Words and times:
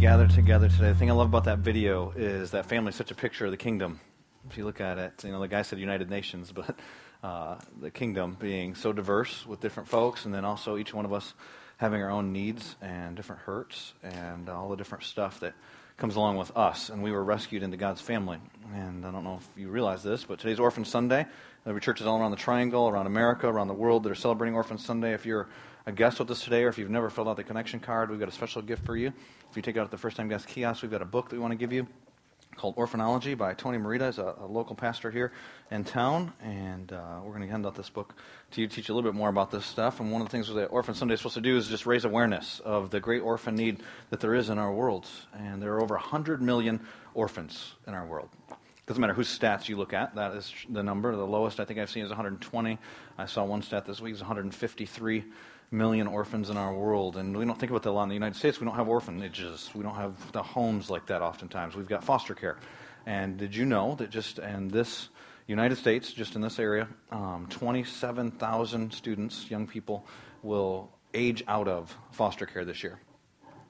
Gathered 0.00 0.30
together 0.30 0.68
today. 0.68 0.88
The 0.88 0.94
thing 0.94 1.10
I 1.10 1.14
love 1.14 1.28
about 1.28 1.44
that 1.44 1.60
video 1.60 2.12
is 2.14 2.50
that 2.50 2.66
family 2.66 2.90
is 2.90 2.96
such 2.96 3.10
a 3.10 3.14
picture 3.14 3.46
of 3.46 3.50
the 3.50 3.56
kingdom. 3.56 3.98
If 4.48 4.58
you 4.58 4.66
look 4.66 4.80
at 4.80 4.98
it, 4.98 5.24
you 5.24 5.32
know, 5.32 5.40
the 5.40 5.48
guy 5.48 5.62
said 5.62 5.78
United 5.78 6.10
Nations, 6.10 6.52
but 6.54 6.78
uh, 7.24 7.56
the 7.80 7.90
kingdom 7.90 8.36
being 8.38 8.74
so 8.74 8.92
diverse 8.92 9.46
with 9.46 9.60
different 9.60 9.88
folks, 9.88 10.26
and 10.26 10.34
then 10.34 10.44
also 10.44 10.76
each 10.76 10.92
one 10.92 11.06
of 11.06 11.14
us 11.14 11.32
having 11.78 12.02
our 12.02 12.10
own 12.10 12.32
needs 12.32 12.76
and 12.82 13.16
different 13.16 13.40
hurts 13.42 13.94
and 14.02 14.50
all 14.50 14.68
the 14.68 14.76
different 14.76 15.02
stuff 15.02 15.40
that 15.40 15.54
comes 15.96 16.14
along 16.14 16.36
with 16.36 16.54
us. 16.56 16.90
And 16.90 17.02
we 17.02 17.10
were 17.10 17.24
rescued 17.24 17.62
into 17.62 17.78
God's 17.78 18.02
family. 18.02 18.38
And 18.74 19.04
I 19.04 19.10
don't 19.10 19.24
know 19.24 19.40
if 19.40 19.48
you 19.58 19.70
realize 19.70 20.02
this, 20.02 20.24
but 20.24 20.38
today's 20.38 20.60
Orphan 20.60 20.84
Sunday. 20.84 21.26
There 21.64 21.74
are 21.74 21.80
churches 21.80 22.06
all 22.06 22.20
around 22.20 22.32
the 22.32 22.36
triangle, 22.36 22.86
around 22.86 23.06
America, 23.06 23.48
around 23.48 23.68
the 23.68 23.74
world 23.74 24.02
that 24.04 24.12
are 24.12 24.14
celebrating 24.14 24.54
Orphan 24.54 24.78
Sunday. 24.78 25.14
If 25.14 25.24
you're 25.26 25.48
a 25.86 25.92
guest 25.92 26.18
with 26.18 26.28
us 26.32 26.42
today, 26.42 26.64
or 26.64 26.68
if 26.68 26.78
you've 26.78 26.90
never 26.90 27.08
filled 27.08 27.28
out 27.28 27.36
the 27.36 27.44
connection 27.44 27.78
card, 27.78 28.10
we've 28.10 28.18
got 28.18 28.28
a 28.28 28.32
special 28.32 28.60
gift 28.60 28.84
for 28.84 28.96
you. 28.96 29.12
If 29.50 29.56
you 29.56 29.62
take 29.62 29.76
it 29.76 29.78
out 29.78 29.84
at 29.84 29.92
the 29.92 29.98
first 29.98 30.16
time 30.16 30.28
guest 30.28 30.48
kiosk, 30.48 30.82
we've 30.82 30.90
got 30.90 31.00
a 31.00 31.06
book 31.06 31.28
that 31.28 31.36
we 31.36 31.40
want 31.40 31.52
to 31.52 31.56
give 31.56 31.72
you 31.72 31.86
called 32.56 32.74
Orphanology 32.76 33.38
by 33.38 33.54
Tony 33.54 33.78
Merida. 33.78 34.06
He's 34.06 34.18
a, 34.18 34.34
a 34.40 34.46
local 34.46 34.74
pastor 34.74 35.12
here 35.12 35.32
in 35.70 35.84
town, 35.84 36.32
and 36.42 36.92
uh, 36.92 37.20
we're 37.22 37.30
going 37.30 37.42
to 37.42 37.48
hand 37.48 37.66
out 37.66 37.76
this 37.76 37.90
book 37.90 38.14
to 38.52 38.60
you, 38.60 38.66
teach 38.66 38.88
you 38.88 38.94
a 38.94 38.96
little 38.96 39.08
bit 39.08 39.16
more 39.16 39.28
about 39.28 39.52
this 39.52 39.64
stuff. 39.64 40.00
And 40.00 40.10
one 40.10 40.22
of 40.22 40.26
the 40.26 40.32
things 40.32 40.52
that 40.52 40.66
Orphan 40.66 40.94
Sunday 40.94 41.14
is 41.14 41.20
supposed 41.20 41.36
to 41.36 41.40
do 41.40 41.56
is 41.56 41.68
just 41.68 41.86
raise 41.86 42.04
awareness 42.04 42.60
of 42.64 42.90
the 42.90 42.98
great 42.98 43.20
orphan 43.22 43.54
need 43.54 43.80
that 44.10 44.18
there 44.18 44.34
is 44.34 44.48
in 44.48 44.58
our 44.58 44.72
world. 44.72 45.06
And 45.34 45.62
there 45.62 45.74
are 45.74 45.82
over 45.82 45.94
100 45.94 46.42
million 46.42 46.80
orphans 47.14 47.74
in 47.86 47.94
our 47.94 48.06
world. 48.06 48.30
Doesn't 48.86 49.00
matter 49.00 49.14
whose 49.14 49.36
stats 49.36 49.68
you 49.68 49.76
look 49.76 49.92
at, 49.92 50.14
that 50.14 50.32
is 50.34 50.52
the 50.68 50.82
number. 50.82 51.14
The 51.14 51.26
lowest 51.26 51.58
I 51.60 51.64
think 51.64 51.78
I've 51.78 51.90
seen 51.90 52.04
is 52.04 52.08
120. 52.08 52.78
I 53.18 53.26
saw 53.26 53.44
one 53.44 53.62
stat 53.62 53.84
this 53.84 54.00
week 54.00 54.14
is 54.14 54.20
153 54.20 55.24
million 55.70 56.06
orphans 56.06 56.50
in 56.50 56.56
our 56.56 56.72
world. 56.72 57.16
And 57.16 57.36
we 57.36 57.44
don't 57.44 57.58
think 57.58 57.70
about 57.70 57.82
that 57.82 57.90
a 57.90 57.92
lot 57.92 58.04
in 58.04 58.08
the 58.08 58.14
United 58.14 58.36
States. 58.36 58.60
We 58.60 58.66
don't 58.66 58.76
have 58.76 58.88
orphanages. 58.88 59.70
We 59.74 59.82
don't 59.82 59.94
have 59.94 60.32
the 60.32 60.42
homes 60.42 60.90
like 60.90 61.06
that 61.06 61.22
oftentimes. 61.22 61.74
We've 61.74 61.88
got 61.88 62.04
foster 62.04 62.34
care. 62.34 62.58
And 63.06 63.36
did 63.36 63.54
you 63.54 63.64
know 63.64 63.94
that 63.96 64.10
just 64.10 64.38
in 64.38 64.68
this 64.68 65.08
United 65.46 65.76
States, 65.76 66.12
just 66.12 66.34
in 66.34 66.40
this 66.40 66.58
area, 66.58 66.88
um, 67.12 67.46
27,000 67.50 68.92
students, 68.92 69.48
young 69.50 69.66
people, 69.66 70.04
will 70.42 70.90
age 71.14 71.44
out 71.46 71.68
of 71.68 71.96
foster 72.10 72.46
care 72.46 72.64
this 72.64 72.82
year. 72.82 72.98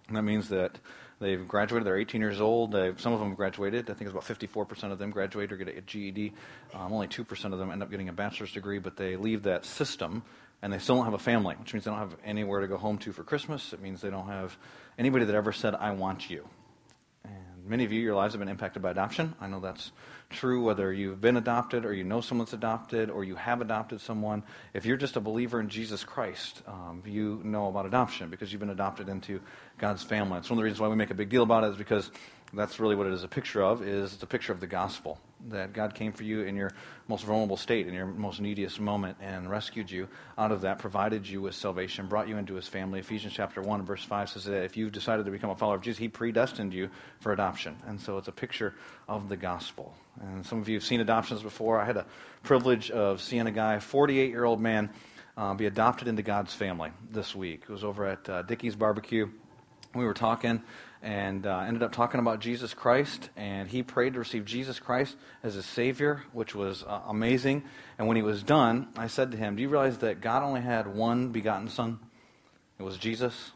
And 0.08 0.16
that 0.16 0.22
means 0.22 0.48
that 0.48 0.78
they've 1.18 1.46
graduated, 1.46 1.86
they're 1.86 1.96
18 1.96 2.20
years 2.20 2.40
old, 2.40 2.72
they've, 2.72 3.00
some 3.00 3.12
of 3.12 3.18
them 3.20 3.28
have 3.28 3.36
graduated, 3.36 3.90
I 3.90 3.94
think 3.94 4.10
it's 4.10 4.10
about 4.10 4.24
54% 4.24 4.92
of 4.92 4.98
them 4.98 5.10
graduate 5.10 5.52
or 5.52 5.56
get 5.56 5.68
a 5.68 5.80
GED. 5.80 6.32
Um, 6.74 6.92
only 6.92 7.08
2% 7.08 7.52
of 7.52 7.58
them 7.58 7.70
end 7.70 7.82
up 7.82 7.90
getting 7.90 8.08
a 8.08 8.12
bachelor's 8.12 8.52
degree, 8.52 8.78
but 8.78 8.96
they 8.96 9.16
leave 9.16 9.44
that 9.44 9.64
system 9.64 10.22
and 10.62 10.72
they 10.72 10.78
still 10.78 10.96
don't 10.96 11.04
have 11.04 11.14
a 11.14 11.18
family, 11.18 11.54
which 11.56 11.74
means 11.74 11.84
they 11.84 11.90
don't 11.90 12.00
have 12.00 12.16
anywhere 12.24 12.60
to 12.60 12.66
go 12.66 12.76
home 12.76 12.98
to 12.98 13.12
for 13.12 13.22
Christmas. 13.22 13.72
It 13.72 13.80
means 13.80 14.00
they 14.00 14.10
don't 14.10 14.28
have 14.28 14.56
anybody 14.98 15.24
that 15.24 15.34
ever 15.34 15.52
said, 15.52 15.74
I 15.74 15.90
want 15.92 16.30
you. 16.30 16.48
Many 17.66 17.84
of 17.84 17.90
you, 17.90 18.00
your 18.00 18.14
lives 18.14 18.34
have 18.34 18.38
been 18.38 18.48
impacted 18.48 18.80
by 18.80 18.92
adoption. 18.92 19.34
I 19.40 19.48
know 19.48 19.58
that's 19.58 19.90
true 20.30 20.62
whether 20.62 20.92
you've 20.92 21.20
been 21.20 21.36
adopted 21.36 21.84
or 21.84 21.92
you 21.92 22.04
know 22.04 22.20
someone's 22.20 22.52
adopted 22.52 23.10
or 23.10 23.24
you 23.24 23.34
have 23.34 23.60
adopted 23.60 24.00
someone. 24.00 24.44
If 24.72 24.86
you're 24.86 24.96
just 24.96 25.16
a 25.16 25.20
believer 25.20 25.58
in 25.58 25.68
Jesus 25.68 26.04
Christ, 26.04 26.62
um, 26.68 27.02
you 27.04 27.40
know 27.42 27.66
about 27.66 27.84
adoption 27.84 28.30
because 28.30 28.52
you've 28.52 28.60
been 28.60 28.70
adopted 28.70 29.08
into 29.08 29.40
God's 29.78 30.04
family. 30.04 30.38
It's 30.38 30.48
one 30.48 30.58
of 30.58 30.60
the 30.60 30.64
reasons 30.64 30.80
why 30.80 30.88
we 30.88 30.96
make 30.96 31.10
a 31.10 31.14
big 31.14 31.28
deal 31.28 31.42
about 31.42 31.64
it 31.64 31.68
is 31.68 31.76
because 31.76 32.10
that's 32.52 32.78
really 32.78 32.94
what 32.94 33.08
it 33.08 33.12
is 33.12 33.24
a 33.24 33.28
picture 33.28 33.62
of 33.62 33.82
is 33.82 34.14
it's 34.14 34.22
a 34.22 34.26
picture 34.26 34.52
of 34.52 34.60
the 34.60 34.68
gospel 34.68 35.18
that 35.50 35.72
god 35.72 35.94
came 35.94 36.12
for 36.12 36.24
you 36.24 36.42
in 36.42 36.56
your 36.56 36.70
most 37.08 37.24
vulnerable 37.24 37.56
state 37.56 37.86
in 37.86 37.94
your 37.94 38.06
most 38.06 38.40
neediest 38.40 38.80
moment 38.80 39.16
and 39.20 39.50
rescued 39.50 39.90
you 39.90 40.08
out 40.38 40.52
of 40.52 40.62
that 40.62 40.78
provided 40.78 41.26
you 41.26 41.40
with 41.40 41.54
salvation 41.54 42.06
brought 42.06 42.28
you 42.28 42.36
into 42.36 42.54
his 42.54 42.66
family. 42.68 43.00
Ephesians 43.00 43.32
chapter 43.32 43.60
1 43.60 43.84
verse 43.84 44.02
5 44.04 44.30
says 44.30 44.44
that 44.44 44.64
if 44.64 44.76
you've 44.76 44.92
decided 44.92 45.24
to 45.24 45.30
become 45.30 45.50
a 45.50 45.56
follower 45.56 45.76
of 45.76 45.82
jesus 45.82 45.98
he 45.98 46.08
predestined 46.08 46.72
you 46.72 46.90
for 47.20 47.32
adoption. 47.32 47.76
And 47.86 48.00
so 48.00 48.18
it's 48.18 48.28
a 48.28 48.32
picture 48.32 48.74
of 49.08 49.28
the 49.28 49.36
gospel. 49.36 49.94
And 50.20 50.44
some 50.44 50.60
of 50.60 50.68
you 50.68 50.76
have 50.76 50.84
seen 50.84 51.00
adoptions 51.00 51.42
before. 51.42 51.80
I 51.80 51.84
had 51.84 51.96
a 51.96 52.06
privilege 52.42 52.90
of 52.90 53.20
seeing 53.20 53.46
a 53.46 53.52
guy 53.52 53.78
48 53.78 54.30
year 54.30 54.44
old 54.44 54.60
man 54.60 54.90
uh, 55.36 55.54
be 55.54 55.66
adopted 55.66 56.08
into 56.08 56.22
god's 56.22 56.54
family 56.54 56.90
this 57.10 57.34
week. 57.34 57.62
It 57.62 57.72
was 57.72 57.84
over 57.84 58.06
at 58.06 58.28
uh, 58.28 58.42
Dickey's 58.42 58.76
barbecue. 58.76 59.28
We 59.94 60.04
were 60.04 60.14
talking 60.14 60.62
and 61.06 61.46
uh, 61.46 61.60
ended 61.60 61.84
up 61.84 61.92
talking 61.92 62.18
about 62.18 62.40
Jesus 62.40 62.74
Christ. 62.74 63.30
And 63.36 63.68
he 63.68 63.84
prayed 63.84 64.14
to 64.14 64.18
receive 64.18 64.44
Jesus 64.44 64.80
Christ 64.80 65.16
as 65.44 65.54
his 65.54 65.64
Savior, 65.64 66.24
which 66.32 66.52
was 66.52 66.82
uh, 66.82 67.00
amazing. 67.06 67.62
And 67.96 68.08
when 68.08 68.16
he 68.16 68.24
was 68.24 68.42
done, 68.42 68.88
I 68.96 69.06
said 69.06 69.30
to 69.30 69.36
him, 69.36 69.54
Do 69.54 69.62
you 69.62 69.68
realize 69.68 69.98
that 69.98 70.20
God 70.20 70.42
only 70.42 70.62
had 70.62 70.88
one 70.88 71.28
begotten 71.28 71.68
Son? 71.68 72.00
It 72.80 72.82
was 72.82 72.98
Jesus. 72.98 73.52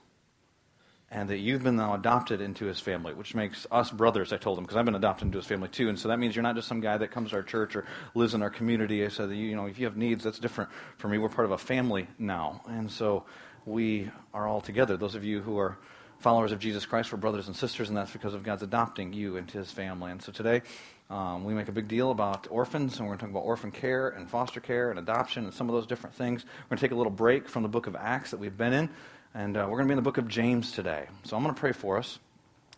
And 1.10 1.28
that 1.28 1.38
you've 1.38 1.64
been 1.64 1.74
now 1.74 1.94
adopted 1.94 2.40
into 2.40 2.66
his 2.66 2.78
family, 2.78 3.14
which 3.14 3.34
makes 3.34 3.66
us 3.72 3.90
brothers, 3.90 4.32
I 4.32 4.36
told 4.36 4.56
him, 4.56 4.62
because 4.62 4.76
I've 4.76 4.84
been 4.84 4.94
adopted 4.94 5.26
into 5.26 5.38
his 5.38 5.46
family 5.46 5.68
too. 5.68 5.88
And 5.88 5.98
so 5.98 6.06
that 6.06 6.20
means 6.20 6.36
you're 6.36 6.44
not 6.44 6.54
just 6.54 6.68
some 6.68 6.80
guy 6.80 6.98
that 6.98 7.10
comes 7.10 7.30
to 7.30 7.36
our 7.36 7.42
church 7.42 7.74
or 7.74 7.84
lives 8.14 8.32
in 8.32 8.42
our 8.42 8.50
community. 8.50 9.04
I 9.04 9.08
said, 9.08 9.28
that, 9.28 9.34
you 9.34 9.56
know, 9.56 9.66
if 9.66 9.76
you 9.76 9.86
have 9.86 9.96
needs, 9.96 10.22
that's 10.22 10.38
different 10.38 10.70
for 10.98 11.08
me. 11.08 11.18
We're 11.18 11.28
part 11.28 11.46
of 11.46 11.50
a 11.50 11.58
family 11.58 12.06
now. 12.16 12.62
And 12.68 12.88
so 12.88 13.24
we 13.66 14.08
are 14.32 14.46
all 14.46 14.60
together. 14.60 14.96
Those 14.96 15.16
of 15.16 15.24
you 15.24 15.40
who 15.40 15.58
are 15.58 15.78
followers 16.20 16.52
of 16.52 16.58
Jesus 16.58 16.84
Christ, 16.84 17.12
we're 17.12 17.18
brothers 17.18 17.46
and 17.46 17.56
sisters, 17.56 17.88
and 17.88 17.96
that's 17.96 18.10
because 18.10 18.34
of 18.34 18.42
God's 18.42 18.62
adopting 18.62 19.14
you 19.14 19.36
into 19.36 19.56
his 19.58 19.70
family. 19.72 20.12
And 20.12 20.22
so 20.22 20.30
today, 20.30 20.60
um, 21.08 21.44
we 21.44 21.54
make 21.54 21.68
a 21.68 21.72
big 21.72 21.88
deal 21.88 22.10
about 22.10 22.46
orphans, 22.50 22.98
and 22.98 23.08
we're 23.08 23.16
going 23.16 23.18
to 23.18 23.24
talk 23.24 23.30
about 23.30 23.46
orphan 23.46 23.70
care 23.70 24.10
and 24.10 24.28
foster 24.28 24.60
care 24.60 24.90
and 24.90 24.98
adoption 24.98 25.44
and 25.44 25.54
some 25.54 25.68
of 25.68 25.74
those 25.74 25.86
different 25.86 26.14
things. 26.14 26.44
We're 26.44 26.68
going 26.68 26.78
to 26.78 26.84
take 26.84 26.92
a 26.92 26.94
little 26.94 27.10
break 27.10 27.48
from 27.48 27.62
the 27.62 27.70
book 27.70 27.86
of 27.86 27.96
Acts 27.96 28.32
that 28.32 28.36
we've 28.36 28.56
been 28.56 28.74
in, 28.74 28.90
and 29.34 29.56
uh, 29.56 29.60
we're 29.62 29.78
going 29.78 29.86
to 29.86 29.88
be 29.88 29.92
in 29.92 29.96
the 29.96 30.02
book 30.02 30.18
of 30.18 30.28
James 30.28 30.72
today. 30.72 31.06
So 31.24 31.36
I'm 31.36 31.42
going 31.42 31.54
to 31.54 31.60
pray 31.60 31.72
for 31.72 31.96
us. 31.96 32.18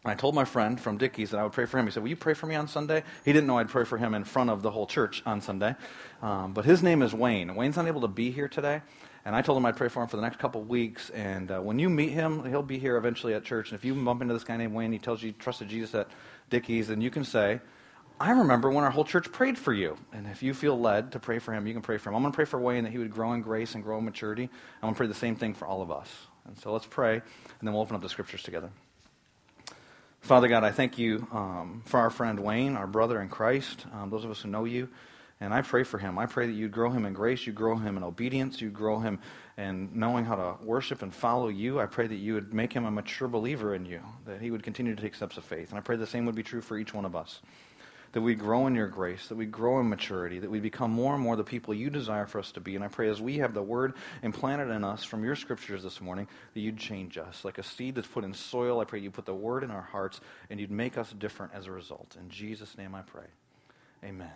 I 0.05 0.15
told 0.15 0.37
my 0.37 0.45
friend 0.45 0.81
from 0.81 0.97
Dickey's 0.97 1.31
that 1.31 1.39
I 1.39 1.43
would 1.43 1.53
pray 1.53 1.67
for 1.67 1.79
him. 1.79 1.87
He 1.87 1.93
said, 1.93 2.03
Will 2.03 2.11
you 2.11 2.17
pray 2.17 2.35
for 2.35 2.47
me 2.47 2.55
on 2.55 2.69
Sunday? 2.69 3.03
He 3.25 3.33
didn't 3.33 3.47
know 3.47 3.59
I'd 3.59 3.69
pray 3.69 3.85
for 3.85 3.99
him 3.99 4.15
in 4.15 4.25
front 4.25 4.51
of 4.51 4.63
the 4.63 4.71
whole 4.71 4.87
church 4.87 5.23
on 5.27 5.41
Sunday. 5.41 5.77
Um, 6.23 6.53
but 6.53 6.65
his 6.65 6.83
name 6.83 7.03
is 7.03 7.13
Wayne. 7.15 7.55
Wayne's 7.55 7.77
not 7.77 7.87
able 7.87 8.01
to 8.01 8.09
be 8.09 8.31
here 8.31 8.49
today. 8.49 8.83
And 9.25 9.37
I 9.37 9.43
told 9.43 9.57
him 9.57 9.67
I'd 9.67 9.77
pray 9.77 9.89
for 9.89 10.03
him 10.03 10.09
for 10.09 10.17
the 10.17 10.23
next 10.23 10.39
couple 10.39 10.63
weeks. 10.63 11.11
And 11.11 11.51
uh, 11.51 11.61
when 11.61 11.79
you 11.79 11.89
meet 11.89 12.11
him, 12.11 12.45
he'll 12.45 12.63
be 12.63 12.79
here 12.79 12.97
eventually 12.97 13.35
at 13.35 13.45
church. 13.45 13.71
And 13.71 13.79
if 13.79 13.85
you 13.85 13.95
bump 13.95 14.21
into 14.21 14.35
this 14.35 14.45
guy 14.45 14.57
named 14.57 14.75
Wayne, 14.75 14.93
he 14.93 14.99
tells 14.99 15.23
you 15.23 15.29
he 15.29 15.33
trusted 15.33 15.69
Jesus 15.69 15.95
at 15.95 16.09
Dickey's, 16.51 16.89
then 16.89 17.01
you 17.01 17.11
can 17.11 17.25
say, 17.25 17.61
I 18.21 18.33
remember 18.33 18.71
when 18.71 18.85
our 18.85 18.91
whole 18.91 19.05
church 19.05 19.33
prayed 19.33 19.59
for 19.59 19.73
you. 19.73 19.97
And 20.13 20.27
if 20.27 20.43
you 20.43 20.55
feel 20.55 20.79
led 20.79 21.13
to 21.13 21.19
pray 21.19 21.39
for 21.39 21.53
him, 21.53 21.67
you 21.67 21.73
can 21.73 21.83
pray 21.83 21.99
for 21.99 22.11
him. 22.11 22.17
I'm 22.17 22.23
going 22.23 22.33
to 22.33 22.37
pray 22.37 22.45
for 22.45 22.61
Wayne 22.61 22.85
that 22.85 22.91
he 22.91 22.99
would 22.99 23.11
grow 23.11 23.33
in 23.33 23.43
grace 23.43 23.75
and 23.75 23.83
grow 23.83 23.99
in 23.99 24.05
maturity. 24.05 24.45
I'm 24.45 24.83
going 24.83 24.95
to 24.95 24.99
pray 24.99 25.07
the 25.07 25.15
same 25.15 25.37
thing 25.37 25.55
for 25.55 25.67
all 25.67 25.83
of 25.83 25.91
us. 25.91 26.09
And 26.47 26.59
so 26.59 26.73
let's 26.73 26.87
pray, 26.87 27.15
and 27.15 27.23
then 27.63 27.73
we'll 27.73 27.83
open 27.83 27.95
up 27.95 28.03
the 28.03 28.09
scriptures 28.09 28.43
together. 28.43 28.71
Father 30.21 30.47
God, 30.49 30.63
I 30.63 30.71
thank 30.71 30.99
you 30.99 31.27
um, 31.33 31.83
for 31.85 31.99
our 31.99 32.11
friend 32.11 32.39
Wayne, 32.41 32.77
our 32.77 32.87
brother 32.87 33.21
in 33.21 33.29
Christ, 33.29 33.87
um, 33.93 34.11
those 34.11 34.25
of 34.25 34.31
us 34.31 34.41
who 34.43 34.49
know 34.49 34.65
you. 34.65 34.89
And 35.43 35.53
I 35.53 35.61
pray 35.61 35.83
for 35.83 35.99
him. 35.99 36.21
I 36.21 36.27
pray 36.27 36.47
that 36.47 36.53
you'd 36.53 36.71
grow 36.71 36.89
him 36.89 37.05
in 37.05 37.15
grace, 37.15 37.49
you 37.49 37.53
grow 37.53 37.75
him 37.75 37.97
in 37.97 38.05
obedience, 38.05 38.61
you 38.61 38.71
grow 38.71 39.01
him 39.01 39.19
in 39.59 39.91
knowing 39.93 40.25
how 40.25 40.37
to 40.37 40.65
worship 40.65 41.03
and 41.03 41.13
follow 41.13 41.49
you. 41.49 41.81
I 41.81 41.87
pray 41.87 42.07
that 42.07 42.15
you 42.15 42.35
would 42.35 42.55
make 42.55 42.73
him 42.73 42.85
a 42.85 42.93
mature 42.93 43.27
believer 43.27 43.75
in 43.75 43.85
you, 43.85 44.03
that 44.25 44.41
he 44.41 44.53
would 44.53 44.63
continue 44.63 44.95
to 44.95 45.03
take 45.03 45.17
steps 45.17 45.39
of 45.39 45.45
faith. 45.45 45.71
And 45.71 45.79
I 45.79 45.81
pray 45.81 45.97
the 45.97 46.07
same 46.07 46.27
would 46.27 46.37
be 46.37 46.45
true 46.45 46.61
for 46.61 46.79
each 46.79 46.95
one 46.95 47.05
of 47.05 47.17
us. 47.17 47.41
That 48.13 48.21
we 48.21 48.37
grow 48.37 48.69
in 48.69 48.77
your 48.77 48.87
grace, 48.87 49.27
that 49.29 49.35
we 49.35 49.47
grow 49.47 49.81
in 49.81 49.89
maturity, 49.89 50.39
that 50.39 50.51
we 50.51 50.61
become 50.61 50.93
more 50.93 51.13
and 51.13 51.21
more 51.21 51.35
the 51.35 51.43
people 51.43 51.75
you 51.75 51.91
desire 51.91 52.27
for 52.27 52.39
us 52.39 52.53
to 52.53 52.61
be. 52.61 52.77
And 52.77 52.85
I 52.85 52.89
pray 52.89 53.09
as 53.09 53.21
we 53.21 53.39
have 53.39 53.53
the 53.53 53.63
word 53.65 53.95
implanted 54.23 54.71
in 54.71 54.85
us 54.85 55.03
from 55.03 55.25
your 55.25 55.35
scriptures 55.35 55.83
this 55.83 56.01
morning, 56.01 56.29
that 56.55 56.61
you'd 56.61 56.79
change 56.79 57.19
us. 57.19 57.45
Like 57.45 57.59
a 57.59 57.65
seed 57.65 57.97
that's 57.97 58.07
put 58.07 58.23
in 58.23 58.33
soil, 58.33 58.79
I 58.79 58.85
pray 58.85 59.01
you 59.01 59.11
put 59.11 59.27
the 59.27 59.35
word 59.35 59.65
in 59.65 59.73
our 59.73 59.83
hearts 59.83 60.21
and 60.51 60.61
you'd 60.61 60.71
make 60.71 60.97
us 60.97 61.13
different 61.19 61.53
as 61.53 61.67
a 61.67 61.73
result. 61.73 62.17
In 62.21 62.29
Jesus' 62.29 62.79
name 62.79 62.95
I 62.95 63.03
pray. 63.03 63.27
Amen. 64.05 64.31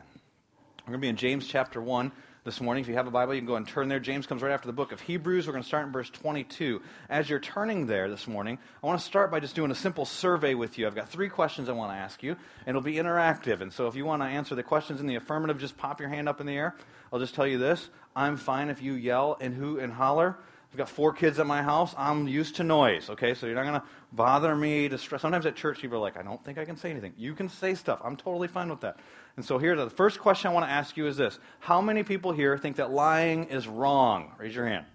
We're 0.86 0.92
going 0.92 1.00
to 1.00 1.04
be 1.06 1.08
in 1.08 1.16
James 1.16 1.48
chapter 1.48 1.82
1 1.82 2.12
this 2.44 2.60
morning. 2.60 2.80
If 2.80 2.88
you 2.88 2.94
have 2.94 3.08
a 3.08 3.10
Bible, 3.10 3.34
you 3.34 3.40
can 3.40 3.48
go 3.48 3.56
and 3.56 3.66
turn 3.66 3.88
there. 3.88 3.98
James 3.98 4.24
comes 4.24 4.40
right 4.40 4.52
after 4.52 4.68
the 4.68 4.72
book 4.72 4.92
of 4.92 5.00
Hebrews. 5.00 5.44
We're 5.44 5.52
going 5.52 5.64
to 5.64 5.66
start 5.66 5.84
in 5.84 5.90
verse 5.90 6.08
22. 6.10 6.80
As 7.10 7.28
you're 7.28 7.40
turning 7.40 7.88
there 7.88 8.08
this 8.08 8.28
morning, 8.28 8.56
I 8.84 8.86
want 8.86 9.00
to 9.00 9.04
start 9.04 9.32
by 9.32 9.40
just 9.40 9.56
doing 9.56 9.72
a 9.72 9.74
simple 9.74 10.04
survey 10.04 10.54
with 10.54 10.78
you. 10.78 10.86
I've 10.86 10.94
got 10.94 11.08
three 11.08 11.28
questions 11.28 11.68
I 11.68 11.72
want 11.72 11.90
to 11.90 11.96
ask 11.96 12.22
you, 12.22 12.36
and 12.66 12.68
it'll 12.68 12.82
be 12.82 12.94
interactive. 12.94 13.62
And 13.62 13.72
so 13.72 13.88
if 13.88 13.96
you 13.96 14.04
want 14.04 14.22
to 14.22 14.26
answer 14.26 14.54
the 14.54 14.62
questions 14.62 15.00
in 15.00 15.08
the 15.08 15.16
affirmative, 15.16 15.58
just 15.58 15.76
pop 15.76 15.98
your 15.98 16.08
hand 16.08 16.28
up 16.28 16.40
in 16.40 16.46
the 16.46 16.54
air. 16.54 16.76
I'll 17.12 17.18
just 17.18 17.34
tell 17.34 17.48
you 17.48 17.58
this 17.58 17.88
I'm 18.14 18.36
fine 18.36 18.68
if 18.68 18.80
you 18.80 18.92
yell 18.92 19.36
and 19.40 19.54
hoot 19.54 19.80
and 19.80 19.92
holler. 19.92 20.36
I've 20.76 20.78
got 20.78 20.88
four 20.88 21.12
kids 21.12 21.38
at 21.38 21.46
my 21.46 21.62
house. 21.62 21.94
I'm 21.96 22.28
used 22.28 22.56
to 22.56 22.62
noise, 22.62 23.10
okay? 23.10 23.34
So 23.34 23.46
you're 23.46 23.54
not 23.54 23.62
going 23.62 23.80
to 23.80 23.86
bother 24.12 24.54
me 24.54 24.88
to 24.88 24.98
stress. 24.98 25.22
Sometimes 25.22 25.46
at 25.46 25.56
church, 25.56 25.80
people 25.80 25.96
are 25.96 26.00
like, 26.00 26.16
I 26.16 26.22
don't 26.22 26.44
think 26.44 26.58
I 26.58 26.64
can 26.64 26.76
say 26.76 26.90
anything. 26.90 27.14
You 27.16 27.34
can 27.34 27.48
say 27.48 27.74
stuff. 27.74 28.00
I'm 28.04 28.16
totally 28.16 28.46
fine 28.46 28.68
with 28.68 28.80
that. 28.80 28.98
And 29.36 29.44
so 29.44 29.58
here, 29.58 29.76
the 29.76 29.90
first 29.90 30.18
question 30.18 30.50
I 30.50 30.54
want 30.54 30.66
to 30.66 30.72
ask 30.72 30.96
you 30.96 31.06
is 31.06 31.16
this 31.16 31.38
How 31.60 31.80
many 31.80 32.02
people 32.02 32.32
here 32.32 32.56
think 32.56 32.76
that 32.76 32.90
lying 32.90 33.44
is 33.44 33.68
wrong? 33.68 34.32
Raise 34.38 34.54
your 34.54 34.66
hand. 34.66 34.86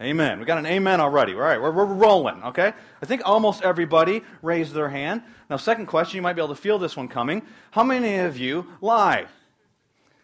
Amen. 0.00 0.40
We 0.40 0.44
got 0.44 0.58
an 0.58 0.66
amen 0.66 1.00
already. 1.00 1.34
All 1.34 1.40
right, 1.40 1.60
we're, 1.60 1.70
we're 1.70 1.84
rolling, 1.84 2.42
okay? 2.42 2.72
I 3.00 3.06
think 3.06 3.22
almost 3.24 3.62
everybody 3.62 4.22
raised 4.42 4.72
their 4.72 4.88
hand. 4.88 5.22
Now, 5.48 5.56
second 5.56 5.86
question, 5.86 6.16
you 6.16 6.22
might 6.22 6.32
be 6.32 6.42
able 6.42 6.54
to 6.54 6.60
feel 6.60 6.80
this 6.80 6.96
one 6.96 7.06
coming. 7.06 7.42
How 7.70 7.84
many 7.84 8.16
of 8.16 8.36
you 8.36 8.66
lie? 8.80 9.26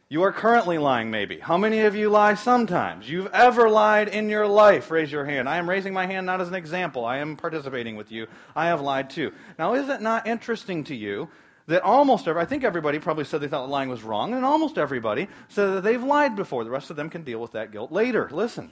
You 0.09 0.25
are 0.25 0.33
currently 0.33 0.77
lying, 0.77 1.12
maybe. 1.12 1.39
How 1.39 1.57
many 1.57 1.83
of 1.83 1.95
you 1.95 2.11
lie 2.11 2.35
sometimes? 2.35 3.09
You've 3.09 3.29
ever 3.33 3.71
lied 3.71 4.09
in 4.09 4.29
your 4.29 4.49
life? 4.49 4.91
Raise 4.91 5.12
your 5.12 5.25
hand. 5.25 5.49
I 5.49 5.59
am 5.59 5.71
raising 5.71 5.95
my 5.95 6.05
hand 6.05 6.27
not 6.27 6.41
as 6.41 6.49
an 6.49 6.57
example. 6.57 7.05
I 7.05 7.19
am 7.19 7.37
participating 7.37 7.95
with 7.95 8.11
you. 8.11 8.27
I 8.57 8.67
have 8.67 8.81
lied 8.81 9.09
too. 9.09 9.33
Now, 9.57 9.75
is 9.75 9.89
it 9.89 10.01
not 10.01 10.27
interesting 10.27 10.83
to 10.85 10.97
you 10.97 11.29
that 11.70 11.82
almost 11.82 12.26
every, 12.26 12.43
I 12.43 12.44
think 12.44 12.64
everybody 12.64 12.99
probably 12.99 13.25
said 13.25 13.40
they 13.40 13.49
thought 13.49 13.69
lying 13.69 13.88
was 13.88 14.02
wrong, 14.02 14.34
and 14.34 14.44
almost 14.44 14.76
everybody 14.76 15.28
said 15.49 15.67
that 15.67 15.81
they've 15.82 16.02
lied 16.02 16.34
before. 16.34 16.64
The 16.64 16.70
rest 16.70 16.90
of 16.90 16.96
them 16.96 17.08
can 17.08 17.22
deal 17.22 17.40
with 17.40 17.52
that 17.52 17.70
guilt 17.70 17.93
later. 17.93 18.28
Listen. 18.32 18.70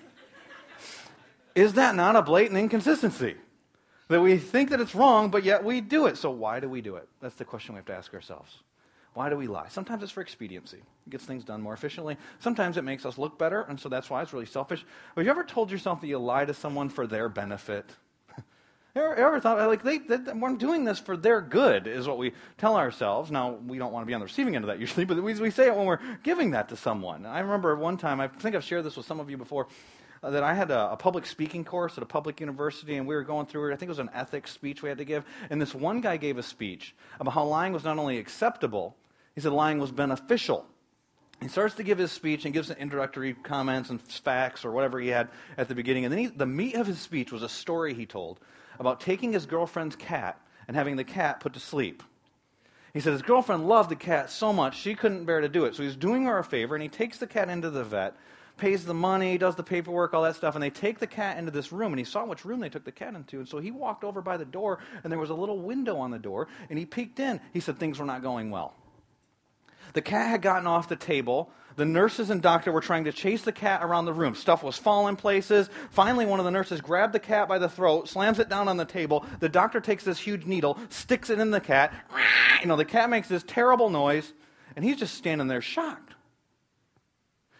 Is 1.55 1.75
that 1.75 1.95
not 1.95 2.17
a 2.17 2.23
blatant 2.23 2.59
inconsistency? 2.59 3.37
That 4.09 4.21
we 4.21 4.37
think 4.39 4.71
that 4.71 4.81
it's 4.81 4.97
wrong, 4.97 5.31
but 5.31 5.45
yet 5.45 5.63
we 5.63 5.81
do 5.81 6.07
it. 6.07 6.17
So 6.17 6.31
why 6.31 6.59
do 6.59 6.69
we 6.69 6.81
do 6.81 6.97
it? 6.97 7.09
That's 7.21 7.37
the 7.37 7.45
question 7.45 7.75
we 7.75 7.79
have 7.79 7.87
to 7.87 7.95
ask 7.95 8.13
ourselves. 8.15 8.59
Why 9.15 9.29
do 9.29 9.37
we 9.37 9.47
lie? 9.47 9.69
Sometimes 9.69 10.03
it's 10.03 10.13
for 10.13 10.21
expediency. 10.21 10.79
It 11.07 11.11
gets 11.11 11.25
things 11.25 11.45
done 11.45 11.61
more 11.61 11.75
efficiently. 11.75 12.17
Sometimes 12.41 12.77
it 12.77 12.85
makes 12.85 13.07
us 13.07 13.17
look 13.17 13.39
better, 13.39 13.63
and 13.63 13.79
so 13.79 13.89
that's 13.89 14.11
why 14.11 14.23
it's 14.23 14.33
really 14.33 14.47
selfish. 14.47 14.85
Have 15.15 15.25
you 15.25 15.31
ever 15.31 15.45
told 15.45 15.71
yourself 15.71 16.01
that 16.01 16.09
you 16.09 16.19
lie 16.19 16.45
to 16.45 16.55
someone 16.55 16.89
for 16.89 17.07
their 17.07 17.29
benefit? 17.29 17.87
Ever, 18.97 19.15
ever 19.15 19.41
thought, 19.41 19.59
like, 19.69 19.83
they, 19.83 19.99
they, 19.99 20.17
I'm 20.31 20.57
doing 20.57 20.85
this 20.85 20.99
for 20.99 21.17
their 21.17 21.41
good, 21.41 21.87
is 21.87 22.07
what 22.07 22.19
we 22.19 22.33
tell 22.57 22.77
ourselves. 22.77 23.31
Now, 23.31 23.53
we 23.67 23.79
don't 23.79 23.93
want 23.93 24.03
to 24.03 24.07
be 24.07 24.15
on 24.15 24.21
the 24.21 24.27
receiving 24.27 24.57
end 24.57 24.65
of 24.65 24.69
that 24.69 24.79
usually, 24.81 25.05
but 25.05 25.23
we, 25.23 25.35
we 25.35 25.51
say 25.51 25.67
it 25.67 25.77
when 25.77 25.87
we're 25.87 26.01
giving 26.23 26.53
that 26.53 26.69
to 26.71 26.77
someone. 26.77 27.27
I 27.27 27.41
remember 27.41 27.75
one 27.77 27.97
time, 27.97 28.21
I 28.21 28.29
think 28.29 28.55
I've 28.55 28.65
shared 28.65 28.85
this 28.85 28.97
with 28.97 29.07
some 29.07 29.21
of 29.21 29.31
you 29.31 29.37
before, 29.37 29.69
uh, 30.23 30.31
that 30.31 30.43
I 30.43 30.55
had 30.55 30.71
a, 30.71 30.93
a, 30.93 30.97
public 30.97 31.27
speaking 31.27 31.65
course 31.65 31.97
at 31.97 32.03
a 32.03 32.07
public 32.07 32.41
university, 32.41 32.97
and 32.97 33.07
we 33.07 33.15
were 33.15 33.23
going 33.23 33.47
through 33.47 33.71
it. 33.71 33.75
I 33.75 33.77
think 33.77 33.89
it 33.89 33.91
was 33.91 33.99
an 34.01 34.11
ethics 34.13 34.51
speech 34.51 34.83
we 34.83 34.89
had 34.89 34.99
to 34.99 35.05
give. 35.05 35.25
And 35.51 35.61
this 35.61 35.75
one 35.75 36.01
guy 36.01 36.17
gave 36.17 36.39
a 36.39 36.43
speech 36.43 36.95
about 37.21 37.35
how 37.35 37.45
lying 37.45 37.73
was 37.73 37.85
not 37.85 37.99
only 37.99 38.19
acceptable, 38.19 38.97
he 39.35 39.41
said 39.41 39.53
lying 39.53 39.79
was 39.79 39.93
beneficial. 39.93 40.67
He 41.41 41.49
starts 41.49 41.77
to 41.77 41.85
give 41.85 41.99
his 41.99 42.11
speech 42.11 42.45
and 42.45 42.53
gives 42.53 42.69
some 42.69 42.77
introductory 42.79 43.35
comments 43.35 43.91
and 43.91 44.01
facts 44.01 44.65
or 44.65 44.73
whatever 44.73 44.99
he 44.99 45.09
had 45.09 45.29
at 45.57 45.69
the 45.69 45.75
beginning. 45.75 46.05
And 46.05 46.13
then 46.13 46.19
he, 46.19 46.27
the 46.27 46.47
meat 46.47 46.75
of 46.75 46.87
his 46.87 47.01
speech 47.01 47.31
was 47.31 47.43
a 47.43 47.49
story 47.49 47.95
he 47.95 48.07
told 48.07 48.41
about 48.81 49.01
taking 49.01 49.33
his 49.33 49.47
girlfriend's 49.47 49.95
cat 49.95 50.41
and 50.67 50.77
having 50.77 50.97
the 50.97 51.05
cat 51.05 51.41
put 51.41 51.55
to 51.55 51.61
sleep. 51.61 52.03
He 52.93 53.01
said 53.01 53.13
his 53.13 53.23
girlfriend 53.23 53.69
loved 53.69 53.91
the 53.91 53.97
cat 53.97 54.31
so 54.31 54.53
much 54.53 54.77
she 54.77 54.95
couldn't 54.95 55.27
bear 55.27 55.41
to 55.41 55.49
do 55.49 55.65
it. 55.65 55.77
So 55.77 55.85
he's 55.85 55.95
doing 55.95 56.25
her 56.25 56.39
a 56.39 56.45
favor 56.45 56.75
and 56.75 56.83
he 56.83 56.89
takes 56.89 57.19
the 57.19 57.27
cat 57.27 57.49
into 57.49 57.71
the 57.71 57.85
vet, 57.85 58.17
pays 58.57 58.85
the 58.85 58.95
money, 58.95 59.39
does 59.39 59.55
the 59.55 59.63
paperwork, 59.63 60.15
all 60.15 60.23
that 60.23 60.35
stuff, 60.35 60.57
and 60.57 60.63
they 60.63 60.71
take 60.71 60.99
the 60.99 61.07
cat 61.07 61.39
into 61.39 61.53
this 61.53 61.71
room. 61.71 61.93
And 61.93 62.01
he 62.01 62.05
saw 62.05 62.27
which 62.27 62.45
room 62.45 62.59
they 62.59 62.69
took 62.69 62.85
the 62.85 62.91
cat 62.91 63.15
into. 63.15 63.39
And 63.39 63.49
so 63.49 63.59
he 63.59 63.71
walked 63.71 64.03
over 64.03 64.21
by 64.21 64.37
the 64.37 64.45
door 64.45 64.81
and 65.05 65.13
there 65.13 65.21
was 65.21 65.31
a 65.31 65.35
little 65.35 65.61
window 65.61 65.99
on 65.99 66.11
the 66.11 66.19
door 66.19 66.49
and 66.69 66.79
he 66.79 66.85
peeked 66.85 67.21
in. 67.21 67.41
He 67.53 67.61
said 67.61 67.79
things 67.79 68.01
were 68.01 68.07
not 68.07 68.23
going 68.23 68.51
well. 68.51 68.75
The 69.93 70.03
cat 70.03 70.29
had 70.29 70.43
gotten 70.43 70.67
off 70.67 70.89
the 70.89 70.97
table. 70.97 71.51
The 71.77 71.85
nurses 71.85 72.31
and 72.31 72.43
doctor 72.43 72.73
were 72.73 72.81
trying 72.81 73.05
to 73.05 73.13
chase 73.13 73.43
the 73.43 73.53
cat 73.53 73.85
around 73.85 74.05
the 74.05 74.13
room. 74.13 74.35
Stuff 74.35 74.65
was 74.65 74.77
falling 74.77 75.15
places. 75.15 75.71
Finally, 75.91 76.27
one 76.27 76.41
of 76.41 76.45
the 76.45 76.51
nurses 76.51 76.81
grabbed 76.81 77.13
the 77.13 77.21
cat 77.21 77.49
by 77.49 77.59
the 77.59 77.69
throat, 77.69 78.09
slams 78.09 78.41
it 78.41 78.49
down 78.49 78.67
on 78.67 78.77
the 78.77 78.85
table. 78.85 79.25
The 79.39 79.49
doctor 79.49 79.81
takes 79.81 80.03
this 80.03 80.19
huge 80.19 80.45
needle, 80.45 80.77
sticks 80.89 81.31
it 81.31 81.39
in 81.39 81.53
the 81.53 81.61
cat. 81.61 81.95
You 82.61 82.67
know, 82.67 82.77
the 82.77 82.85
cat 82.85 83.11
makes 83.11 83.29
this 83.29 83.45
terrible 83.47 83.91
noise, 83.91 84.33
and 84.75 84.85
he's 84.85 84.97
just 84.97 85.15
standing 85.15 85.47
there 85.47 85.61
shocked. 85.61 86.15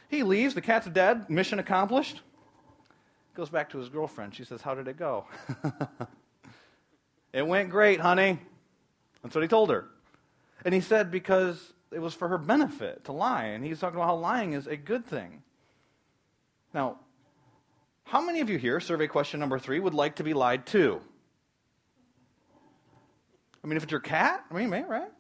He 0.09 0.23
leaves. 0.23 0.55
The 0.55 0.63
cat's 0.63 0.89
dead. 0.89 1.31
Mission 1.31 1.59
accomplished. 1.59 2.23
Goes 3.35 3.51
back 3.51 3.71
to 3.71 3.79
his 3.79 3.89
girlfriend. 3.89 4.35
She 4.35 4.45
says, 4.45 4.63
How 4.63 4.75
did 4.75 4.89
it 4.89 4.97
go? 4.99 5.27
it 7.33 7.47
went 7.47 7.71
great, 7.71 8.01
honey. 8.01 8.41
That's 9.23 9.35
what 9.35 9.43
he 9.43 9.49
told 9.49 9.71
her. 9.71 9.87
And 10.65 10.75
he 10.75 10.81
said, 10.81 11.13
Because 11.13 11.73
it 11.93 12.01
was 12.01 12.15
for 12.15 12.29
her 12.29 12.39
benefit 12.39 13.05
to 13.05 13.13
lie. 13.13 13.45
And 13.45 13.65
he's 13.65 13.81
talking 13.81 13.97
about 13.97 14.07
how 14.07 14.17
lying 14.17 14.53
is 14.53 14.67
a 14.67 14.77
good 14.77 15.07
thing. 15.07 15.43
Now, 16.75 16.99
how 18.05 18.21
many 18.21 18.41
of 18.41 18.51
you 18.51 18.59
here, 18.59 18.81
survey 18.81 19.07
question 19.07 19.41
number 19.41 19.59
three, 19.59 19.81
would 19.81 19.95
like 19.95 20.17
to 20.17 20.25
be 20.25 20.35
lied 20.35 20.67
to? 20.67 21.01
I 23.63 23.67
mean, 23.67 23.77
if 23.77 23.83
it's 23.83 23.93
your 23.93 24.01
cat, 24.01 24.45
I 24.51 24.55
mean, 24.55 24.71
right? 24.71 25.11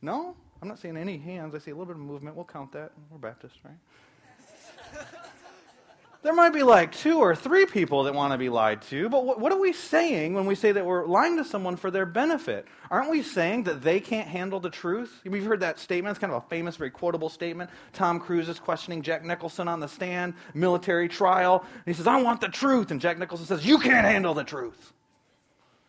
No? 0.00 0.34
I'm 0.60 0.68
not 0.68 0.78
seeing 0.78 0.96
any 0.96 1.18
hands. 1.18 1.54
I 1.54 1.58
see 1.58 1.70
a 1.70 1.74
little 1.74 1.86
bit 1.86 1.96
of 1.96 2.02
movement. 2.02 2.36
We'll 2.36 2.44
count 2.44 2.72
that. 2.72 2.92
We're 3.10 3.18
Baptist, 3.18 3.56
right? 3.64 5.06
there 6.22 6.32
might 6.32 6.52
be 6.52 6.62
like 6.62 6.92
two 6.92 7.18
or 7.18 7.34
three 7.34 7.66
people 7.66 8.04
that 8.04 8.14
want 8.14 8.32
to 8.32 8.38
be 8.38 8.48
lied 8.48 8.80
to, 8.82 9.08
but 9.08 9.24
what, 9.24 9.40
what, 9.40 9.50
are 9.50 9.58
we 9.58 9.72
saying 9.72 10.34
when 10.34 10.46
we 10.46 10.54
say 10.54 10.70
that 10.70 10.86
we're 10.86 11.04
lying 11.04 11.36
to 11.36 11.44
someone 11.44 11.74
for 11.74 11.90
their 11.90 12.06
benefit? 12.06 12.68
Aren't 12.92 13.10
we 13.10 13.22
saying 13.22 13.64
that 13.64 13.82
they 13.82 13.98
can't 13.98 14.28
handle 14.28 14.60
the 14.60 14.70
truth? 14.70 15.20
We've 15.24 15.44
heard 15.44 15.60
that 15.60 15.80
statement. 15.80 16.12
It's 16.12 16.20
kind 16.20 16.32
of 16.32 16.44
a 16.44 16.48
famous, 16.48 16.76
very 16.76 16.90
quotable 16.90 17.28
statement. 17.28 17.70
Tom 17.92 18.20
Cruise 18.20 18.48
is 18.48 18.60
questioning 18.60 19.02
Jack 19.02 19.24
Nicholson 19.24 19.66
on 19.66 19.80
the 19.80 19.88
stand, 19.88 20.34
military 20.54 21.08
trial. 21.08 21.64
He 21.86 21.92
says, 21.92 22.06
I 22.06 22.22
want 22.22 22.40
the 22.40 22.48
truth. 22.48 22.92
And 22.92 23.00
Jack 23.00 23.18
Nicholson 23.18 23.46
says, 23.46 23.66
You 23.66 23.78
can't 23.78 24.06
handle 24.06 24.32
the 24.32 24.44
truth. 24.44 24.92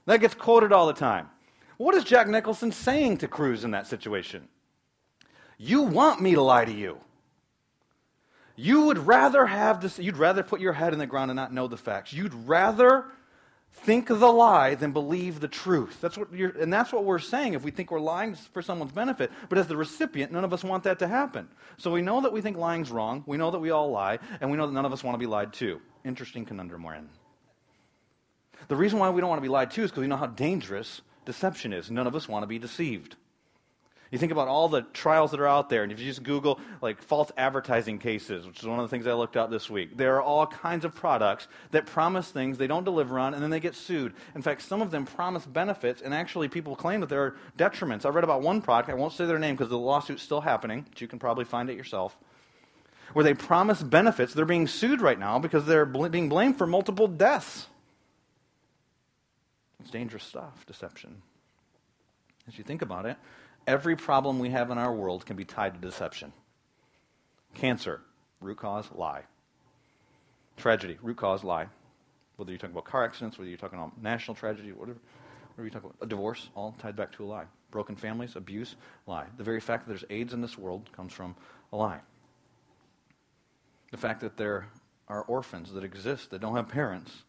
That 0.07 0.19
gets 0.19 0.33
quoted 0.33 0.73
all 0.73 0.87
the 0.87 0.93
time. 0.93 1.29
What 1.77 1.93
is 1.93 2.03
Jack 2.03 2.27
Nicholson 2.27 2.71
saying 2.71 3.17
to 3.17 3.27
Cruise 3.27 3.63
in 3.63 3.71
that 3.71 3.85
situation? 3.85 4.47
You 5.57 5.83
want 5.83 6.21
me 6.21 6.33
to 6.33 6.41
lie 6.41 6.65
to 6.65 6.73
you. 6.73 6.97
You 8.55 8.85
would 8.85 8.99
rather 8.99 9.45
have 9.45 9.81
this, 9.81 9.97
you'd 9.97 10.17
rather 10.17 10.43
put 10.43 10.59
your 10.59 10.73
head 10.73 10.93
in 10.93 10.99
the 10.99 11.07
ground 11.07 11.31
and 11.31 11.35
not 11.35 11.53
know 11.53 11.67
the 11.67 11.77
facts. 11.77 12.13
You'd 12.13 12.33
rather 12.33 13.05
think 13.73 14.07
the 14.07 14.15
lie 14.15 14.75
than 14.75 14.91
believe 14.91 15.39
the 15.39 15.47
truth. 15.47 15.99
That's 15.99 16.17
what 16.17 16.31
you're, 16.31 16.51
and 16.51 16.71
that's 16.71 16.93
what 16.93 17.03
we're 17.03 17.19
saying 17.19 17.53
if 17.53 17.63
we 17.63 17.71
think 17.71 17.89
we're 17.89 17.99
lying 17.99 18.35
for 18.35 18.61
someone's 18.61 18.91
benefit. 18.91 19.31
But 19.49 19.57
as 19.57 19.67
the 19.67 19.75
recipient, 19.75 20.31
none 20.31 20.43
of 20.43 20.53
us 20.53 20.63
want 20.63 20.83
that 20.83 20.99
to 20.99 21.07
happen. 21.07 21.47
So 21.77 21.91
we 21.91 22.01
know 22.01 22.21
that 22.21 22.31
we 22.31 22.41
think 22.41 22.57
lying's 22.57 22.91
wrong. 22.91 23.23
We 23.25 23.37
know 23.37 23.49
that 23.49 23.59
we 23.59 23.71
all 23.71 23.89
lie, 23.89 24.19
and 24.39 24.51
we 24.51 24.57
know 24.57 24.67
that 24.67 24.73
none 24.73 24.85
of 24.85 24.93
us 24.93 25.03
want 25.03 25.15
to 25.15 25.19
be 25.19 25.25
lied 25.25 25.53
to. 25.53 25.81
Interesting 26.05 26.45
conundrum 26.45 26.83
we're 26.83 26.93
in. 26.93 27.09
The 28.67 28.75
reason 28.75 28.99
why 28.99 29.09
we 29.09 29.19
don't 29.19 29.29
want 29.29 29.39
to 29.39 29.43
be 29.43 29.49
lied 29.49 29.71
to 29.71 29.83
is 29.83 29.89
because 29.89 30.01
we 30.01 30.07
know 30.07 30.17
how 30.17 30.27
dangerous 30.27 31.01
deception 31.25 31.73
is. 31.73 31.89
None 31.89 32.07
of 32.07 32.15
us 32.15 32.29
want 32.29 32.43
to 32.43 32.47
be 32.47 32.59
deceived. 32.59 33.15
You 34.13 34.19
think 34.19 34.31
about 34.31 34.47
all 34.47 34.69
the 34.69 34.83
trials 34.83 35.31
that 35.31 35.39
are 35.39 35.47
out 35.47 35.71
there, 35.71 35.81
and 35.81 35.91
if 35.91 35.99
you 35.99 36.05
just 36.05 36.21
Google 36.21 36.59
like 36.83 37.01
false 37.01 37.31
advertising 37.35 37.97
cases, 37.97 38.45
which 38.45 38.59
is 38.59 38.67
one 38.67 38.77
of 38.77 38.85
the 38.85 38.89
things 38.89 39.07
I 39.07 39.13
looked 39.13 39.35
at 39.35 39.49
this 39.49 39.71
week, 39.71 39.97
there 39.97 40.17
are 40.17 40.21
all 40.21 40.45
kinds 40.45 40.85
of 40.85 40.93
products 40.93 41.47
that 41.71 41.87
promise 41.87 42.29
things 42.29 42.59
they 42.59 42.67
don't 42.67 42.83
deliver 42.83 43.17
on, 43.17 43.33
and 43.33 43.41
then 43.41 43.49
they 43.49 43.59
get 43.59 43.73
sued. 43.73 44.13
In 44.35 44.43
fact, 44.43 44.61
some 44.61 44.83
of 44.83 44.91
them 44.91 45.07
promise 45.07 45.47
benefits, 45.47 45.99
and 45.99 46.13
actually 46.13 46.47
people 46.47 46.75
claim 46.75 46.99
that 46.99 47.09
there 47.09 47.23
are 47.23 47.35
detriments. 47.57 48.05
I 48.05 48.09
read 48.09 48.23
about 48.23 48.43
one 48.43 48.61
product, 48.61 48.91
I 48.91 48.93
won't 48.93 49.13
say 49.13 49.25
their 49.25 49.39
name 49.39 49.55
because 49.55 49.69
the 49.71 49.79
lawsuit's 49.79 50.21
still 50.21 50.41
happening, 50.41 50.85
but 50.87 51.01
you 51.01 51.07
can 51.07 51.17
probably 51.17 51.45
find 51.45 51.71
it 51.71 51.75
yourself, 51.75 52.15
where 53.13 53.23
they 53.23 53.33
promise 53.33 53.81
benefits. 53.81 54.35
They're 54.35 54.45
being 54.45 54.67
sued 54.67 55.01
right 55.01 55.17
now 55.17 55.39
because 55.39 55.65
they're 55.65 55.87
bl- 55.87 56.05
being 56.09 56.29
blamed 56.29 56.59
for 56.59 56.67
multiple 56.67 57.07
deaths. 57.07 57.65
It's 59.79 59.89
dangerous 59.89 60.23
stuff, 60.23 60.67
deception. 60.67 61.23
As 62.47 62.59
you 62.59 62.63
think 62.63 62.83
about 62.83 63.07
it, 63.07 63.17
Every 63.65 63.95
problem 63.95 64.39
we 64.39 64.49
have 64.49 64.71
in 64.71 64.77
our 64.77 64.93
world 64.93 65.25
can 65.25 65.37
be 65.37 65.45
tied 65.45 65.75
to 65.75 65.79
deception. 65.79 66.33
Cancer, 67.53 68.01
root 68.41 68.57
cause, 68.57 68.89
lie. 68.93 69.21
Tragedy, 70.57 70.97
root 71.01 71.17
cause, 71.17 71.43
lie. 71.43 71.67
Whether 72.35 72.51
you're 72.51 72.59
talking 72.59 72.73
about 72.73 72.85
car 72.85 73.05
accidents, 73.05 73.37
whether 73.37 73.49
you're 73.49 73.57
talking 73.57 73.79
about 73.79 74.01
national 74.01 74.35
tragedy, 74.35 74.71
whatever, 74.71 74.99
whatever 75.55 75.63
you're 75.63 75.69
talking 75.69 75.89
about, 75.89 76.05
a 76.05 76.07
divorce, 76.07 76.49
all 76.55 76.75
tied 76.79 76.95
back 76.95 77.11
to 77.13 77.23
a 77.23 77.27
lie. 77.27 77.45
Broken 77.71 77.95
families, 77.95 78.35
abuse, 78.35 78.75
lie. 79.07 79.25
The 79.37 79.43
very 79.43 79.61
fact 79.61 79.85
that 79.85 79.89
there's 79.89 80.05
AIDS 80.09 80.33
in 80.33 80.41
this 80.41 80.57
world 80.57 80.89
comes 80.93 81.13
from 81.13 81.35
a 81.71 81.77
lie. 81.77 81.99
The 83.91 83.97
fact 83.97 84.21
that 84.21 84.35
there 84.35 84.67
are 85.07 85.21
orphans 85.23 85.71
that 85.71 85.83
exist 85.83 86.31
that 86.31 86.41
don't 86.41 86.55
have 86.55 86.67
parents 86.67 87.23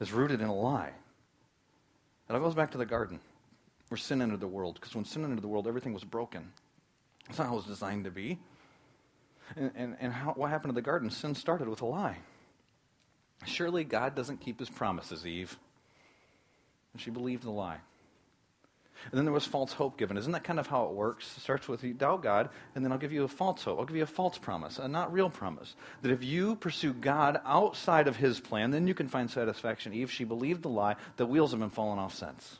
is 0.00 0.12
rooted 0.12 0.40
in 0.40 0.48
a 0.48 0.54
lie. 0.54 0.92
And 2.28 2.36
It 2.36 2.40
goes 2.40 2.54
back 2.54 2.70
to 2.70 2.78
the 2.78 2.86
garden 2.86 3.20
where 3.88 3.98
sin 3.98 4.22
entered 4.22 4.40
the 4.40 4.48
world. 4.48 4.74
Because 4.74 4.94
when 4.94 5.04
sin 5.04 5.24
entered 5.24 5.42
the 5.42 5.48
world, 5.48 5.66
everything 5.66 5.92
was 5.92 6.04
broken. 6.04 6.52
That's 7.26 7.38
not 7.38 7.48
how 7.48 7.54
it 7.54 7.56
was 7.56 7.66
designed 7.66 8.04
to 8.04 8.10
be. 8.10 8.38
And, 9.56 9.70
and, 9.74 9.96
and 10.00 10.12
how, 10.12 10.32
what 10.32 10.50
happened 10.50 10.70
to 10.70 10.74
the 10.74 10.82
garden? 10.82 11.10
Sin 11.10 11.34
started 11.34 11.68
with 11.68 11.82
a 11.82 11.86
lie. 11.86 12.18
Surely 13.46 13.84
God 13.84 14.14
doesn't 14.14 14.40
keep 14.40 14.58
his 14.58 14.70
promises, 14.70 15.26
Eve. 15.26 15.56
And 16.92 17.02
she 17.02 17.10
believed 17.10 17.44
the 17.44 17.50
lie. 17.50 17.78
And 19.10 19.18
then 19.18 19.24
there 19.24 19.34
was 19.34 19.44
false 19.44 19.72
hope 19.72 19.98
given. 19.98 20.16
Isn't 20.16 20.32
that 20.32 20.44
kind 20.44 20.58
of 20.58 20.66
how 20.66 20.86
it 20.86 20.92
works? 20.92 21.36
It 21.36 21.40
starts 21.40 21.68
with 21.68 21.84
you 21.84 21.92
doubt 21.92 22.22
God, 22.22 22.48
and 22.74 22.84
then 22.84 22.90
I'll 22.90 22.98
give 22.98 23.12
you 23.12 23.24
a 23.24 23.28
false 23.28 23.62
hope. 23.62 23.78
I'll 23.78 23.84
give 23.84 23.96
you 23.96 24.02
a 24.02 24.06
false 24.06 24.38
promise, 24.38 24.78
a 24.78 24.88
not 24.88 25.12
real 25.12 25.28
promise. 25.28 25.74
That 26.02 26.10
if 26.10 26.24
you 26.24 26.56
pursue 26.56 26.94
God 26.94 27.40
outside 27.44 28.08
of 28.08 28.16
his 28.16 28.40
plan, 28.40 28.70
then 28.70 28.86
you 28.86 28.94
can 28.94 29.08
find 29.08 29.30
satisfaction. 29.30 29.92
Eve, 29.92 30.10
she 30.10 30.24
believed 30.24 30.62
the 30.62 30.68
lie. 30.70 30.96
The 31.16 31.26
wheels 31.26 31.50
have 31.50 31.60
been 31.60 31.70
falling 31.70 31.98
off 31.98 32.14
since 32.14 32.58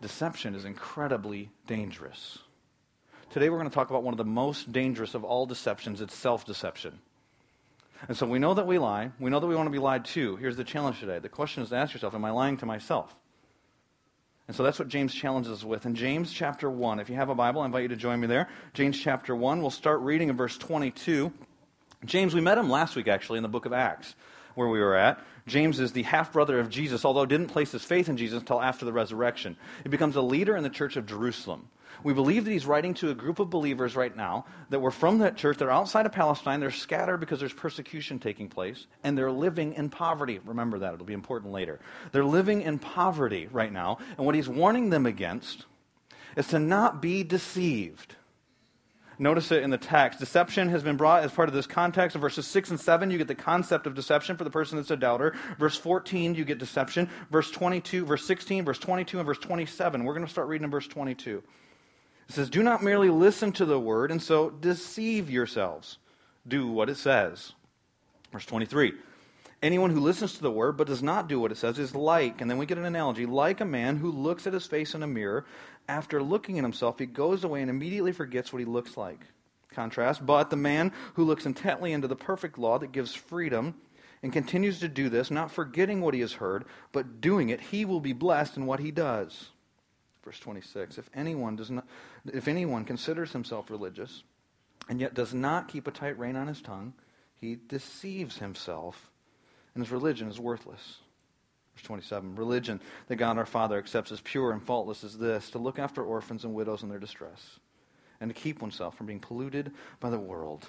deception 0.00 0.54
is 0.54 0.64
incredibly 0.64 1.50
dangerous. 1.66 2.38
Today 3.30 3.48
we're 3.48 3.58
going 3.58 3.68
to 3.68 3.74
talk 3.74 3.90
about 3.90 4.02
one 4.02 4.14
of 4.14 4.18
the 4.18 4.24
most 4.24 4.72
dangerous 4.72 5.14
of 5.14 5.24
all 5.24 5.46
deceptions 5.46 6.00
it's 6.00 6.14
self 6.14 6.44
deception. 6.44 6.98
And 8.08 8.16
so 8.16 8.26
we 8.26 8.38
know 8.38 8.54
that 8.54 8.66
we 8.66 8.78
lie. 8.78 9.12
We 9.20 9.30
know 9.30 9.40
that 9.40 9.46
we 9.46 9.54
want 9.54 9.66
to 9.66 9.72
be 9.72 9.78
lied 9.78 10.06
to. 10.06 10.36
Here's 10.36 10.56
the 10.56 10.64
challenge 10.64 11.00
today. 11.00 11.18
The 11.18 11.28
question 11.28 11.62
is 11.62 11.68
to 11.68 11.76
ask 11.76 11.92
yourself 11.92 12.14
Am 12.14 12.24
I 12.24 12.30
lying 12.30 12.56
to 12.58 12.66
myself? 12.66 13.14
And 14.48 14.56
so 14.56 14.64
that's 14.64 14.80
what 14.80 14.88
James 14.88 15.14
challenges 15.14 15.52
us 15.52 15.64
with. 15.64 15.86
In 15.86 15.94
James 15.94 16.32
chapter 16.32 16.68
1, 16.68 16.98
if 16.98 17.08
you 17.08 17.14
have 17.14 17.28
a 17.28 17.36
Bible, 17.36 17.62
I 17.62 17.66
invite 17.66 17.82
you 17.82 17.88
to 17.88 17.96
join 17.96 18.18
me 18.18 18.26
there. 18.26 18.48
James 18.74 18.98
chapter 18.98 19.36
1, 19.36 19.60
we'll 19.60 19.70
start 19.70 20.00
reading 20.00 20.28
in 20.28 20.36
verse 20.36 20.58
22. 20.58 21.32
James, 22.04 22.34
we 22.34 22.40
met 22.40 22.58
him 22.58 22.68
last 22.68 22.96
week 22.96 23.06
actually 23.06 23.36
in 23.36 23.44
the 23.44 23.48
book 23.48 23.64
of 23.64 23.72
Acts 23.72 24.16
where 24.56 24.66
we 24.66 24.80
were 24.80 24.96
at. 24.96 25.20
James 25.50 25.80
is 25.80 25.92
the 25.92 26.04
half 26.04 26.32
brother 26.32 26.60
of 26.60 26.70
Jesus, 26.70 27.04
although 27.04 27.26
didn't 27.26 27.48
place 27.48 27.72
his 27.72 27.84
faith 27.84 28.08
in 28.08 28.16
Jesus 28.16 28.38
until 28.38 28.62
after 28.62 28.84
the 28.84 28.92
resurrection. 28.92 29.56
He 29.82 29.88
becomes 29.88 30.16
a 30.16 30.22
leader 30.22 30.56
in 30.56 30.62
the 30.62 30.70
church 30.70 30.96
of 30.96 31.06
Jerusalem. 31.06 31.68
We 32.04 32.14
believe 32.14 32.44
that 32.44 32.52
he's 32.52 32.66
writing 32.66 32.94
to 32.94 33.10
a 33.10 33.14
group 33.14 33.40
of 33.40 33.50
believers 33.50 33.96
right 33.96 34.16
now 34.16 34.46
that 34.70 34.80
were 34.80 34.92
from 34.92 35.18
that 35.18 35.36
church. 35.36 35.58
They're 35.58 35.70
outside 35.70 36.06
of 36.06 36.12
Palestine. 36.12 36.60
They're 36.60 36.70
scattered 36.70 37.18
because 37.18 37.40
there's 37.40 37.52
persecution 37.52 38.18
taking 38.18 38.48
place, 38.48 38.86
and 39.02 39.18
they're 39.18 39.32
living 39.32 39.74
in 39.74 39.90
poverty. 39.90 40.38
Remember 40.44 40.78
that. 40.78 40.94
It'll 40.94 41.04
be 41.04 41.12
important 41.12 41.52
later. 41.52 41.80
They're 42.12 42.24
living 42.24 42.62
in 42.62 42.78
poverty 42.78 43.48
right 43.50 43.72
now, 43.72 43.98
and 44.16 44.24
what 44.24 44.36
he's 44.36 44.48
warning 44.48 44.90
them 44.90 45.04
against 45.04 45.66
is 46.36 46.46
to 46.48 46.58
not 46.58 47.02
be 47.02 47.24
deceived. 47.24 48.14
Notice 49.20 49.52
it 49.52 49.62
in 49.62 49.68
the 49.68 49.76
text. 49.76 50.18
Deception 50.18 50.70
has 50.70 50.82
been 50.82 50.96
brought 50.96 51.24
as 51.24 51.30
part 51.30 51.50
of 51.50 51.54
this 51.54 51.66
context. 51.66 52.14
In 52.14 52.22
verses 52.22 52.46
6 52.46 52.70
and 52.70 52.80
7, 52.80 53.10
you 53.10 53.18
get 53.18 53.28
the 53.28 53.34
concept 53.34 53.86
of 53.86 53.94
deception 53.94 54.38
for 54.38 54.44
the 54.44 54.50
person 54.50 54.78
that's 54.78 54.90
a 54.90 54.96
doubter. 54.96 55.34
Verse 55.58 55.76
14, 55.76 56.34
you 56.34 56.42
get 56.46 56.56
deception. 56.56 57.10
Verse 57.30 57.50
22, 57.50 58.06
verse 58.06 58.24
16, 58.24 58.64
verse 58.64 58.78
22, 58.78 59.18
and 59.18 59.26
verse 59.26 59.38
27. 59.38 60.04
We're 60.04 60.14
going 60.14 60.24
to 60.24 60.32
start 60.32 60.48
reading 60.48 60.64
in 60.64 60.70
verse 60.70 60.86
22. 60.86 61.42
It 62.30 62.34
says, 62.34 62.48
Do 62.48 62.62
not 62.62 62.82
merely 62.82 63.10
listen 63.10 63.52
to 63.52 63.66
the 63.66 63.78
word 63.78 64.10
and 64.10 64.22
so 64.22 64.48
deceive 64.48 65.28
yourselves. 65.28 65.98
Do 66.48 66.68
what 66.68 66.88
it 66.88 66.96
says. 66.96 67.52
Verse 68.32 68.46
23. 68.46 68.94
Anyone 69.62 69.90
who 69.90 70.00
listens 70.00 70.32
to 70.34 70.42
the 70.42 70.50
word 70.50 70.78
but 70.78 70.86
does 70.86 71.02
not 71.02 71.28
do 71.28 71.38
what 71.38 71.52
it 71.52 71.58
says 71.58 71.78
is 71.78 71.94
like, 71.94 72.40
and 72.40 72.50
then 72.50 72.56
we 72.56 72.64
get 72.64 72.78
an 72.78 72.86
analogy, 72.86 73.26
like 73.26 73.60
a 73.60 73.66
man 73.66 73.98
who 73.98 74.10
looks 74.10 74.46
at 74.46 74.54
his 74.54 74.66
face 74.66 74.94
in 74.94 75.02
a 75.02 75.06
mirror. 75.06 75.44
After 75.90 76.22
looking 76.22 76.56
at 76.56 76.62
himself, 76.62 77.00
he 77.00 77.06
goes 77.06 77.42
away 77.42 77.62
and 77.62 77.68
immediately 77.68 78.12
forgets 78.12 78.52
what 78.52 78.60
he 78.60 78.64
looks 78.64 78.96
like. 78.96 79.26
Contrast, 79.72 80.24
but 80.24 80.48
the 80.48 80.56
man 80.56 80.92
who 81.14 81.24
looks 81.24 81.46
intently 81.46 81.92
into 81.92 82.06
the 82.06 82.14
perfect 82.14 82.58
law 82.58 82.78
that 82.78 82.92
gives 82.92 83.12
freedom 83.12 83.74
and 84.22 84.32
continues 84.32 84.78
to 84.80 84.88
do 84.88 85.08
this, 85.08 85.32
not 85.32 85.50
forgetting 85.50 86.00
what 86.00 86.14
he 86.14 86.20
has 86.20 86.34
heard, 86.34 86.64
but 86.92 87.20
doing 87.20 87.48
it, 87.48 87.60
he 87.60 87.84
will 87.84 87.98
be 87.98 88.12
blessed 88.12 88.56
in 88.56 88.66
what 88.66 88.78
he 88.78 88.92
does. 88.92 89.50
Verse 90.24 90.38
26. 90.38 90.96
If 90.96 91.10
anyone 91.12 91.56
does 91.56 91.72
not 91.72 91.88
if 92.32 92.46
anyone 92.46 92.84
considers 92.84 93.32
himself 93.32 93.68
religious 93.68 94.22
and 94.88 95.00
yet 95.00 95.14
does 95.14 95.34
not 95.34 95.66
keep 95.66 95.88
a 95.88 95.90
tight 95.90 96.16
rein 96.20 96.36
on 96.36 96.46
his 96.46 96.62
tongue, 96.62 96.92
he 97.36 97.56
deceives 97.56 98.38
himself 98.38 99.10
and 99.74 99.82
his 99.82 99.90
religion 99.90 100.28
is 100.28 100.38
worthless. 100.38 100.98
Verse 101.80 101.86
27 101.86 102.36
Religion 102.36 102.80
that 103.08 103.16
God 103.16 103.38
our 103.38 103.46
Father 103.46 103.78
accepts 103.78 104.12
as 104.12 104.20
pure 104.20 104.52
and 104.52 104.62
faultless 104.62 105.02
is 105.02 105.16
this 105.16 105.50
to 105.50 105.58
look 105.58 105.78
after 105.78 106.02
orphans 106.02 106.44
and 106.44 106.54
widows 106.54 106.82
in 106.82 106.88
their 106.88 106.98
distress, 106.98 107.58
and 108.20 108.28
to 108.28 108.38
keep 108.38 108.60
oneself 108.60 108.96
from 108.96 109.06
being 109.06 109.20
polluted 109.20 109.72
by 109.98 110.10
the 110.10 110.18
world. 110.18 110.66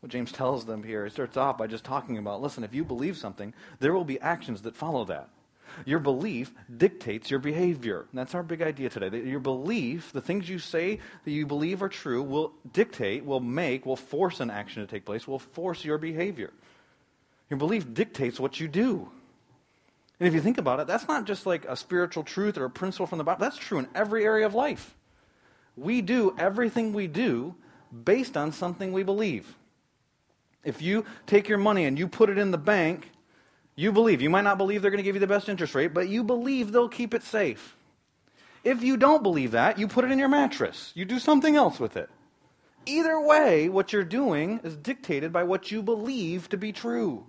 What 0.00 0.10
James 0.10 0.32
tells 0.32 0.64
them 0.66 0.82
here, 0.82 1.04
he 1.04 1.10
starts 1.10 1.36
off 1.36 1.58
by 1.58 1.68
just 1.68 1.84
talking 1.84 2.18
about 2.18 2.42
listen, 2.42 2.64
if 2.64 2.74
you 2.74 2.84
believe 2.84 3.16
something, 3.16 3.54
there 3.78 3.92
will 3.92 4.04
be 4.04 4.20
actions 4.20 4.62
that 4.62 4.76
follow 4.76 5.04
that. 5.04 5.28
Your 5.86 6.00
belief 6.00 6.52
dictates 6.76 7.30
your 7.30 7.38
behavior. 7.38 8.00
And 8.10 8.18
that's 8.18 8.34
our 8.34 8.42
big 8.42 8.60
idea 8.60 8.90
today. 8.90 9.08
That 9.08 9.24
your 9.24 9.40
belief, 9.40 10.12
the 10.12 10.20
things 10.20 10.48
you 10.48 10.58
say 10.58 10.98
that 11.24 11.30
you 11.30 11.46
believe 11.46 11.82
are 11.82 11.88
true, 11.88 12.22
will 12.22 12.52
dictate, 12.72 13.24
will 13.24 13.40
make, 13.40 13.86
will 13.86 13.96
force 13.96 14.40
an 14.40 14.50
action 14.50 14.84
to 14.84 14.90
take 14.90 15.06
place, 15.06 15.26
will 15.26 15.38
force 15.38 15.82
your 15.82 15.96
behavior. 15.96 16.50
Your 17.48 17.58
belief 17.58 17.94
dictates 17.94 18.38
what 18.38 18.60
you 18.60 18.68
do. 18.68 19.08
And 20.22 20.28
if 20.28 20.34
you 20.34 20.40
think 20.40 20.58
about 20.58 20.78
it, 20.78 20.86
that's 20.86 21.08
not 21.08 21.24
just 21.24 21.46
like 21.46 21.64
a 21.64 21.74
spiritual 21.74 22.22
truth 22.22 22.56
or 22.56 22.64
a 22.64 22.70
principle 22.70 23.08
from 23.08 23.18
the 23.18 23.24
Bible. 23.24 23.40
That's 23.40 23.56
true 23.56 23.80
in 23.80 23.88
every 23.92 24.24
area 24.24 24.46
of 24.46 24.54
life. 24.54 24.94
We 25.76 26.00
do 26.00 26.32
everything 26.38 26.92
we 26.92 27.08
do 27.08 27.56
based 28.04 28.36
on 28.36 28.52
something 28.52 28.92
we 28.92 29.02
believe. 29.02 29.56
If 30.62 30.80
you 30.80 31.06
take 31.26 31.48
your 31.48 31.58
money 31.58 31.86
and 31.86 31.98
you 31.98 32.06
put 32.06 32.30
it 32.30 32.38
in 32.38 32.52
the 32.52 32.56
bank, 32.56 33.10
you 33.74 33.90
believe. 33.90 34.22
You 34.22 34.30
might 34.30 34.42
not 34.42 34.58
believe 34.58 34.80
they're 34.80 34.92
going 34.92 35.02
to 35.02 35.02
give 35.02 35.16
you 35.16 35.20
the 35.20 35.26
best 35.26 35.48
interest 35.48 35.74
rate, 35.74 35.92
but 35.92 36.08
you 36.08 36.22
believe 36.22 36.70
they'll 36.70 36.88
keep 36.88 37.14
it 37.14 37.24
safe. 37.24 37.74
If 38.62 38.84
you 38.84 38.96
don't 38.96 39.24
believe 39.24 39.50
that, 39.50 39.76
you 39.76 39.88
put 39.88 40.04
it 40.04 40.12
in 40.12 40.20
your 40.20 40.28
mattress. 40.28 40.92
You 40.94 41.04
do 41.04 41.18
something 41.18 41.56
else 41.56 41.80
with 41.80 41.96
it. 41.96 42.08
Either 42.86 43.20
way, 43.20 43.68
what 43.68 43.92
you're 43.92 44.04
doing 44.04 44.60
is 44.62 44.76
dictated 44.76 45.32
by 45.32 45.42
what 45.42 45.72
you 45.72 45.82
believe 45.82 46.48
to 46.50 46.56
be 46.56 46.70
true. 46.70 47.26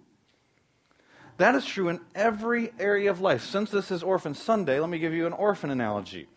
That 1.37 1.55
is 1.55 1.65
true 1.65 1.89
in 1.89 1.99
every 2.13 2.71
area 2.79 3.09
of 3.09 3.19
life. 3.19 3.43
Since 3.43 3.71
this 3.71 3.91
is 3.91 4.03
Orphan 4.03 4.35
Sunday, 4.35 4.79
let 4.79 4.89
me 4.89 4.99
give 4.99 5.13
you 5.13 5.25
an 5.25 5.33
orphan 5.33 5.71
analogy. 5.71 6.27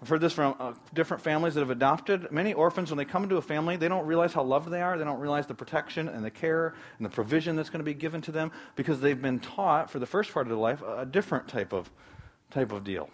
I've 0.00 0.08
heard 0.08 0.20
this 0.20 0.32
from 0.32 0.54
uh, 0.60 0.74
different 0.94 1.24
families 1.24 1.54
that 1.54 1.60
have 1.60 1.70
adopted. 1.70 2.30
Many 2.30 2.52
orphans, 2.52 2.90
when 2.90 2.98
they 2.98 3.04
come 3.04 3.24
into 3.24 3.36
a 3.36 3.42
family, 3.42 3.76
they 3.76 3.88
don't 3.88 4.06
realize 4.06 4.32
how 4.32 4.44
loved 4.44 4.70
they 4.70 4.80
are. 4.80 4.96
They 4.96 5.04
don't 5.04 5.18
realize 5.18 5.46
the 5.46 5.54
protection 5.54 6.08
and 6.08 6.24
the 6.24 6.30
care 6.30 6.74
and 6.98 7.04
the 7.04 7.10
provision 7.10 7.56
that's 7.56 7.68
going 7.68 7.80
to 7.80 7.84
be 7.84 7.94
given 7.94 8.20
to 8.22 8.32
them 8.32 8.52
because 8.76 9.00
they've 9.00 9.20
been 9.20 9.40
taught 9.40 9.90
for 9.90 9.98
the 9.98 10.06
first 10.06 10.32
part 10.32 10.46
of 10.46 10.50
their 10.50 10.58
life 10.58 10.82
a 10.82 11.04
different 11.04 11.48
type 11.48 11.72
of, 11.72 11.90
type 12.50 12.70
of 12.70 12.84
deal. 12.84 13.10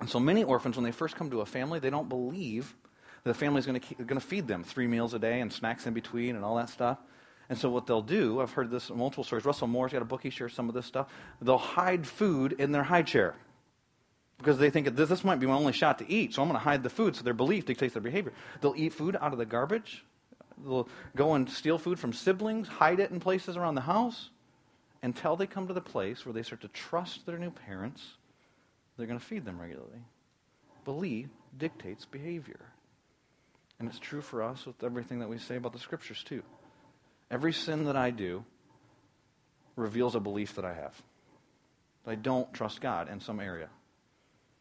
And 0.00 0.08
so 0.08 0.18
many 0.18 0.42
orphans, 0.42 0.76
when 0.76 0.84
they 0.84 0.92
first 0.92 1.14
come 1.14 1.30
to 1.30 1.42
a 1.42 1.46
family, 1.46 1.78
they 1.78 1.90
don't 1.90 2.08
believe 2.08 2.74
that 3.22 3.30
the 3.30 3.38
family 3.38 3.60
is 3.60 3.66
going 3.66 3.80
to 3.80 4.20
feed 4.20 4.48
them 4.48 4.64
three 4.64 4.88
meals 4.88 5.14
a 5.14 5.18
day 5.18 5.40
and 5.40 5.52
snacks 5.52 5.86
in 5.86 5.94
between 5.94 6.34
and 6.34 6.44
all 6.44 6.56
that 6.56 6.70
stuff. 6.70 6.98
And 7.50 7.58
so 7.58 7.68
what 7.68 7.86
they'll 7.86 8.00
do, 8.00 8.40
I've 8.40 8.52
heard 8.52 8.70
this 8.70 8.90
in 8.90 8.96
multiple 8.96 9.24
stories. 9.24 9.44
Russell 9.44 9.66
Moore's 9.66 9.92
got 9.92 10.02
a 10.02 10.04
book, 10.04 10.22
he 10.22 10.30
shares 10.30 10.54
some 10.54 10.68
of 10.68 10.74
this 10.74 10.86
stuff. 10.86 11.08
They'll 11.42 11.58
hide 11.58 12.06
food 12.06 12.52
in 12.52 12.70
their 12.70 12.84
high 12.84 13.02
chair 13.02 13.34
because 14.38 14.56
they 14.58 14.70
think 14.70 14.94
this, 14.94 15.08
this 15.08 15.24
might 15.24 15.40
be 15.40 15.48
my 15.48 15.54
only 15.54 15.72
shot 15.72 15.98
to 15.98 16.08
eat, 16.08 16.32
so 16.32 16.42
I'm 16.42 16.48
going 16.48 16.58
to 16.58 16.64
hide 16.64 16.84
the 16.84 16.88
food. 16.88 17.16
So 17.16 17.24
their 17.24 17.34
belief 17.34 17.66
dictates 17.66 17.92
their 17.92 18.02
behavior. 18.02 18.32
They'll 18.60 18.76
eat 18.76 18.94
food 18.94 19.16
out 19.20 19.32
of 19.32 19.38
the 19.38 19.44
garbage. 19.44 20.04
They'll 20.64 20.88
go 21.16 21.34
and 21.34 21.50
steal 21.50 21.76
food 21.76 21.98
from 21.98 22.12
siblings, 22.12 22.68
hide 22.68 23.00
it 23.00 23.10
in 23.10 23.18
places 23.18 23.56
around 23.56 23.74
the 23.74 23.80
house, 23.80 24.30
until 25.02 25.34
they 25.34 25.48
come 25.48 25.66
to 25.66 25.74
the 25.74 25.80
place 25.80 26.24
where 26.24 26.32
they 26.32 26.44
start 26.44 26.60
to 26.60 26.68
trust 26.68 27.26
their 27.26 27.38
new 27.38 27.50
parents. 27.50 28.12
They're 28.96 29.08
going 29.08 29.18
to 29.18 29.24
feed 29.24 29.44
them 29.44 29.60
regularly. 29.60 30.04
Belief 30.84 31.28
dictates 31.58 32.04
behavior. 32.04 32.60
And 33.80 33.88
it's 33.88 33.98
true 33.98 34.20
for 34.20 34.40
us 34.40 34.66
with 34.66 34.84
everything 34.84 35.18
that 35.18 35.28
we 35.28 35.38
say 35.38 35.56
about 35.56 35.72
the 35.72 35.78
scriptures, 35.80 36.22
too. 36.22 36.44
Every 37.30 37.52
sin 37.52 37.84
that 37.84 37.96
I 37.96 38.10
do 38.10 38.44
reveals 39.76 40.14
a 40.14 40.20
belief 40.20 40.56
that 40.56 40.64
I 40.64 40.74
have. 40.74 41.00
I 42.06 42.16
don't 42.16 42.52
trust 42.52 42.80
God 42.80 43.08
in 43.08 43.20
some 43.20 43.40
area. 43.40 43.68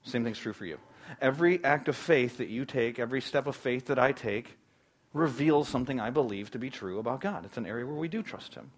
Same 0.04 0.24
thing's 0.24 0.38
true 0.38 0.54
for 0.54 0.66
you. 0.66 0.78
Every 1.20 1.64
act 1.64 1.88
of 1.88 1.96
faith 1.96 2.38
that 2.38 2.50
you 2.50 2.66
take, 2.66 3.00
every 3.00 3.22
step 3.22 3.48
of 3.48 3.56
faith 3.56 3.88
that 3.88 3.98
I 3.98 4.12
take, 4.12 4.58
reveals 5.14 5.68
something 5.68 6.00
I 6.00 6.12
believe 6.12 6.52
to 6.52 6.60
be 6.60 6.70
true 6.70 7.00
about 7.00 7.22
God. 7.22 7.46
It's 7.46 7.58
an 7.58 7.66
area 7.66 7.86
where 7.86 7.96
we 7.96 8.08
do 8.08 8.22
trust 8.22 8.54
Him. 8.54 8.70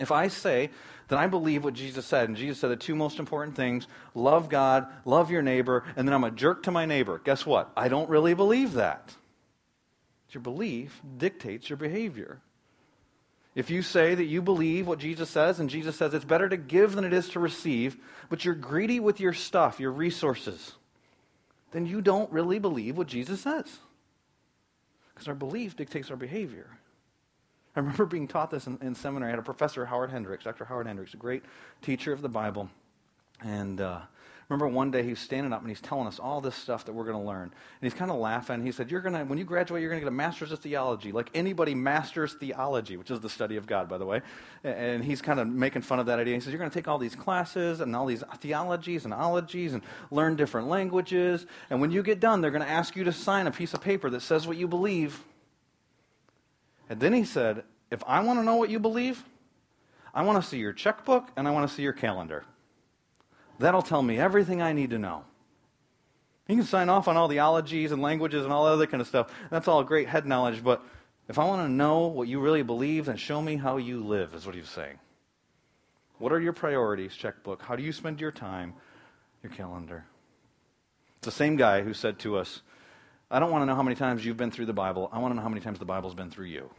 If 0.00 0.12
I 0.12 0.28
say 0.28 0.70
that 1.08 1.18
I 1.18 1.26
believe 1.26 1.64
what 1.64 1.74
Jesus 1.74 2.06
said, 2.06 2.28
and 2.28 2.36
Jesus 2.36 2.58
said 2.60 2.70
the 2.70 2.76
two 2.76 2.94
most 2.94 3.18
important 3.18 3.56
things 3.56 3.88
love 4.14 4.48
God, 4.48 4.86
love 5.04 5.30
your 5.30 5.42
neighbor, 5.42 5.84
and 5.96 6.06
then 6.06 6.14
I'm 6.14 6.24
a 6.24 6.30
jerk 6.30 6.62
to 6.64 6.70
my 6.70 6.86
neighbor, 6.86 7.20
guess 7.24 7.44
what? 7.44 7.70
I 7.76 7.88
don't 7.88 8.08
really 8.08 8.34
believe 8.34 8.74
that. 8.74 9.14
Your 10.30 10.40
belief 10.40 11.02
dictates 11.18 11.68
your 11.68 11.76
behavior. 11.76 12.40
If 13.54 13.70
you 13.70 13.82
say 13.82 14.14
that 14.14 14.24
you 14.24 14.40
believe 14.40 14.86
what 14.86 14.98
Jesus 14.98 15.28
says, 15.28 15.60
and 15.60 15.68
Jesus 15.68 15.96
says 15.96 16.14
it's 16.14 16.24
better 16.24 16.48
to 16.48 16.56
give 16.56 16.94
than 16.94 17.04
it 17.04 17.12
is 17.12 17.28
to 17.30 17.40
receive, 17.40 17.96
but 18.30 18.44
you're 18.44 18.54
greedy 18.54 18.98
with 18.98 19.20
your 19.20 19.34
stuff, 19.34 19.78
your 19.78 19.92
resources, 19.92 20.72
then 21.72 21.84
you 21.84 22.00
don't 22.00 22.32
really 22.32 22.58
believe 22.58 22.96
what 22.96 23.08
Jesus 23.08 23.42
says. 23.42 23.78
Because 25.12 25.28
our 25.28 25.34
belief 25.34 25.76
dictates 25.76 26.10
our 26.10 26.16
behavior. 26.16 26.66
I 27.76 27.80
remember 27.80 28.06
being 28.06 28.28
taught 28.28 28.50
this 28.50 28.66
in, 28.66 28.78
in, 28.82 28.94
seminary. 28.94 29.28
I 29.28 29.32
had 29.32 29.38
a 29.38 29.42
professor, 29.42 29.84
Howard 29.84 30.10
Hendricks, 30.10 30.44
Dr. 30.44 30.64
Howard 30.64 30.86
Hendricks, 30.86 31.14
a 31.14 31.18
great 31.18 31.42
teacher 31.80 32.12
of 32.12 32.22
the 32.22 32.28
Bible. 32.28 32.70
And 33.42 33.80
uh, 33.80 34.00
remember 34.48 34.68
one 34.68 34.90
day 34.90 35.02
he's 35.02 35.18
standing 35.18 35.52
up 35.52 35.60
and 35.60 35.68
he's 35.68 35.80
telling 35.80 36.06
us 36.06 36.18
all 36.18 36.40
this 36.40 36.54
stuff 36.54 36.84
that 36.84 36.92
we're 36.92 37.04
going 37.04 37.18
to 37.18 37.26
learn. 37.26 37.44
And 37.44 37.52
he's 37.80 37.94
kind 37.94 38.10
of 38.10 38.18
laughing. 38.18 38.64
He 38.64 38.72
said, 38.72 38.90
You're 38.90 39.00
going 39.00 39.14
to, 39.14 39.24
when 39.24 39.38
you 39.38 39.44
graduate, 39.44 39.80
you're 39.80 39.90
going 39.90 40.00
to 40.00 40.04
get 40.04 40.08
a 40.08 40.14
master's 40.14 40.52
of 40.52 40.58
theology. 40.58 41.12
Like 41.12 41.30
anybody 41.34 41.74
masters 41.74 42.34
theology, 42.34 42.96
which 42.96 43.10
is 43.10 43.20
the 43.20 43.28
study 43.28 43.56
of 43.56 43.66
God, 43.66 43.88
by 43.88 43.98
the 43.98 44.06
way. 44.06 44.20
And 44.64 45.04
he's 45.04 45.22
kind 45.22 45.40
of 45.40 45.48
making 45.48 45.82
fun 45.82 46.00
of 46.00 46.06
that 46.06 46.18
idea. 46.18 46.34
He 46.34 46.40
says, 46.40 46.52
You're 46.52 46.58
going 46.58 46.70
to 46.70 46.74
take 46.74 46.88
all 46.88 46.98
these 46.98 47.14
classes 47.14 47.80
and 47.80 47.94
all 47.96 48.06
these 48.06 48.24
theologies 48.38 49.04
and 49.04 49.14
ologies 49.14 49.74
and 49.74 49.82
learn 50.10 50.36
different 50.36 50.68
languages. 50.68 51.46
And 51.70 51.80
when 51.80 51.90
you 51.90 52.02
get 52.02 52.20
done, 52.20 52.40
they're 52.40 52.50
going 52.50 52.64
to 52.64 52.70
ask 52.70 52.96
you 52.96 53.04
to 53.04 53.12
sign 53.12 53.46
a 53.46 53.52
piece 53.52 53.74
of 53.74 53.80
paper 53.80 54.10
that 54.10 54.22
says 54.22 54.46
what 54.46 54.56
you 54.56 54.68
believe. 54.68 55.22
And 56.90 57.00
then 57.00 57.12
he 57.12 57.24
said, 57.24 57.64
If 57.90 58.02
I 58.06 58.20
want 58.20 58.38
to 58.38 58.44
know 58.44 58.56
what 58.56 58.70
you 58.70 58.78
believe, 58.78 59.24
I 60.14 60.22
want 60.24 60.42
to 60.42 60.48
see 60.48 60.58
your 60.58 60.72
checkbook 60.72 61.28
and 61.36 61.48
I 61.48 61.52
want 61.52 61.68
to 61.68 61.74
see 61.74 61.82
your 61.82 61.94
calendar. 61.94 62.44
That'll 63.62 63.82
tell 63.82 64.02
me 64.02 64.18
everything 64.18 64.60
I 64.60 64.72
need 64.72 64.90
to 64.90 64.98
know. 64.98 65.24
You 66.48 66.56
can 66.56 66.64
sign 66.66 66.88
off 66.88 67.08
on 67.08 67.16
all 67.16 67.28
the 67.28 67.38
ologies 67.38 67.92
and 67.92 68.02
languages 68.02 68.44
and 68.44 68.52
all 68.52 68.66
that 68.66 68.72
other 68.72 68.86
kind 68.86 69.00
of 69.00 69.06
stuff. 69.06 69.32
That's 69.50 69.68
all 69.68 69.82
great 69.84 70.08
head 70.08 70.26
knowledge, 70.26 70.62
but 70.62 70.84
if 71.28 71.38
I 71.38 71.44
want 71.44 71.66
to 71.66 71.72
know 71.72 72.08
what 72.08 72.28
you 72.28 72.40
really 72.40 72.62
believe, 72.62 73.06
then 73.06 73.16
show 73.16 73.40
me 73.40 73.56
how 73.56 73.76
you 73.78 74.04
live, 74.04 74.34
is 74.34 74.44
what 74.44 74.54
he's 74.54 74.68
saying. 74.68 74.98
What 76.18 76.32
are 76.32 76.40
your 76.40 76.52
priorities, 76.52 77.14
checkbook? 77.14 77.62
How 77.62 77.74
do 77.74 77.82
you 77.82 77.92
spend 77.92 78.20
your 78.20 78.32
time? 78.32 78.74
your 79.42 79.52
calendar. 79.52 80.04
It's 81.16 81.26
the 81.26 81.32
same 81.32 81.56
guy 81.56 81.82
who 81.82 81.94
said 81.94 82.18
to 82.20 82.36
us, 82.36 82.62
I 83.30 83.38
don't 83.38 83.50
want 83.50 83.62
to 83.62 83.66
know 83.66 83.74
how 83.74 83.82
many 83.82 83.96
times 83.96 84.24
you've 84.24 84.36
been 84.36 84.50
through 84.50 84.66
the 84.66 84.72
Bible. 84.72 85.08
I 85.12 85.18
want 85.18 85.32
to 85.32 85.36
know 85.36 85.42
how 85.42 85.48
many 85.48 85.60
times 85.60 85.78
the 85.78 85.84
Bible's 85.84 86.14
been 86.14 86.30
through 86.30 86.46
you. 86.46 86.70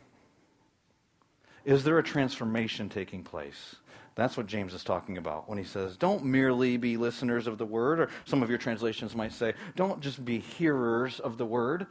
Is 1.65 1.83
there 1.83 1.97
a 1.97 2.03
transformation 2.03 2.89
taking 2.89 3.23
place? 3.23 3.75
That's 4.15 4.37
what 4.37 4.45
James 4.45 4.73
is 4.73 4.83
talking 4.83 5.17
about 5.17 5.49
when 5.49 5.57
he 5.57 5.63
says, 5.63 5.97
Don't 5.97 6.23
merely 6.23 6.77
be 6.77 6.97
listeners 6.97 7.47
of 7.47 7.57
the 7.57 7.65
word, 7.65 7.99
or 7.99 8.09
some 8.25 8.43
of 8.43 8.49
your 8.49 8.59
translations 8.59 9.15
might 9.15 9.33
say, 9.33 9.53
Don't 9.75 10.01
just 10.01 10.23
be 10.23 10.39
hearers 10.39 11.19
of 11.19 11.37
the 11.37 11.45
word. 11.45 11.87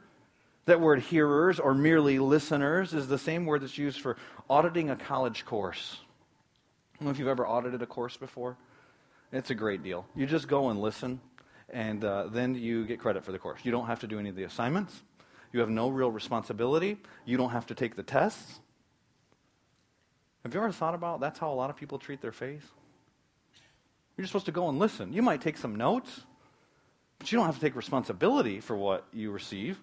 That 0.67 0.81
word 0.81 1.01
hearers 1.01 1.59
or 1.59 1.75
merely 1.75 2.21
listeners 2.21 2.95
is 2.95 3.09
the 3.09 3.19
same 3.19 3.47
word 3.47 3.63
that's 3.63 3.79
used 3.79 4.01
for 4.01 4.17
auditing 4.49 4.91
a 4.91 4.97
college 4.97 5.45
course. 5.45 5.99
I 6.95 6.99
don't 6.99 7.07
know 7.07 7.11
if 7.11 7.19
you've 7.19 7.27
ever 7.27 7.47
audited 7.47 7.83
a 7.83 7.87
course 7.87 8.17
before. 8.17 8.57
It's 9.33 9.51
a 9.51 9.57
great 9.57 9.83
deal. 9.83 10.07
You 10.15 10.27
just 10.27 10.47
go 10.47 10.69
and 10.69 10.81
listen, 10.81 11.21
and 11.71 12.05
uh, 12.05 12.29
then 12.29 12.55
you 12.55 12.87
get 12.87 13.01
credit 13.01 13.25
for 13.25 13.33
the 13.33 13.39
course. 13.39 13.61
You 13.65 13.73
don't 13.73 13.87
have 13.87 13.99
to 14.01 14.07
do 14.07 14.21
any 14.21 14.29
of 14.29 14.37
the 14.37 14.45
assignments. 14.45 15.03
You 15.53 15.61
have 15.61 15.71
no 15.71 15.89
real 15.89 16.13
responsibility. 16.13 16.99
You 17.25 17.37
don't 17.39 17.51
have 17.51 17.67
to 17.67 17.75
take 17.75 17.97
the 17.97 18.03
tests. 18.05 18.61
Have 20.43 20.55
you 20.55 20.61
ever 20.61 20.73
thought 20.73 20.95
about 20.95 21.21
that's 21.21 21.39
how 21.39 21.53
a 21.53 21.55
lot 21.55 21.71
of 21.71 21.77
people 21.77 21.99
treat 21.99 22.21
their 22.21 22.33
faith? 22.33 22.71
You're 24.17 24.25
just 24.25 24.33
supposed 24.33 24.47
to 24.47 24.53
go 24.53 24.69
and 24.69 24.79
listen. 24.79 25.13
You 25.13 25.23
might 25.23 25.41
take 25.41 25.57
some 25.57 25.77
notes, 25.77 26.23
but 27.19 27.31
you 27.31 27.39
don't 27.39 27.47
have 27.47 27.55
to 27.55 27.61
take 27.61 27.77
responsibility 27.77 28.61
for 28.61 28.77
what 28.77 29.07
you 29.13 29.31
receive. 29.31 29.79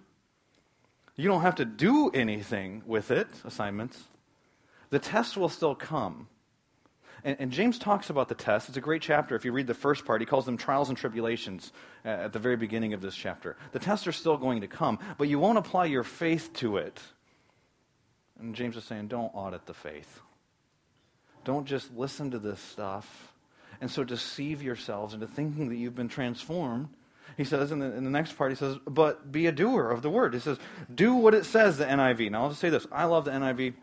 You 1.16 1.28
don't 1.28 1.42
have 1.42 1.56
to 1.56 1.66
do 1.66 2.10
anything 2.10 2.84
with 2.86 3.12
it, 3.12 3.28
assignments. 3.44 4.04
The 4.90 5.00
test 5.00 5.38
will 5.38 5.50
still 5.50 5.76
come. 5.76 6.28
And, 7.24 7.36
and, 7.40 7.52
James 7.52 7.78
talks 7.78 8.10
about 8.10 8.30
the 8.30 8.36
test. 8.36 8.70
It's 8.70 8.78
a 8.78 8.82
great 8.82 9.02
chapter. 9.02 9.36
If 9.36 9.44
you 9.44 9.52
read 9.52 9.68
the 9.68 9.74
first 9.74 10.06
part, 10.06 10.22
he 10.22 10.26
calls 10.26 10.46
them 10.46 10.56
trials 10.56 10.88
and 10.88 10.98
tribulations 10.98 11.74
uh, 12.06 12.10
at 12.10 12.34
the 12.34 12.40
very 12.40 12.56
beginning 12.56 12.94
of 12.94 13.02
this 13.02 13.14
chapter. 13.14 13.58
The 13.74 13.80
tests 13.80 14.08
are 14.08 14.14
still 14.14 14.38
going 14.38 14.62
to 14.62 14.68
come, 14.68 15.00
but 15.18 15.28
you 15.28 15.38
won't 15.38 15.58
apply 15.58 15.86
your 15.86 16.06
faith 16.06 16.54
to 16.54 16.78
it. 16.78 16.98
And 18.40 18.56
James 18.56 18.78
is 18.78 18.86
saying, 18.86 19.10
don't 19.10 19.32
audit 19.34 19.66
the 19.66 19.74
faith. 19.74 20.22
Don't 21.44 21.66
just 21.66 21.96
listen 21.96 22.32
to 22.32 22.40
this 22.40 22.60
stuff 22.60 23.34
and 23.82 23.90
so 23.90 24.04
deceive 24.04 24.62
yourselves 24.62 25.14
into 25.14 25.28
thinking 25.28 25.70
that 25.70 25.76
you've 25.76 25.96
been 25.96 26.10
transformed. 26.10 26.90
He 27.38 27.44
says 27.44 27.72
in 27.72 27.80
the, 27.80 27.94
in 27.96 28.04
the 28.04 28.10
next 28.10 28.34
part, 28.34 28.52
he 28.52 28.56
says, 28.56 28.78
but 28.86 29.32
be 29.32 29.48
a 29.48 29.52
doer 29.52 29.90
of 29.90 30.02
the 30.02 30.10
word. 30.10 30.34
He 30.34 30.40
says, 30.40 30.58
do 30.94 31.14
what 31.16 31.34
it 31.34 31.46
says, 31.46 31.78
the 31.78 31.86
NIV. 31.86 32.32
Now, 32.32 32.44
I'll 32.44 32.50
just 32.50 32.60
say 32.60 32.70
this. 32.70 32.86
I 32.92 33.06
love 33.06 33.26
the 33.26 33.32
NIV. 33.32 33.74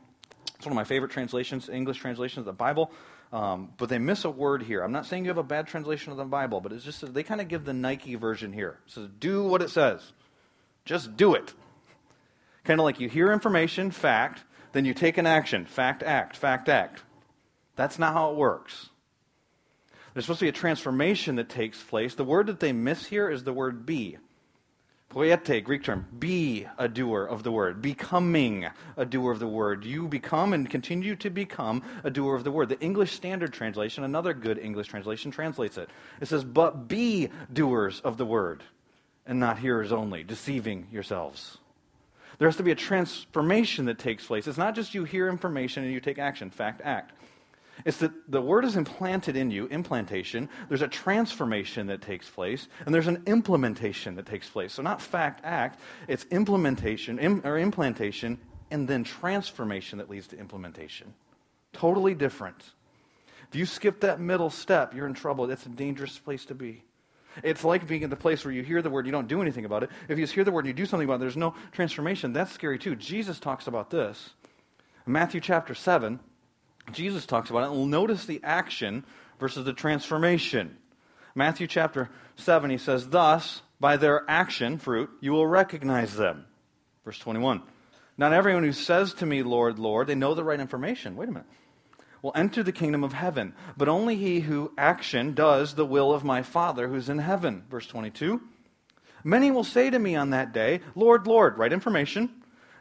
It's 0.56 0.66
one 0.66 0.72
of 0.72 0.76
my 0.76 0.84
favorite 0.84 1.10
translations, 1.10 1.68
English 1.68 1.98
translations 1.98 2.40
of 2.40 2.44
the 2.44 2.52
Bible. 2.52 2.90
Um, 3.32 3.72
but 3.78 3.88
they 3.88 3.98
miss 3.98 4.24
a 4.24 4.30
word 4.30 4.62
here. 4.62 4.82
I'm 4.82 4.92
not 4.92 5.06
saying 5.06 5.24
you 5.24 5.30
have 5.30 5.38
a 5.38 5.42
bad 5.42 5.66
translation 5.66 6.12
of 6.12 6.18
the 6.18 6.24
Bible, 6.24 6.60
but 6.60 6.72
it's 6.72 6.84
just 6.84 7.12
they 7.12 7.22
kind 7.22 7.40
of 7.40 7.48
give 7.48 7.64
the 7.64 7.72
Nike 7.72 8.14
version 8.14 8.52
here. 8.52 8.78
It 8.86 8.92
says, 8.92 9.08
do 9.18 9.44
what 9.44 9.62
it 9.62 9.70
says. 9.70 10.12
Just 10.84 11.16
do 11.16 11.34
it. 11.34 11.52
Kind 12.64 12.80
of 12.80 12.84
like 12.84 13.00
you 13.00 13.08
hear 13.08 13.32
information, 13.32 13.90
fact, 13.90 14.44
then 14.72 14.84
you 14.84 14.94
take 14.94 15.18
an 15.18 15.26
action, 15.26 15.64
fact, 15.64 16.02
act, 16.02 16.36
fact, 16.36 16.68
act. 16.68 17.02
That's 17.76 17.98
not 17.98 18.14
how 18.14 18.30
it 18.30 18.36
works. 18.36 18.90
There's 20.12 20.24
supposed 20.24 20.40
to 20.40 20.46
be 20.46 20.50
a 20.50 20.52
transformation 20.52 21.36
that 21.36 21.50
takes 21.50 21.82
place. 21.82 22.14
The 22.14 22.24
word 22.24 22.46
that 22.46 22.58
they 22.58 22.72
miss 22.72 23.06
here 23.06 23.30
is 23.30 23.44
the 23.44 23.52
word 23.52 23.84
be. 23.84 24.16
Poiete, 25.10 25.62
Greek 25.62 25.84
term. 25.84 26.06
Be 26.18 26.66
a 26.78 26.88
doer 26.88 27.24
of 27.24 27.42
the 27.42 27.52
word. 27.52 27.80
Becoming 27.80 28.66
a 28.96 29.04
doer 29.04 29.30
of 29.30 29.38
the 29.38 29.46
word. 29.46 29.84
You 29.84 30.08
become 30.08 30.52
and 30.52 30.68
continue 30.68 31.16
to 31.16 31.30
become 31.30 31.82
a 32.02 32.10
doer 32.10 32.34
of 32.34 32.44
the 32.44 32.50
word. 32.50 32.70
The 32.70 32.80
English 32.80 33.12
Standard 33.12 33.52
Translation, 33.52 34.04
another 34.04 34.34
good 34.34 34.58
English 34.58 34.88
translation, 34.88 35.30
translates 35.30 35.78
it. 35.78 35.90
It 36.20 36.28
says, 36.28 36.44
But 36.44 36.88
be 36.88 37.28
doers 37.52 38.00
of 38.00 38.16
the 38.16 38.26
word, 38.26 38.62
and 39.26 39.38
not 39.38 39.58
hearers 39.58 39.92
only, 39.92 40.24
deceiving 40.24 40.88
yourselves. 40.90 41.58
There 42.38 42.48
has 42.48 42.56
to 42.56 42.62
be 42.62 42.72
a 42.72 42.76
transformation 42.76 43.86
that 43.86 43.98
takes 43.98 44.26
place. 44.26 44.46
It's 44.46 44.58
not 44.58 44.74
just 44.74 44.94
you 44.94 45.04
hear 45.04 45.28
information 45.28 45.84
and 45.84 45.92
you 45.92 46.00
take 46.00 46.18
action, 46.18 46.50
fact, 46.50 46.82
act. 46.84 47.12
It's 47.84 47.98
that 47.98 48.12
the 48.28 48.40
word 48.40 48.64
is 48.64 48.76
implanted 48.76 49.36
in 49.36 49.50
you, 49.50 49.66
implantation. 49.66 50.48
There's 50.68 50.82
a 50.82 50.88
transformation 50.88 51.88
that 51.88 52.00
takes 52.00 52.28
place, 52.28 52.68
and 52.84 52.94
there's 52.94 53.06
an 53.06 53.22
implementation 53.26 54.16
that 54.16 54.26
takes 54.26 54.48
place. 54.48 54.72
So, 54.72 54.82
not 54.82 55.02
fact, 55.02 55.40
act, 55.44 55.80
it's 56.08 56.24
implementation 56.30 57.18
Im, 57.18 57.42
or 57.44 57.58
implantation, 57.58 58.38
and 58.70 58.88
then 58.88 59.04
transformation 59.04 59.98
that 59.98 60.08
leads 60.08 60.26
to 60.28 60.38
implementation. 60.38 61.12
Totally 61.72 62.14
different. 62.14 62.62
If 63.48 63.56
you 63.56 63.66
skip 63.66 64.00
that 64.00 64.20
middle 64.20 64.50
step, 64.50 64.94
you're 64.94 65.06
in 65.06 65.14
trouble. 65.14 65.46
That's 65.46 65.66
a 65.66 65.70
dangerous 65.70 66.18
place 66.18 66.46
to 66.46 66.54
be. 66.54 66.82
It's 67.42 67.64
like 67.64 67.86
being 67.86 68.02
in 68.02 68.10
the 68.10 68.16
place 68.16 68.44
where 68.44 68.52
you 68.52 68.62
hear 68.62 68.80
the 68.80 68.90
word, 68.90 69.06
you 69.06 69.12
don't 69.12 69.28
do 69.28 69.42
anything 69.42 69.66
about 69.66 69.82
it. 69.82 69.90
If 70.08 70.18
you 70.18 70.24
just 70.24 70.34
hear 70.34 70.44
the 70.44 70.52
word 70.52 70.60
and 70.60 70.68
you 70.68 70.72
do 70.74 70.86
something 70.86 71.06
about 71.06 71.16
it, 71.16 71.20
there's 71.20 71.36
no 71.36 71.54
transformation. 71.72 72.32
That's 72.32 72.52
scary 72.52 72.78
too. 72.78 72.96
Jesus 72.96 73.38
talks 73.38 73.66
about 73.66 73.90
this. 73.90 74.30
In 75.06 75.12
Matthew 75.12 75.40
chapter 75.40 75.74
7, 75.74 76.18
Jesus 76.92 77.26
talks 77.26 77.50
about 77.50 77.64
it. 77.64 77.76
And 77.76 77.90
notice 77.90 78.24
the 78.24 78.40
action 78.42 79.04
versus 79.38 79.64
the 79.64 79.72
transformation. 79.72 80.76
Matthew 81.34 81.66
chapter 81.66 82.08
7, 82.36 82.70
he 82.70 82.78
says, 82.78 83.08
Thus, 83.08 83.62
by 83.78 83.96
their 83.96 84.24
action, 84.28 84.78
fruit, 84.78 85.10
you 85.20 85.32
will 85.32 85.46
recognize 85.46 86.14
them. 86.14 86.46
Verse 87.04 87.18
21. 87.18 87.62
Not 88.18 88.32
everyone 88.32 88.64
who 88.64 88.72
says 88.72 89.12
to 89.14 89.26
me, 89.26 89.42
Lord, 89.42 89.78
Lord, 89.78 90.06
they 90.06 90.14
know 90.14 90.34
the 90.34 90.44
right 90.44 90.58
information. 90.58 91.16
Wait 91.16 91.28
a 91.28 91.32
minute. 91.32 91.48
Will 92.22 92.32
enter 92.34 92.62
the 92.62 92.72
kingdom 92.72 93.04
of 93.04 93.12
heaven, 93.12 93.54
but 93.76 93.88
only 93.88 94.16
he 94.16 94.40
who 94.40 94.72
action 94.78 95.34
does 95.34 95.74
the 95.74 95.84
will 95.84 96.12
of 96.12 96.24
my 96.24 96.42
Father 96.42 96.88
who's 96.88 97.08
in 97.08 97.18
heaven. 97.18 97.64
Verse 97.70 97.86
22. 97.86 98.40
Many 99.22 99.50
will 99.50 99.64
say 99.64 99.90
to 99.90 99.98
me 99.98 100.16
on 100.16 100.30
that 100.30 100.52
day, 100.52 100.80
Lord, 100.94 101.26
Lord, 101.26 101.58
right 101.58 101.72
information. 101.72 102.30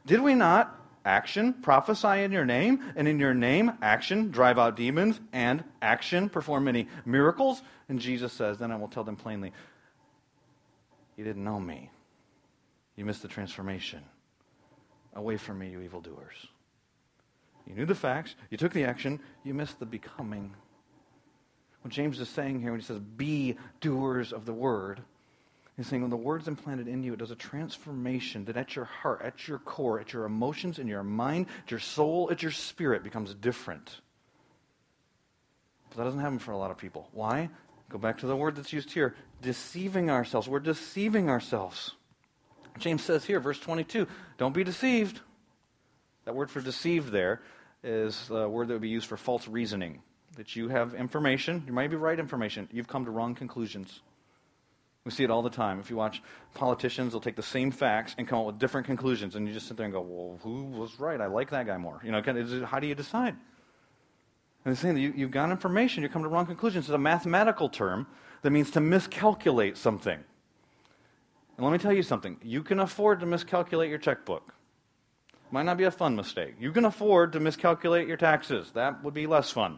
Did 0.06 0.22
we 0.22 0.36
not 0.36 0.80
action, 1.06 1.54
prophesy 1.54 2.24
in 2.24 2.32
your 2.32 2.46
name, 2.46 2.82
and 2.96 3.08
in 3.08 3.20
your 3.20 3.34
name, 3.34 3.72
action, 3.82 4.32
drive 4.32 4.58
out 4.58 4.76
demons, 4.76 5.20
and 5.32 5.63
action, 5.82 6.28
perform 6.30 6.65
many 6.65 6.88
miracles. 7.06 7.62
And 7.88 8.00
Jesus 8.00 8.34
says, 8.34 8.58
Then 8.58 8.72
I 8.72 8.76
will 8.76 8.88
tell 8.88 9.04
them 9.04 9.15
plainly, 9.15 9.54
You 11.15 11.24
didn't 11.24 11.44
know 11.44 11.60
me. 11.60 11.91
You 12.96 13.06
missed 13.06 13.22
the 13.22 13.28
transformation. 13.28 14.02
Away 15.13 15.38
from 15.38 15.60
me, 15.60 15.70
you 15.70 15.80
evildoers. 15.82 16.36
You 17.68 17.76
knew 17.76 17.86
the 17.86 17.96
facts, 17.96 18.36
you 18.50 18.58
took 18.58 18.74
the 18.74 18.84
action, 18.84 19.20
you 19.44 19.54
missed 19.54 19.80
the 19.80 19.86
becoming. 19.86 20.54
What 21.82 21.94
James 21.94 22.20
is 22.20 22.30
saying 22.30 22.62
here 22.62 22.72
when 22.72 22.80
he 22.80 22.86
says, 22.86 23.00
Be 23.00 23.58
doers 23.80 24.34
of 24.34 24.46
the 24.46 24.54
word 24.54 25.02
He's 25.78 25.88
saying 25.88 26.02
when 26.02 26.10
the 26.12 26.16
word's 26.16 26.48
implanted 26.48 26.88
in 26.88 27.04
you, 27.04 27.14
it 27.14 27.20
does 27.20 27.32
a 27.32 27.36
transformation 27.36 28.46
that 28.46 28.56
at 28.56 28.76
your 28.76 28.86
heart, 28.86 29.22
at 29.24 29.48
your 29.48 29.60
core, 29.60 30.00
at 30.00 30.14
your 30.14 30.24
emotions, 30.24 30.80
in 30.80 30.88
your 30.88 31.04
mind, 31.04 31.48
at 31.66 31.72
your 31.72 31.82
soul, 31.82 32.30
at 32.32 32.42
your 32.42 32.52
spirit 32.52 33.04
becomes 33.04 33.34
different. 33.34 34.00
But 35.90 35.98
that 35.98 36.04
doesn't 36.06 36.22
happen 36.22 36.40
for 36.40 36.52
a 36.52 36.58
lot 36.58 36.72
of 36.72 36.78
people. 36.78 37.10
Why? 37.12 37.50
Go 37.90 37.98
back 37.98 38.20
to 38.20 38.26
the 38.26 38.36
word 38.36 38.56
that's 38.56 38.72
used 38.72 38.92
here 38.92 39.16
deceiving 39.42 40.10
ourselves. 40.10 40.48
We're 40.48 40.60
deceiving 40.60 41.30
ourselves. 41.30 41.92
James 42.78 43.04
says 43.04 43.26
here, 43.26 43.40
verse 43.40 43.60
22, 43.60 44.08
don't 44.38 44.54
be 44.54 44.64
deceived. 44.64 45.20
That 46.24 46.36
word 46.36 46.50
for 46.50 46.62
deceived 46.62 47.12
there 47.12 47.42
is 47.84 48.30
a 48.30 48.50
word 48.50 48.70
that 48.70 48.74
would 48.74 48.82
be 48.82 48.90
used 48.90 49.08
for 49.08 49.18
false 49.18 49.48
reasoning. 49.48 50.02
That 50.38 50.56
you 50.56 50.70
have 50.70 50.94
information, 50.94 51.64
you 51.68 51.74
might 51.74 51.90
be 51.90 51.96
right 51.96 52.20
information, 52.20 52.68
you've 52.72 52.88
come 52.88 53.06
to 53.06 53.12
wrong 53.12 53.36
conclusions. 53.36 54.02
We 55.06 55.12
see 55.12 55.24
it 55.24 55.30
all 55.30 55.44
the 55.44 55.52
time. 55.52 55.80
If 55.80 55.91
you 55.91 55.96
watch 55.96 56.24
politicians, 56.56 57.13
they'll 57.13 57.22
take 57.22 57.36
the 57.36 57.44
same 57.44 57.70
facts 57.70 58.15
and 58.18 58.28
come 58.28 58.39
up 58.39 58.48
with 58.48 58.58
different 58.58 58.88
conclusions, 58.88 59.36
and 59.36 59.48
you 59.48 59.54
just 59.54 59.68
sit 59.68 59.78
there 59.78 59.86
and 59.86 59.94
go, 59.94 60.02
"Well, 60.02 60.39
who 60.41 60.63
was 60.63 61.00
right? 61.00 61.22
I 61.22 61.28
like 61.28 61.52
that 61.52 61.68
guy 61.68 61.78
more." 61.78 62.02
You 62.04 62.12
know, 62.12 62.24
how 62.65 62.80
do 62.80 62.88
you 62.88 62.96
decide? 62.96 63.36
And 64.65 64.76
saying 64.76 64.96
that 64.96 65.02
you, 65.02 65.13
you've 65.15 65.30
got 65.30 65.52
information, 65.52 66.02
you 66.02 66.10
come 66.10 66.24
to 66.24 66.28
wrong 66.28 66.48
conclusions. 66.48 66.86
It's 66.86 66.96
a 66.96 66.98
mathematical 66.98 67.70
term 67.70 68.08
that 68.41 68.50
means 68.50 68.72
to 68.72 68.82
miscalculate 68.82 69.78
something. 69.78 70.24
And 71.58 71.65
let 71.65 71.72
me 71.72 71.78
tell 71.78 71.94
you 71.94 72.02
something: 72.02 72.38
you 72.41 72.63
can 72.63 72.80
afford 72.80 73.20
to 73.20 73.28
miscalculate 73.28 73.91
your 73.91 74.00
checkbook. 74.00 74.56
Might 75.52 75.68
not 75.68 75.78
be 75.78 75.84
a 75.84 75.91
fun 75.91 76.15
mistake. 76.15 76.56
You 76.60 76.72
can 76.72 76.84
afford 76.84 77.32
to 77.34 77.39
miscalculate 77.39 78.08
your 78.08 78.18
taxes. 78.18 78.72
That 78.72 79.04
would 79.04 79.13
be 79.13 79.28
less 79.28 79.52
fun. 79.52 79.78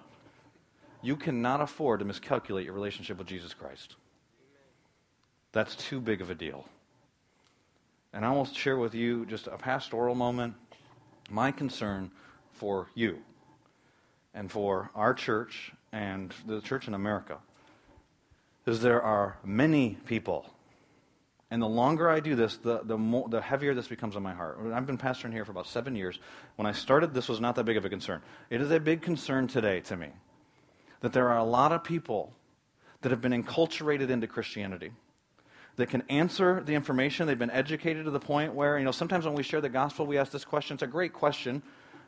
You 1.01 1.17
cannot 1.17 1.59
afford 1.59 1.99
to 1.99 2.05
miscalculate 2.05 2.63
your 2.63 2.73
relationship 2.73 3.17
with 3.17 3.27
Jesus 3.27 3.53
Christ. 3.53 3.97
That's 5.51 5.75
too 5.75 5.99
big 5.99 6.21
of 6.21 6.29
a 6.29 6.35
deal. 6.35 6.65
And 8.13 8.25
I 8.25 8.31
will 8.31 8.45
share 8.45 8.77
with 8.77 8.95
you 8.95 9.25
just 9.25 9.47
a 9.47 9.57
pastoral 9.57 10.15
moment, 10.15 10.55
my 11.29 11.51
concern 11.51 12.11
for 12.51 12.87
you 12.95 13.19
and 14.33 14.51
for 14.51 14.89
our 14.95 15.13
church 15.13 15.71
and 15.91 16.33
the 16.45 16.61
church 16.61 16.87
in 16.87 16.93
America 16.93 17.37
is 18.65 18.81
there 18.81 19.01
are 19.01 19.37
many 19.43 19.97
people. 20.05 20.45
And 21.49 21.61
the 21.61 21.67
longer 21.67 22.09
I 22.09 22.19
do 22.19 22.35
this, 22.35 22.57
the, 22.57 22.81
the, 22.83 22.97
more, 22.97 23.29
the 23.29 23.41
heavier 23.41 23.73
this 23.73 23.87
becomes 23.87 24.17
on 24.17 24.23
my 24.23 24.33
heart. 24.33 24.59
I've 24.73 24.85
been 24.85 24.97
pastoring 24.97 25.31
here 25.31 25.45
for 25.45 25.51
about 25.51 25.67
seven 25.67 25.95
years. 25.95 26.19
When 26.57 26.65
I 26.65 26.73
started, 26.73 27.13
this 27.13 27.29
was 27.29 27.39
not 27.39 27.55
that 27.55 27.63
big 27.63 27.77
of 27.77 27.85
a 27.85 27.89
concern. 27.89 28.21
It 28.49 28.61
is 28.61 28.69
a 28.71 28.79
big 28.79 29.01
concern 29.01 29.47
today 29.47 29.79
to 29.81 29.95
me 29.95 30.09
that 30.99 31.13
there 31.13 31.29
are 31.29 31.37
a 31.37 31.43
lot 31.43 31.71
of 31.71 31.83
people 31.83 32.33
that 33.01 33.11
have 33.11 33.21
been 33.21 33.31
enculturated 33.31 34.09
into 34.09 34.27
Christianity, 34.27 34.91
that 35.77 35.89
can 35.89 36.03
answer 36.09 36.61
the 36.65 36.73
information. 36.73 37.27
They've 37.27 37.39
been 37.39 37.49
educated 37.51 38.05
to 38.05 38.11
the 38.11 38.19
point 38.19 38.53
where, 38.53 38.77
you 38.77 38.85
know, 38.85 38.91
sometimes 38.91 39.25
when 39.25 39.35
we 39.35 39.43
share 39.43 39.61
the 39.61 39.69
gospel, 39.69 40.05
we 40.05 40.17
ask 40.17 40.31
this 40.31 40.45
question. 40.45 40.73
It's 40.75 40.83
a 40.83 40.87
great 40.87 41.13
question 41.13 41.63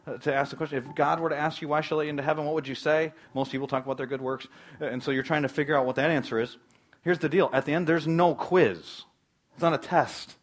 uh, 0.06 0.18
to 0.18 0.34
ask 0.34 0.50
the 0.50 0.58
question. 0.58 0.78
If 0.78 0.96
God 0.96 1.20
were 1.20 1.30
to 1.30 1.38
ask 1.38 1.62
you, 1.62 1.68
why 1.68 1.82
shall 1.82 2.02
I 2.02 2.06
into 2.06 2.24
heaven, 2.24 2.46
what 2.46 2.56
would 2.56 2.68
you 2.68 2.76
say? 2.76 3.14
Most 3.34 3.52
people 3.52 3.68
talk 3.68 3.86
about 3.86 3.98
their 3.98 4.08
good 4.08 4.22
works. 4.22 4.48
And 4.80 5.02
so 5.02 5.12
you're 5.12 5.24
trying 5.24 5.44
to 5.44 5.50
figure 5.50 5.78
out 5.78 5.86
what 5.86 5.96
that 5.96 6.10
answer 6.10 6.40
is. 6.40 6.58
Here's 7.04 7.20
the 7.20 7.30
deal 7.30 7.50
at 7.54 7.66
the 7.66 7.74
end, 7.74 7.88
there's 7.88 8.08
no 8.08 8.36
quiz, 8.36 9.04
it's 9.54 9.62
not 9.62 9.74
a 9.74 9.78
test. 9.78 10.36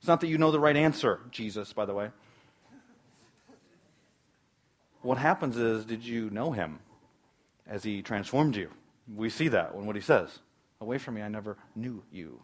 It's 0.00 0.08
not 0.08 0.20
that 0.20 0.26
you 0.26 0.36
know 0.36 0.50
the 0.50 0.60
right 0.60 0.76
answer, 0.76 1.20
Jesus, 1.30 1.72
by 1.72 1.86
the 1.86 1.94
way. 1.94 2.10
What 5.00 5.16
happens 5.16 5.56
is, 5.56 5.84
did 5.84 6.04
you 6.04 6.28
know 6.30 6.52
him 6.52 6.80
as 7.66 7.84
he 7.84 8.02
transformed 8.02 8.56
you? 8.56 8.70
We 9.14 9.30
see 9.30 9.48
that 9.48 9.72
in 9.74 9.86
what 9.86 9.96
he 9.96 10.02
says. 10.02 10.40
Away 10.80 10.98
from 10.98 11.14
me, 11.14 11.22
I 11.22 11.28
never 11.28 11.56
knew 11.74 12.02
you. 12.12 12.40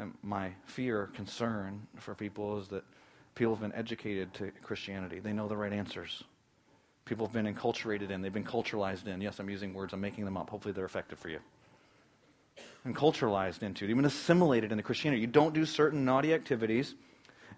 And 0.00 0.14
my 0.22 0.52
fear, 0.64 1.02
or 1.02 1.06
concern 1.08 1.86
for 1.96 2.14
people 2.14 2.58
is 2.58 2.68
that 2.68 2.84
people 3.34 3.54
have 3.54 3.60
been 3.60 3.78
educated 3.78 4.32
to 4.34 4.50
Christianity. 4.62 5.20
They 5.20 5.32
know 5.32 5.46
the 5.46 5.56
right 5.56 5.72
answers. 5.72 6.24
People 7.04 7.26
have 7.26 7.32
been 7.32 7.52
enculturated 7.52 8.10
in, 8.10 8.22
they've 8.22 8.32
been 8.32 8.44
culturalized 8.44 9.06
in. 9.06 9.20
Yes, 9.20 9.38
I'm 9.38 9.50
using 9.50 9.74
words, 9.74 9.92
I'm 9.92 10.00
making 10.00 10.24
them 10.24 10.36
up. 10.36 10.50
Hopefully, 10.50 10.72
they're 10.72 10.84
effective 10.84 11.18
for 11.18 11.28
you 11.28 11.40
and 12.84 12.96
culturalized 12.96 13.62
into 13.62 13.84
even 13.86 14.04
assimilated 14.04 14.72
into 14.72 14.82
Christianity. 14.82 15.20
You 15.20 15.26
don't 15.26 15.54
do 15.54 15.66
certain 15.66 16.04
naughty 16.04 16.32
activities 16.32 16.94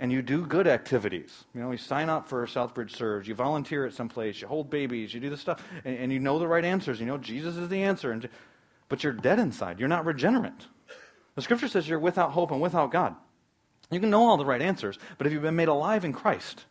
and 0.00 0.10
you 0.10 0.22
do 0.22 0.44
good 0.46 0.66
activities. 0.66 1.44
You 1.54 1.60
know, 1.60 1.70
you 1.70 1.78
sign 1.78 2.08
up 2.08 2.28
for 2.28 2.44
Southbridge 2.46 2.90
Serves, 2.96 3.28
you 3.28 3.34
volunteer 3.34 3.86
at 3.86 3.92
some 3.92 4.08
place, 4.08 4.40
you 4.40 4.48
hold 4.48 4.70
babies, 4.70 5.14
you 5.14 5.20
do 5.20 5.30
this 5.30 5.40
stuff, 5.40 5.62
and, 5.84 5.96
and 5.96 6.12
you 6.12 6.18
know 6.18 6.38
the 6.38 6.48
right 6.48 6.64
answers. 6.64 6.98
You 6.98 7.06
know 7.06 7.18
Jesus 7.18 7.56
is 7.56 7.68
the 7.68 7.82
answer, 7.82 8.10
and, 8.10 8.28
but 8.88 9.04
you're 9.04 9.12
dead 9.12 9.38
inside. 9.38 9.78
You're 9.78 9.88
not 9.88 10.04
regenerate. 10.04 10.66
The 11.34 11.42
scripture 11.42 11.68
says 11.68 11.88
you're 11.88 11.98
without 11.98 12.32
hope 12.32 12.50
and 12.50 12.60
without 12.60 12.90
God. 12.90 13.14
You 13.90 14.00
can 14.00 14.10
know 14.10 14.26
all 14.26 14.36
the 14.36 14.44
right 14.44 14.62
answers, 14.62 14.98
but 15.18 15.26
if 15.26 15.32
you've 15.32 15.42
been 15.42 15.56
made 15.56 15.68
alive 15.68 16.04
in 16.04 16.12
Christ, 16.12 16.64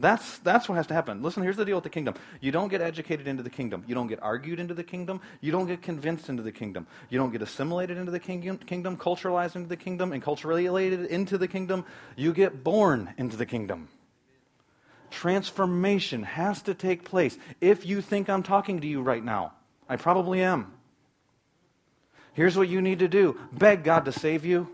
that's, 0.00 0.38
that's 0.38 0.66
what 0.68 0.76
has 0.76 0.86
to 0.86 0.94
happen. 0.94 1.22
Listen, 1.22 1.42
here's 1.42 1.58
the 1.58 1.64
deal 1.64 1.76
with 1.76 1.84
the 1.84 1.90
kingdom. 1.90 2.14
You 2.40 2.50
don't 2.52 2.68
get 2.68 2.80
educated 2.80 3.28
into 3.28 3.42
the 3.42 3.50
kingdom. 3.50 3.84
You 3.86 3.94
don't 3.94 4.06
get 4.06 4.22
argued 4.22 4.58
into 4.58 4.72
the 4.72 4.82
kingdom. 4.82 5.20
You 5.42 5.52
don't 5.52 5.66
get 5.66 5.82
convinced 5.82 6.30
into 6.30 6.42
the 6.42 6.52
kingdom. 6.52 6.86
You 7.10 7.18
don't 7.18 7.30
get 7.30 7.42
assimilated 7.42 7.98
into 7.98 8.10
the 8.10 8.18
kingdom, 8.18 8.56
kingdom 8.58 8.96
culturalized 8.96 9.56
into 9.56 9.68
the 9.68 9.76
kingdom, 9.76 10.12
and 10.12 10.22
culturally 10.22 10.64
related 10.64 11.04
into 11.06 11.36
the 11.36 11.46
kingdom. 11.46 11.84
You 12.16 12.32
get 12.32 12.64
born 12.64 13.12
into 13.18 13.36
the 13.36 13.46
kingdom. 13.46 13.88
Transformation 15.10 16.22
has 16.22 16.62
to 16.62 16.72
take 16.72 17.04
place. 17.04 17.36
If 17.60 17.84
you 17.84 18.00
think 18.00 18.30
I'm 18.30 18.42
talking 18.42 18.80
to 18.80 18.86
you 18.86 19.02
right 19.02 19.22
now, 19.22 19.52
I 19.86 19.96
probably 19.96 20.42
am. 20.42 20.72
Here's 22.40 22.56
what 22.56 22.70
you 22.70 22.80
need 22.80 23.00
to 23.00 23.08
do 23.08 23.38
beg 23.52 23.84
God 23.84 24.06
to 24.06 24.12
save 24.12 24.46
you. 24.46 24.66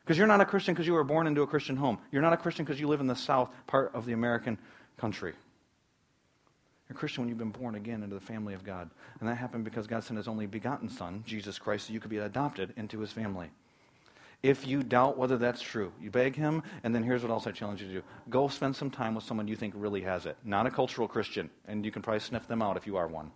Because 0.00 0.16
you're 0.16 0.26
not 0.26 0.40
a 0.40 0.46
Christian 0.46 0.72
because 0.72 0.86
you 0.86 0.94
were 0.94 1.04
born 1.04 1.26
into 1.26 1.42
a 1.42 1.46
Christian 1.46 1.76
home. 1.76 1.98
You're 2.10 2.22
not 2.22 2.32
a 2.32 2.38
Christian 2.38 2.64
because 2.64 2.80
you 2.80 2.88
live 2.88 3.00
in 3.00 3.06
the 3.06 3.14
south 3.14 3.50
part 3.66 3.90
of 3.92 4.06
the 4.06 4.14
American 4.14 4.56
country. 4.96 5.34
You're 6.88 6.96
a 6.96 6.98
Christian 6.98 7.20
when 7.20 7.28
you've 7.28 7.36
been 7.36 7.50
born 7.50 7.74
again 7.74 8.02
into 8.02 8.14
the 8.14 8.20
family 8.22 8.54
of 8.54 8.64
God. 8.64 8.88
And 9.20 9.28
that 9.28 9.34
happened 9.34 9.64
because 9.64 9.86
God 9.86 10.02
sent 10.02 10.16
his 10.16 10.26
only 10.26 10.46
begotten 10.46 10.88
Son, 10.88 11.22
Jesus 11.26 11.58
Christ, 11.58 11.88
so 11.88 11.92
you 11.92 12.00
could 12.00 12.08
be 12.08 12.16
adopted 12.16 12.72
into 12.78 12.98
his 12.98 13.12
family. 13.12 13.50
If 14.42 14.66
you 14.66 14.82
doubt 14.82 15.18
whether 15.18 15.36
that's 15.36 15.60
true, 15.60 15.92
you 16.00 16.10
beg 16.10 16.34
him, 16.34 16.62
and 16.82 16.94
then 16.94 17.02
here's 17.02 17.20
what 17.20 17.30
else 17.30 17.46
I 17.46 17.52
challenge 17.52 17.82
you 17.82 17.88
to 17.88 17.94
do 17.94 18.02
go 18.30 18.48
spend 18.48 18.74
some 18.74 18.90
time 18.90 19.14
with 19.14 19.24
someone 19.24 19.48
you 19.48 19.56
think 19.56 19.74
really 19.76 20.00
has 20.00 20.24
it. 20.24 20.38
Not 20.44 20.66
a 20.66 20.70
cultural 20.70 21.08
Christian, 21.08 21.50
and 21.66 21.84
you 21.84 21.90
can 21.90 22.00
probably 22.00 22.20
sniff 22.20 22.48
them 22.48 22.62
out 22.62 22.78
if 22.78 22.86
you 22.86 22.96
are 22.96 23.06
one. 23.06 23.32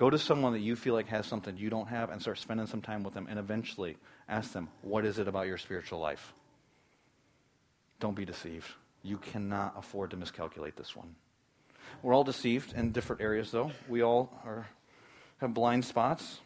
Go 0.00 0.08
to 0.08 0.18
someone 0.18 0.54
that 0.54 0.60
you 0.60 0.76
feel 0.76 0.94
like 0.94 1.08
has 1.08 1.26
something 1.26 1.58
you 1.58 1.68
don't 1.68 1.88
have 1.88 2.08
and 2.08 2.22
start 2.22 2.38
spending 2.38 2.66
some 2.66 2.80
time 2.80 3.02
with 3.02 3.12
them, 3.12 3.26
and 3.28 3.38
eventually 3.38 3.98
ask 4.30 4.54
them, 4.54 4.70
What 4.80 5.04
is 5.04 5.18
it 5.18 5.28
about 5.28 5.46
your 5.46 5.58
spiritual 5.58 5.98
life? 5.98 6.32
Don't 7.98 8.16
be 8.16 8.24
deceived. 8.24 8.66
You 9.02 9.18
cannot 9.18 9.74
afford 9.76 10.12
to 10.12 10.16
miscalculate 10.16 10.74
this 10.74 10.96
one. 10.96 11.16
We're 12.02 12.14
all 12.14 12.24
deceived 12.24 12.72
in 12.72 12.92
different 12.92 13.20
areas, 13.20 13.50
though. 13.50 13.72
We 13.90 14.02
all 14.02 14.32
are, 14.42 14.66
have 15.36 15.52
blind 15.52 15.84
spots. 15.84 16.40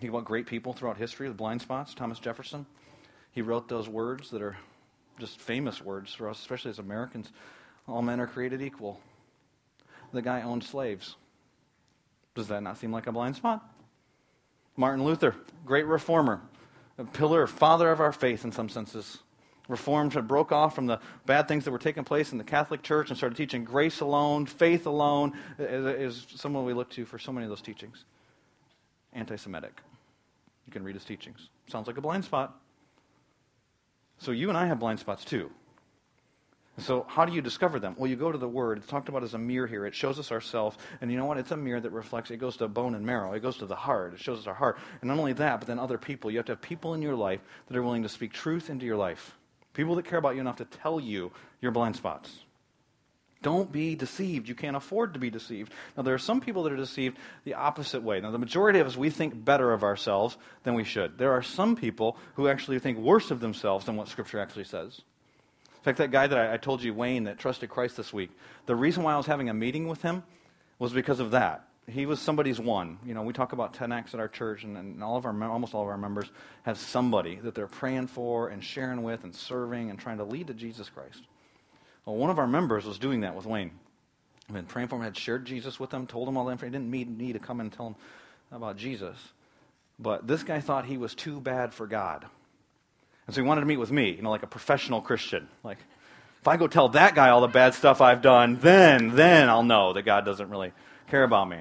Think 0.00 0.12
about 0.12 0.24
great 0.24 0.48
people 0.48 0.72
throughout 0.72 0.96
history, 0.96 1.28
the 1.28 1.34
blind 1.34 1.62
spots. 1.62 1.94
Thomas 1.94 2.18
Jefferson, 2.18 2.66
he 3.30 3.42
wrote 3.42 3.68
those 3.68 3.88
words 3.88 4.30
that 4.30 4.42
are 4.42 4.56
just 5.20 5.40
famous 5.40 5.80
words 5.80 6.12
for 6.12 6.28
us, 6.28 6.40
especially 6.40 6.72
as 6.72 6.80
Americans. 6.80 7.30
All 7.86 8.02
men 8.02 8.18
are 8.18 8.26
created 8.26 8.60
equal. 8.60 9.00
The 10.12 10.20
guy 10.20 10.42
owned 10.42 10.64
slaves. 10.64 11.14
Does 12.36 12.48
that 12.48 12.62
not 12.62 12.78
seem 12.78 12.92
like 12.92 13.08
a 13.08 13.12
blind 13.12 13.34
spot? 13.34 13.68
Martin 14.76 15.04
Luther, 15.04 15.34
great 15.64 15.86
reformer, 15.86 16.42
a 16.98 17.04
pillar, 17.04 17.46
father 17.46 17.90
of 17.90 17.98
our 17.98 18.12
faith 18.12 18.44
in 18.44 18.52
some 18.52 18.68
senses. 18.68 19.18
Reformed 19.68 20.12
had 20.12 20.28
broke 20.28 20.52
off 20.52 20.74
from 20.74 20.86
the 20.86 21.00
bad 21.24 21.48
things 21.48 21.64
that 21.64 21.72
were 21.72 21.78
taking 21.78 22.04
place 22.04 22.30
in 22.30 22.38
the 22.38 22.44
Catholic 22.44 22.82
Church 22.82 23.08
and 23.08 23.16
started 23.16 23.34
teaching 23.34 23.64
grace 23.64 24.00
alone, 24.00 24.46
faith 24.46 24.86
alone, 24.86 25.32
is 25.58 26.26
someone 26.36 26.64
we 26.64 26.74
look 26.74 26.90
to 26.90 27.04
for 27.04 27.18
so 27.18 27.32
many 27.32 27.44
of 27.44 27.50
those 27.50 27.62
teachings. 27.62 28.04
Anti 29.12 29.36
Semitic. 29.36 29.80
You 30.66 30.72
can 30.72 30.84
read 30.84 30.94
his 30.94 31.04
teachings. 31.04 31.48
Sounds 31.68 31.86
like 31.86 31.96
a 31.96 32.02
blind 32.02 32.24
spot. 32.24 32.60
So 34.18 34.30
you 34.30 34.50
and 34.50 34.58
I 34.58 34.66
have 34.66 34.78
blind 34.78 35.00
spots 35.00 35.24
too. 35.24 35.50
So, 36.78 37.06
how 37.08 37.24
do 37.24 37.32
you 37.32 37.40
discover 37.40 37.80
them? 37.80 37.94
Well, 37.96 38.10
you 38.10 38.16
go 38.16 38.30
to 38.30 38.36
the 38.36 38.48
Word. 38.48 38.76
It's 38.76 38.86
talked 38.86 39.08
about 39.08 39.22
as 39.22 39.32
a 39.32 39.38
mirror 39.38 39.66
here. 39.66 39.86
It 39.86 39.94
shows 39.94 40.18
us 40.18 40.30
ourselves. 40.30 40.76
And 41.00 41.10
you 41.10 41.16
know 41.16 41.24
what? 41.24 41.38
It's 41.38 41.50
a 41.50 41.56
mirror 41.56 41.80
that 41.80 41.90
reflects, 41.90 42.30
it 42.30 42.36
goes 42.36 42.58
to 42.58 42.68
bone 42.68 42.94
and 42.94 43.06
marrow. 43.06 43.32
It 43.32 43.40
goes 43.40 43.56
to 43.58 43.66
the 43.66 43.76
heart. 43.76 44.12
It 44.12 44.20
shows 44.20 44.40
us 44.40 44.46
our 44.46 44.54
heart. 44.54 44.78
And 45.00 45.08
not 45.08 45.18
only 45.18 45.32
that, 45.34 45.60
but 45.60 45.66
then 45.66 45.78
other 45.78 45.96
people. 45.96 46.30
You 46.30 46.36
have 46.36 46.46
to 46.46 46.52
have 46.52 46.60
people 46.60 46.92
in 46.92 47.00
your 47.00 47.14
life 47.14 47.40
that 47.68 47.76
are 47.76 47.82
willing 47.82 48.02
to 48.02 48.10
speak 48.10 48.34
truth 48.34 48.68
into 48.68 48.84
your 48.84 48.96
life. 48.96 49.36
People 49.72 49.94
that 49.94 50.04
care 50.04 50.18
about 50.18 50.34
you 50.34 50.42
enough 50.42 50.56
to 50.56 50.66
tell 50.66 51.00
you 51.00 51.32
your 51.62 51.72
blind 51.72 51.96
spots. 51.96 52.30
Don't 53.42 53.70
be 53.72 53.94
deceived. 53.94 54.48
You 54.48 54.54
can't 54.54 54.76
afford 54.76 55.14
to 55.14 55.20
be 55.20 55.30
deceived. 55.30 55.72
Now, 55.96 56.02
there 56.02 56.14
are 56.14 56.18
some 56.18 56.40
people 56.40 56.64
that 56.64 56.72
are 56.72 56.76
deceived 56.76 57.16
the 57.44 57.54
opposite 57.54 58.02
way. 58.02 58.20
Now, 58.20 58.32
the 58.32 58.38
majority 58.38 58.80
of 58.80 58.86
us, 58.86 58.96
we 58.96 59.08
think 59.08 59.44
better 59.44 59.72
of 59.72 59.82
ourselves 59.82 60.36
than 60.64 60.74
we 60.74 60.84
should. 60.84 61.16
There 61.16 61.32
are 61.32 61.42
some 61.42 61.76
people 61.76 62.18
who 62.34 62.48
actually 62.48 62.80
think 62.80 62.98
worse 62.98 63.30
of 63.30 63.40
themselves 63.40 63.86
than 63.86 63.96
what 63.96 64.08
Scripture 64.08 64.40
actually 64.40 64.64
says 64.64 65.00
fact, 65.86 65.98
that 65.98 66.10
guy 66.10 66.26
that 66.26 66.38
I, 66.38 66.54
I 66.54 66.56
told 66.56 66.82
you, 66.82 66.92
Wayne, 66.92 67.24
that 67.24 67.38
trusted 67.38 67.70
Christ 67.70 67.96
this 67.96 68.12
week, 68.12 68.30
the 68.66 68.74
reason 68.74 69.02
why 69.02 69.14
I 69.14 69.16
was 69.16 69.26
having 69.26 69.48
a 69.48 69.54
meeting 69.54 69.86
with 69.86 70.02
him 70.02 70.22
was 70.78 70.92
because 70.92 71.20
of 71.20 71.30
that. 71.30 71.68
He 71.88 72.04
was 72.04 72.20
somebody's 72.20 72.58
one. 72.58 72.98
You 73.06 73.14
know, 73.14 73.22
we 73.22 73.32
talk 73.32 73.52
about 73.52 73.72
10X 73.74 74.12
at 74.12 74.18
our 74.18 74.26
church, 74.26 74.64
and, 74.64 74.76
and 74.76 75.02
all 75.04 75.16
of 75.16 75.24
our, 75.24 75.44
almost 75.44 75.74
all 75.74 75.82
of 75.82 75.88
our 75.88 75.96
members 75.96 76.28
have 76.64 76.76
somebody 76.76 77.36
that 77.36 77.54
they're 77.54 77.68
praying 77.68 78.08
for 78.08 78.48
and 78.48 78.64
sharing 78.64 79.04
with 79.04 79.22
and 79.22 79.32
serving 79.32 79.88
and 79.90 79.98
trying 79.98 80.18
to 80.18 80.24
lead 80.24 80.48
to 80.48 80.54
Jesus 80.54 80.88
Christ. 80.88 81.22
Well, 82.04 82.16
one 82.16 82.30
of 82.30 82.38
our 82.40 82.48
members 82.48 82.84
was 82.84 82.98
doing 82.98 83.20
that 83.20 83.36
with 83.36 83.46
Wayne. 83.46 83.70
I've 84.48 84.54
been 84.54 84.66
praying 84.66 84.88
for 84.88 84.96
him, 84.96 85.02
had 85.02 85.16
shared 85.16 85.44
Jesus 85.44 85.78
with 85.78 85.92
him, 85.92 86.06
told 86.06 86.28
him 86.28 86.36
all 86.36 86.46
the 86.46 86.52
information. 86.52 86.72
He 86.72 86.78
didn't 86.78 86.90
need, 86.90 87.18
need 87.18 87.32
to 87.34 87.38
come 87.38 87.60
and 87.60 87.72
tell 87.72 87.88
him 87.88 87.96
about 88.50 88.76
Jesus. 88.76 89.16
But 89.98 90.26
this 90.26 90.42
guy 90.42 90.60
thought 90.60 90.86
he 90.86 90.98
was 90.98 91.14
too 91.14 91.40
bad 91.40 91.72
for 91.72 91.86
God. 91.86 92.26
And 93.26 93.34
so 93.34 93.42
he 93.42 93.46
wanted 93.46 93.62
to 93.62 93.66
meet 93.66 93.78
with 93.78 93.90
me, 93.90 94.10
you 94.10 94.22
know, 94.22 94.30
like 94.30 94.42
a 94.42 94.48
professional 94.48 95.00
Christian. 95.00 95.48
Like, 95.64 95.78
if 96.40 96.48
I 96.48 96.56
go 96.56 96.68
tell 96.68 96.88
that 96.90 97.14
guy 97.14 97.30
all 97.30 97.40
the 97.40 97.48
bad 97.48 97.74
stuff 97.74 98.00
I've 98.00 98.22
done, 98.22 98.58
then, 98.60 99.16
then 99.16 99.48
I'll 99.48 99.64
know 99.64 99.92
that 99.94 100.02
God 100.02 100.24
doesn't 100.24 100.48
really 100.48 100.72
care 101.08 101.24
about 101.24 101.48
me. 101.48 101.58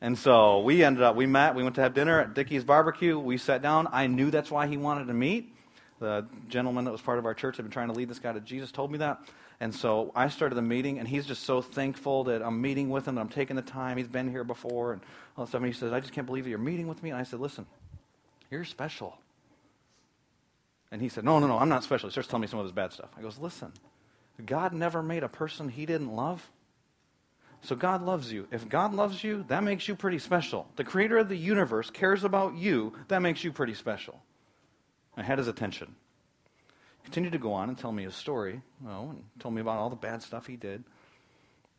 And 0.00 0.16
so 0.16 0.60
we 0.60 0.84
ended 0.84 1.02
up, 1.02 1.16
we 1.16 1.26
met, 1.26 1.54
we 1.54 1.62
went 1.62 1.74
to 1.76 1.80
have 1.82 1.94
dinner 1.94 2.20
at 2.20 2.34
Dickey's 2.34 2.64
Barbecue. 2.64 3.18
We 3.18 3.38
sat 3.38 3.62
down. 3.62 3.88
I 3.92 4.06
knew 4.06 4.30
that's 4.30 4.50
why 4.50 4.66
he 4.66 4.76
wanted 4.76 5.06
to 5.08 5.14
meet. 5.14 5.54
The 5.98 6.26
gentleman 6.48 6.84
that 6.84 6.92
was 6.92 7.00
part 7.00 7.18
of 7.18 7.24
our 7.24 7.34
church 7.34 7.56
had 7.56 7.64
been 7.64 7.72
trying 7.72 7.88
to 7.88 7.94
lead 7.94 8.08
this 8.08 8.18
guy 8.18 8.32
to 8.32 8.40
Jesus 8.40 8.70
told 8.72 8.90
me 8.90 8.98
that. 8.98 9.20
And 9.60 9.74
so 9.74 10.12
I 10.14 10.28
started 10.28 10.54
the 10.54 10.62
meeting, 10.62 10.98
and 10.98 11.08
he's 11.08 11.24
just 11.24 11.44
so 11.44 11.62
thankful 11.62 12.24
that 12.24 12.42
I'm 12.42 12.60
meeting 12.60 12.90
with 12.90 13.08
him, 13.08 13.14
that 13.14 13.22
I'm 13.22 13.30
taking 13.30 13.56
the 13.56 13.62
time. 13.62 13.96
He's 13.96 14.06
been 14.06 14.30
here 14.30 14.44
before, 14.44 14.92
and 14.92 15.00
all 15.36 15.44
that 15.44 15.48
stuff. 15.48 15.62
And 15.62 15.72
he 15.72 15.78
says, 15.78 15.92
I 15.94 16.00
just 16.00 16.12
can't 16.12 16.26
believe 16.26 16.44
that 16.44 16.50
you're 16.50 16.58
meeting 16.58 16.86
with 16.86 17.02
me. 17.02 17.10
And 17.10 17.18
I 17.18 17.22
said, 17.22 17.40
Listen, 17.40 17.66
you're 18.50 18.64
special. 18.64 19.18
And 20.96 21.02
he 21.02 21.10
said, 21.10 21.24
No, 21.24 21.38
no, 21.38 21.46
no, 21.46 21.58
I'm 21.58 21.68
not 21.68 21.84
special. 21.84 22.08
He 22.08 22.12
starts 22.12 22.26
telling 22.26 22.40
me 22.40 22.46
some 22.46 22.58
of 22.58 22.64
his 22.64 22.72
bad 22.72 22.90
stuff. 22.90 23.10
I 23.18 23.20
goes, 23.20 23.36
Listen, 23.36 23.70
God 24.46 24.72
never 24.72 25.02
made 25.02 25.22
a 25.22 25.28
person 25.28 25.68
he 25.68 25.84
didn't 25.84 26.16
love. 26.16 26.50
So 27.60 27.76
God 27.76 28.00
loves 28.00 28.32
you. 28.32 28.48
If 28.50 28.66
God 28.66 28.94
loves 28.94 29.22
you, 29.22 29.44
that 29.48 29.62
makes 29.62 29.88
you 29.88 29.94
pretty 29.94 30.18
special. 30.18 30.66
The 30.76 30.84
creator 30.84 31.18
of 31.18 31.28
the 31.28 31.36
universe 31.36 31.90
cares 31.90 32.24
about 32.24 32.56
you, 32.56 32.94
that 33.08 33.20
makes 33.20 33.44
you 33.44 33.52
pretty 33.52 33.74
special. 33.74 34.22
I 35.18 35.22
had 35.22 35.36
his 35.36 35.48
attention. 35.48 35.94
He 37.02 37.04
continued 37.04 37.32
to 37.32 37.38
go 37.38 37.52
on 37.52 37.68
and 37.68 37.76
tell 37.76 37.92
me 37.92 38.04
his 38.04 38.14
story, 38.14 38.62
oh, 38.88 39.10
and 39.10 39.22
told 39.38 39.54
me 39.54 39.60
about 39.60 39.76
all 39.76 39.90
the 39.90 39.96
bad 39.96 40.22
stuff 40.22 40.46
he 40.46 40.56
did, 40.56 40.82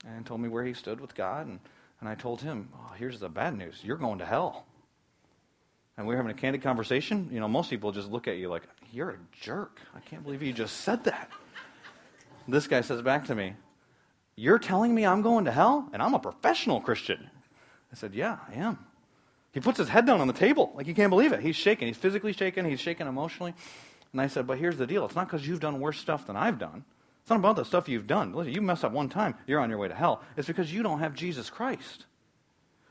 and 0.06 0.28
told 0.28 0.42
me 0.42 0.48
where 0.48 0.64
he 0.64 0.74
stood 0.74 1.02
with 1.02 1.16
God. 1.16 1.48
And, 1.48 1.60
and 2.02 2.08
I 2.08 2.14
told 2.14 2.42
him, 2.42 2.70
oh, 2.76 2.94
here's 2.96 3.20
the 3.20 3.30
bad 3.30 3.58
news. 3.58 3.80
You're 3.84 3.98
going 3.98 4.20
to 4.20 4.28
hell 4.28 4.68
and 5.98 6.06
we 6.06 6.14
were 6.14 6.18
having 6.18 6.32
a 6.32 6.40
candid 6.40 6.62
conversation, 6.62 7.30
you 7.32 7.40
know, 7.40 7.48
most 7.48 7.70
people 7.70 7.92
just 7.92 8.10
look 8.10 8.28
at 8.28 8.38
you 8.38 8.50
like, 8.50 8.64
you're 8.92 9.12
a 9.12 9.18
jerk. 9.42 9.80
I 9.96 10.00
can't 10.00 10.24
believe 10.24 10.42
you 10.42 10.54
just 10.54 10.78
said 10.78 11.04
that. 11.06 11.30
This 12.48 12.68
guy 12.68 12.82
says 12.82 13.02
back 13.02 13.26
to 13.26 13.36
me, 13.36 13.54
You're 14.36 14.60
telling 14.60 14.96
me 14.96 15.06
I'm 15.06 15.22
going 15.22 15.46
to 15.46 15.52
hell? 15.52 15.90
And 15.94 16.02
I'm 16.02 16.14
a 16.14 16.20
professional 16.20 16.80
Christian. 16.80 17.30
I 17.92 17.96
said, 17.96 18.14
Yeah, 18.14 18.38
I 18.50 18.56
am. 18.56 18.80
He 19.52 19.60
puts 19.60 19.78
his 19.78 19.90
head 19.90 20.06
down 20.06 20.22
on 20.22 20.28
the 20.28 20.34
table 20.34 20.72
like 20.76 20.88
you 20.88 20.94
can't 20.94 21.10
believe 21.10 21.34
it. 21.34 21.42
He's 21.42 21.56
shaking. 21.56 21.88
He's 21.88 21.98
physically 21.98 22.34
shaking. 22.34 22.66
He's 22.66 22.80
shaking 22.80 23.08
emotionally. 23.08 23.54
And 24.12 24.22
I 24.22 24.28
said, 24.28 24.48
But 24.48 24.58
here's 24.58 24.78
the 24.78 24.88
deal 24.88 25.06
it's 25.06 25.16
not 25.16 25.28
because 25.28 25.48
you've 25.48 25.60
done 25.60 25.80
worse 25.80 26.00
stuff 26.00 26.28
than 26.28 26.36
I've 26.36 26.60
done. 26.60 26.86
It's 27.22 27.30
not 27.30 27.40
about 27.40 27.58
the 27.58 27.66
stuff 27.66 27.90
you've 27.90 28.08
done. 28.08 28.32
Listen, 28.32 28.54
you 28.54 28.62
mess 28.62 28.86
up 28.86 28.94
one 28.94 29.10
time, 29.10 29.36
you're 29.48 29.60
on 29.60 29.70
your 29.70 29.80
way 29.80 29.90
to 29.90 29.96
hell. 29.96 30.22
It's 30.38 30.48
because 30.48 30.72
you 30.72 30.82
don't 30.82 31.00
have 31.00 31.14
Jesus 31.14 31.50
Christ. 31.50 32.06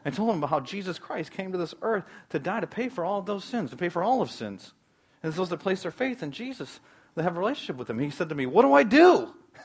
I 0.05 0.11
told 0.11 0.31
him 0.31 0.39
about 0.39 0.51
how 0.51 0.61
Jesus 0.61 0.99
Christ 0.99 1.33
came 1.33 1.53
to 1.53 1.59
this 1.59 1.75
earth 1.83 2.05
to 2.29 2.39
die 2.39 2.61
to 2.61 2.67
pay 2.67 2.89
for 2.89 3.05
all 3.05 3.19
of 3.19 3.27
those 3.27 3.45
sins, 3.45 3.71
to 3.71 3.77
pay 3.77 3.89
for 3.89 4.05
all 4.05 4.23
of 4.23 4.31
sins. 4.31 4.73
It's 5.27 5.37
those 5.37 5.49
that 5.51 5.59
place 5.59 5.83
their 5.83 5.91
faith 5.91 6.23
in 6.23 6.31
Jesus 6.31 6.81
that 7.15 7.23
have 7.23 7.37
a 7.37 7.41
relationship 7.41 7.77
with 7.77 7.91
him. 7.91 7.99
He 7.99 8.11
said 8.11 8.29
to 8.29 8.35
me, 8.35 8.47
What 8.47 8.63
do 8.63 8.73
I 8.73 8.83
do? 8.83 9.35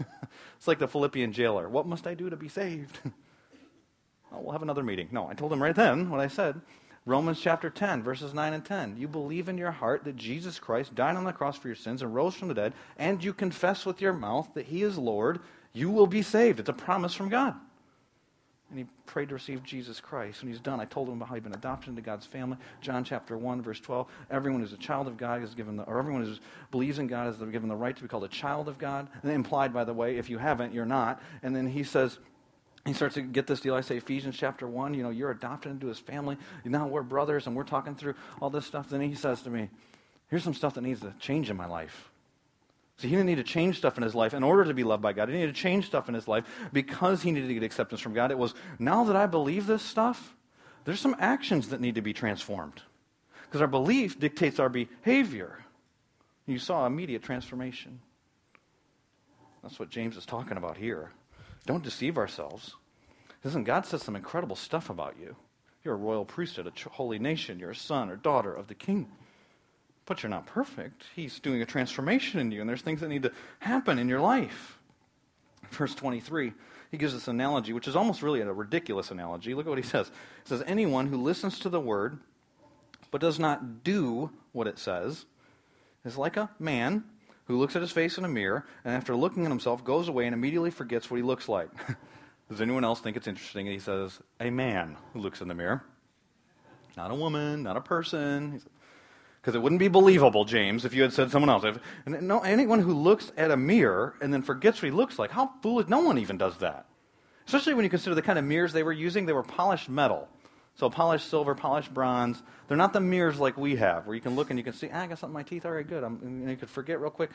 it's 0.58 0.67
like 0.67 0.80
the 0.80 0.88
Philippian 0.88 1.34
jailer. 1.34 1.69
What 1.69 1.86
must 1.88 2.08
I 2.08 2.13
do 2.13 2.30
to 2.30 2.36
be 2.36 2.47
saved? 2.47 3.00
oh, 4.32 4.39
we'll 4.39 4.54
have 4.54 4.63
another 4.63 4.84
meeting. 4.84 5.10
No, 5.12 5.28
I 5.28 5.34
told 5.34 5.54
him 5.54 5.62
right 5.62 5.76
then 5.76 6.10
what 6.10 6.19
I 6.19 6.28
said. 6.28 6.62
Romans 7.06 7.41
chapter 7.41 7.69
10, 7.69 8.04
verses 8.04 8.34
9 8.34 8.54
and 8.54 8.63
10. 8.63 8.95
You 8.97 9.08
believe 9.08 9.50
in 9.50 9.58
your 9.58 9.71
heart 9.71 10.04
that 10.04 10.15
Jesus 10.15 10.60
Christ 10.60 10.93
died 10.93 11.15
on 11.15 11.24
the 11.24 11.34
cross 11.34 11.58
for 11.58 11.67
your 11.67 11.76
sins 11.76 12.04
and 12.04 12.13
rose 12.13 12.36
from 12.36 12.47
the 12.47 12.54
dead, 12.54 12.74
and 12.95 13.24
you 13.24 13.34
confess 13.34 13.88
with 13.88 14.02
your 14.02 14.13
mouth 14.13 14.50
that 14.54 14.67
he 14.67 14.84
is 14.84 15.00
Lord, 15.00 15.39
you 15.74 15.89
will 15.89 16.06
be 16.06 16.21
saved. 16.21 16.60
It's 16.60 16.69
a 16.69 16.74
promise 16.74 17.15
from 17.15 17.30
God. 17.30 17.56
And 18.72 18.80
he 18.80 18.86
prayed 19.06 19.28
to 19.30 19.36
receive 19.36 19.64
Jesus 19.64 20.00
Christ. 20.00 20.42
When 20.42 20.50
he's 20.50 20.62
done, 20.62 20.80
I 20.80 20.86
told 20.86 21.10
him 21.10 21.16
about 21.16 21.28
how 21.28 21.36
he'd 21.36 21.44
been 21.44 21.54
adopted 21.54 21.90
into 21.90 22.02
God's 22.02 22.26
family. 22.26 22.58
John 22.80 23.04
chapter 23.04 23.38
1, 23.38 23.62
verse 23.62 23.82
12. 23.82 24.08
Everyone 24.32 24.62
who's 24.62 24.72
a 24.72 24.78
child 24.78 25.08
of 25.08 25.18
God 25.18 25.44
is 25.44 25.54
given 25.54 25.76
the, 25.76 25.84
or 25.84 26.00
everyone 26.00 26.24
who 26.24 26.34
believes 26.72 26.98
in 26.98 27.08
God 27.08 27.28
is 27.28 27.36
given 27.52 27.68
the 27.68 27.76
right 27.76 27.94
to 27.94 28.02
be 28.02 28.08
called 28.08 28.24
a 28.24 28.30
child 28.30 28.70
of 28.70 28.78
God. 28.78 29.10
And 29.22 29.32
implied, 29.32 29.74
by 29.74 29.84
the 29.84 29.94
way, 29.94 30.18
if 30.18 30.30
you 30.30 30.38
haven't, 30.38 30.74
you're 30.74 30.86
not. 30.86 31.22
And 31.44 31.54
then 31.54 31.68
he 31.68 31.84
says, 31.84 32.18
he 32.86 32.94
starts 32.94 33.16
to 33.16 33.22
get 33.22 33.46
this 33.46 33.60
deal. 33.60 33.76
I 33.76 33.82
say 33.82 33.98
Ephesians 33.98 34.38
chapter 34.38 34.68
1, 34.68 34.94
you 34.94 35.04
know, 35.04 35.10
you're 35.10 35.32
adopted 35.32 35.74
into 35.74 35.88
his 35.88 36.00
family. 36.00 36.38
Now 36.64 36.88
we're 36.88 37.04
brothers 37.04 37.48
and 37.48 37.56
we're 37.56 37.64
talking 37.64 37.96
through 37.96 38.16
all 38.42 38.50
this 38.50 38.66
stuff. 38.66 38.90
Then 38.90 39.02
he 39.02 39.16
says 39.16 39.42
to 39.44 39.50
me, 39.50 39.70
here's 40.30 40.44
some 40.44 40.54
stuff 40.54 40.76
that 40.76 40.82
needs 40.82 41.02
to 41.02 41.14
change 41.20 41.50
in 41.50 41.58
my 41.58 41.68
life. 41.68 42.10
So 43.02 43.08
he 43.08 43.16
didn't 43.16 43.26
need 43.26 43.36
to 43.36 43.44
change 43.44 43.78
stuff 43.78 43.98
in 43.98 44.04
his 44.04 44.14
life 44.14 44.36
in 44.36 44.44
order 44.44 44.64
to 44.64 44.76
be 44.76 44.84
loved 44.84 45.02
by 45.02 45.12
God. 45.12 45.28
He 45.28 45.34
needed 45.34 45.56
to 45.56 45.60
change 45.60 45.88
stuff 45.88 46.08
in 46.08 46.14
his 46.14 46.28
life 46.28 46.46
because 46.72 47.24
he 47.24 47.32
needed 47.32 47.48
to 47.48 47.54
get 47.56 47.64
acceptance 47.64 48.00
from 48.00 48.14
God. 48.14 48.30
It 48.30 48.38
was, 48.38 48.54
now 48.78 49.06
that 49.06 49.16
I 49.16 49.26
believe 49.26 49.66
this 49.66 49.82
stuff, 49.82 50.36
there's 50.86 51.00
some 51.00 51.16
actions 51.18 51.70
that 51.70 51.82
need 51.82 51.96
to 51.96 52.02
be 52.04 52.14
transformed. 52.14 52.80
Because 53.46 53.60
our 53.60 53.68
belief 53.68 54.20
dictates 54.20 54.60
our 54.60 54.70
behavior. 54.70 55.58
You 56.46 56.60
saw 56.60 56.86
immediate 56.86 57.24
transformation. 57.24 58.02
That's 59.64 59.80
what 59.80 59.90
James 59.90 60.16
is 60.16 60.28
talking 60.28 60.58
about 60.58 60.78
here. 60.78 61.10
Don't 61.66 61.84
deceive 61.84 62.20
ourselves. 62.20 62.76
Listen, 63.44 63.64
God 63.64 63.88
says 63.88 64.04
some 64.04 64.16
incredible 64.16 64.56
stuff 64.56 64.92
about 64.92 65.16
you. 65.20 65.36
You're 65.84 65.96
a 65.96 65.98
royal 65.98 66.26
priesthood, 66.26 66.68
a 66.68 66.90
holy 66.90 67.18
nation. 67.18 67.58
You're 67.58 67.72
a 67.72 67.76
son 67.76 68.12
or 68.12 68.16
daughter 68.16 68.54
of 68.54 68.68
the 68.68 68.76
king. 68.76 69.10
But 70.12 70.24
you're 70.24 70.30
not 70.30 70.45
perfect. 70.45 71.06
He's 71.15 71.39
doing 71.39 71.62
a 71.62 71.65
transformation 71.65 72.41
in 72.41 72.52
you, 72.52 72.60
and 72.60 72.69
there's 72.69 72.82
things 72.82 73.00
that 73.00 73.08
need 73.08 73.24
to 73.24 73.32
happen 73.60 73.97
in 73.97 74.10
your 74.10 74.19
life. 74.19 74.78
Verse 75.69 75.95
23, 75.95 76.52
he 76.91 76.97
gives 76.97 77.13
this 77.13 77.30
analogy, 77.30 77.71
which 77.71 77.88
is 77.88 77.95
almost 77.95 78.21
really 78.21 78.41
a 78.41 78.52
ridiculous 78.52 79.10
analogy. 79.10 79.54
Look 79.54 79.67
at 79.67 79.69
what 79.69 79.78
he 79.78 79.86
says. 79.86 80.08
He 80.43 80.50
says, 80.50 80.63
Anyone 80.67 81.08
who 81.08 81.15
listens 81.15 81.60
to 81.60 81.69
the 81.69 81.80
word 81.80 82.19
but 83.10 83.21
does 83.21 83.39
not 83.39 83.86
do 83.86 84.32
what 84.52 84.67
it 84.67 84.78
says 84.78 85.28
is 86.04 86.17
like 86.17 86.36
a 86.36 86.50
man 86.60 87.06
who 87.45 87.58
looks 87.58 87.78
at 87.78 87.82
his 87.82 87.91
face 87.93 88.17
in 88.17 88.26
a 88.26 88.28
mirror 88.28 88.65
and 88.84 88.93
after 88.93 89.15
looking 89.15 89.45
at 89.45 89.50
himself 89.50 89.82
goes 89.86 90.10
away 90.10 90.26
and 90.26 90.34
immediately 90.34 90.71
forgets 90.71 91.10
what 91.10 91.15
he 91.15 91.24
looks 91.24 91.47
like. 91.47 91.69
Does 92.50 92.60
anyone 92.60 92.84
else 92.84 93.00
think 93.00 93.15
it's 93.15 93.28
interesting? 93.28 93.65
He 93.65 93.80
says, 93.80 94.19
a 94.41 94.50
man 94.50 94.97
who 95.13 95.21
looks 95.21 95.39
in 95.39 95.47
the 95.47 95.56
mirror. 95.56 95.86
Not 96.97 97.12
a 97.12 97.15
woman, 97.15 97.63
not 97.63 97.78
a 97.78 97.82
person. 97.82 98.62
Because 99.42 99.56
it 99.56 99.62
wouldn't 99.62 99.80
be 99.80 99.88
believable, 99.88 100.46
James, 100.46 100.86
if 100.86 100.94
you 100.94 101.02
had 101.02 101.14
said 101.14 101.32
someone 101.32 101.50
else. 101.50 101.64
If, 101.64 101.80
no, 102.06 102.42
anyone 102.42 102.80
who 102.80 102.94
looks 102.94 103.32
at 103.36 103.50
a 103.50 103.58
mirror 103.58 104.14
and 104.22 104.32
then 104.32 104.44
forgets 104.44 104.82
what 104.82 104.86
he 104.86 104.92
looks 104.92 105.18
like, 105.18 105.32
how 105.32 105.52
foolish. 105.64 105.88
No 105.88 106.02
one 106.02 106.20
even 106.20 106.38
does 106.38 106.58
that. 106.58 106.86
Especially 107.48 107.74
when 107.74 107.84
you 107.84 107.90
consider 107.90 108.14
the 108.14 108.22
kind 108.22 108.38
of 108.38 108.46
mirrors 108.46 108.72
they 108.72 108.84
were 108.84 108.92
using. 108.92 109.26
They 109.26 109.34
were 109.34 109.42
polished 109.42 109.90
metal. 109.90 110.30
So 110.76 110.90
polished 110.90 111.28
silver, 111.28 111.56
polished 111.56 111.94
bronze. 111.94 112.42
They're 112.68 112.78
not 112.78 112.94
the 112.94 113.02
mirrors 113.02 113.40
like 113.40 113.58
we 113.58 113.76
have, 113.78 114.06
where 114.06 114.16
you 114.16 114.22
can 114.22 114.36
look 114.36 114.52
and 114.52 114.60
you 114.60 114.64
can 114.64 114.74
see, 114.74 114.90
ah, 114.94 115.02
I 115.02 115.08
got 115.08 115.20
something 115.20 115.32
in 115.32 115.34
my 115.34 115.44
teeth. 115.44 115.66
All 115.66 115.72
right, 115.72 115.88
good. 115.88 116.04
I'm, 116.04 116.20
and 116.22 116.50
you 116.50 116.56
could 116.56 116.70
forget 116.70 117.02
real 117.02 117.12
quick. 117.12 117.32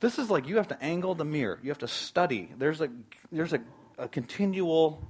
This 0.00 0.18
is 0.18 0.30
like 0.30 0.46
you 0.46 0.56
have 0.56 0.68
to 0.68 0.82
angle 0.82 1.14
the 1.14 1.24
mirror. 1.24 1.58
You 1.62 1.70
have 1.70 1.78
to 1.78 1.88
study. 1.88 2.50
There's 2.56 2.80
a 2.80 2.88
there's 3.32 3.52
a, 3.52 3.60
a 3.98 4.08
continual 4.08 5.02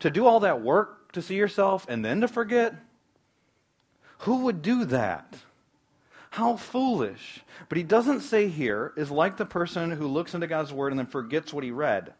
to 0.00 0.10
do 0.10 0.26
all 0.26 0.40
that 0.40 0.60
work 0.60 1.12
to 1.12 1.22
see 1.22 1.36
yourself 1.36 1.86
and 1.88 2.04
then 2.04 2.20
to 2.20 2.28
forget. 2.28 2.74
Who 4.18 4.38
would 4.44 4.62
do 4.62 4.84
that? 4.86 5.34
How 6.30 6.56
foolish. 6.56 7.40
But 7.68 7.78
he 7.78 7.84
doesn't 7.84 8.20
say 8.20 8.48
here 8.48 8.92
is 8.96 9.10
like 9.10 9.36
the 9.36 9.46
person 9.46 9.90
who 9.90 10.06
looks 10.06 10.34
into 10.34 10.46
God's 10.46 10.72
word 10.72 10.92
and 10.92 10.98
then 10.98 11.06
forgets 11.06 11.52
what 11.52 11.64
he 11.64 11.70
read 11.70 12.12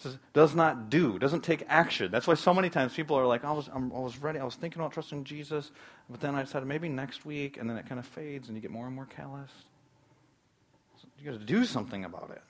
says, 0.00 0.18
does 0.32 0.54
not 0.54 0.90
do, 0.90 1.18
doesn't 1.18 1.42
take 1.42 1.64
action. 1.68 2.10
That's 2.10 2.26
why 2.26 2.34
so 2.34 2.54
many 2.54 2.70
times 2.70 2.94
people 2.94 3.16
are 3.16 3.26
like, 3.26 3.44
I 3.44 3.52
was, 3.52 3.68
I'm, 3.72 3.92
i 3.92 3.98
was 3.98 4.18
ready, 4.18 4.38
I 4.38 4.44
was 4.44 4.54
thinking 4.54 4.80
about 4.80 4.92
trusting 4.92 5.24
Jesus, 5.24 5.70
but 6.08 6.20
then 6.20 6.34
I 6.34 6.42
decided 6.42 6.66
maybe 6.66 6.88
next 6.88 7.24
week, 7.26 7.58
and 7.58 7.68
then 7.68 7.76
it 7.76 7.86
kind 7.86 7.98
of 7.98 8.06
fades, 8.06 8.48
and 8.48 8.56
you 8.56 8.62
get 8.62 8.70
more 8.70 8.86
and 8.86 8.94
more 8.94 9.06
callous. 9.06 9.50
So 11.00 11.08
you 11.18 11.30
got 11.30 11.38
to 11.38 11.44
do 11.44 11.64
something 11.64 12.04
about 12.04 12.30
it. 12.30 12.42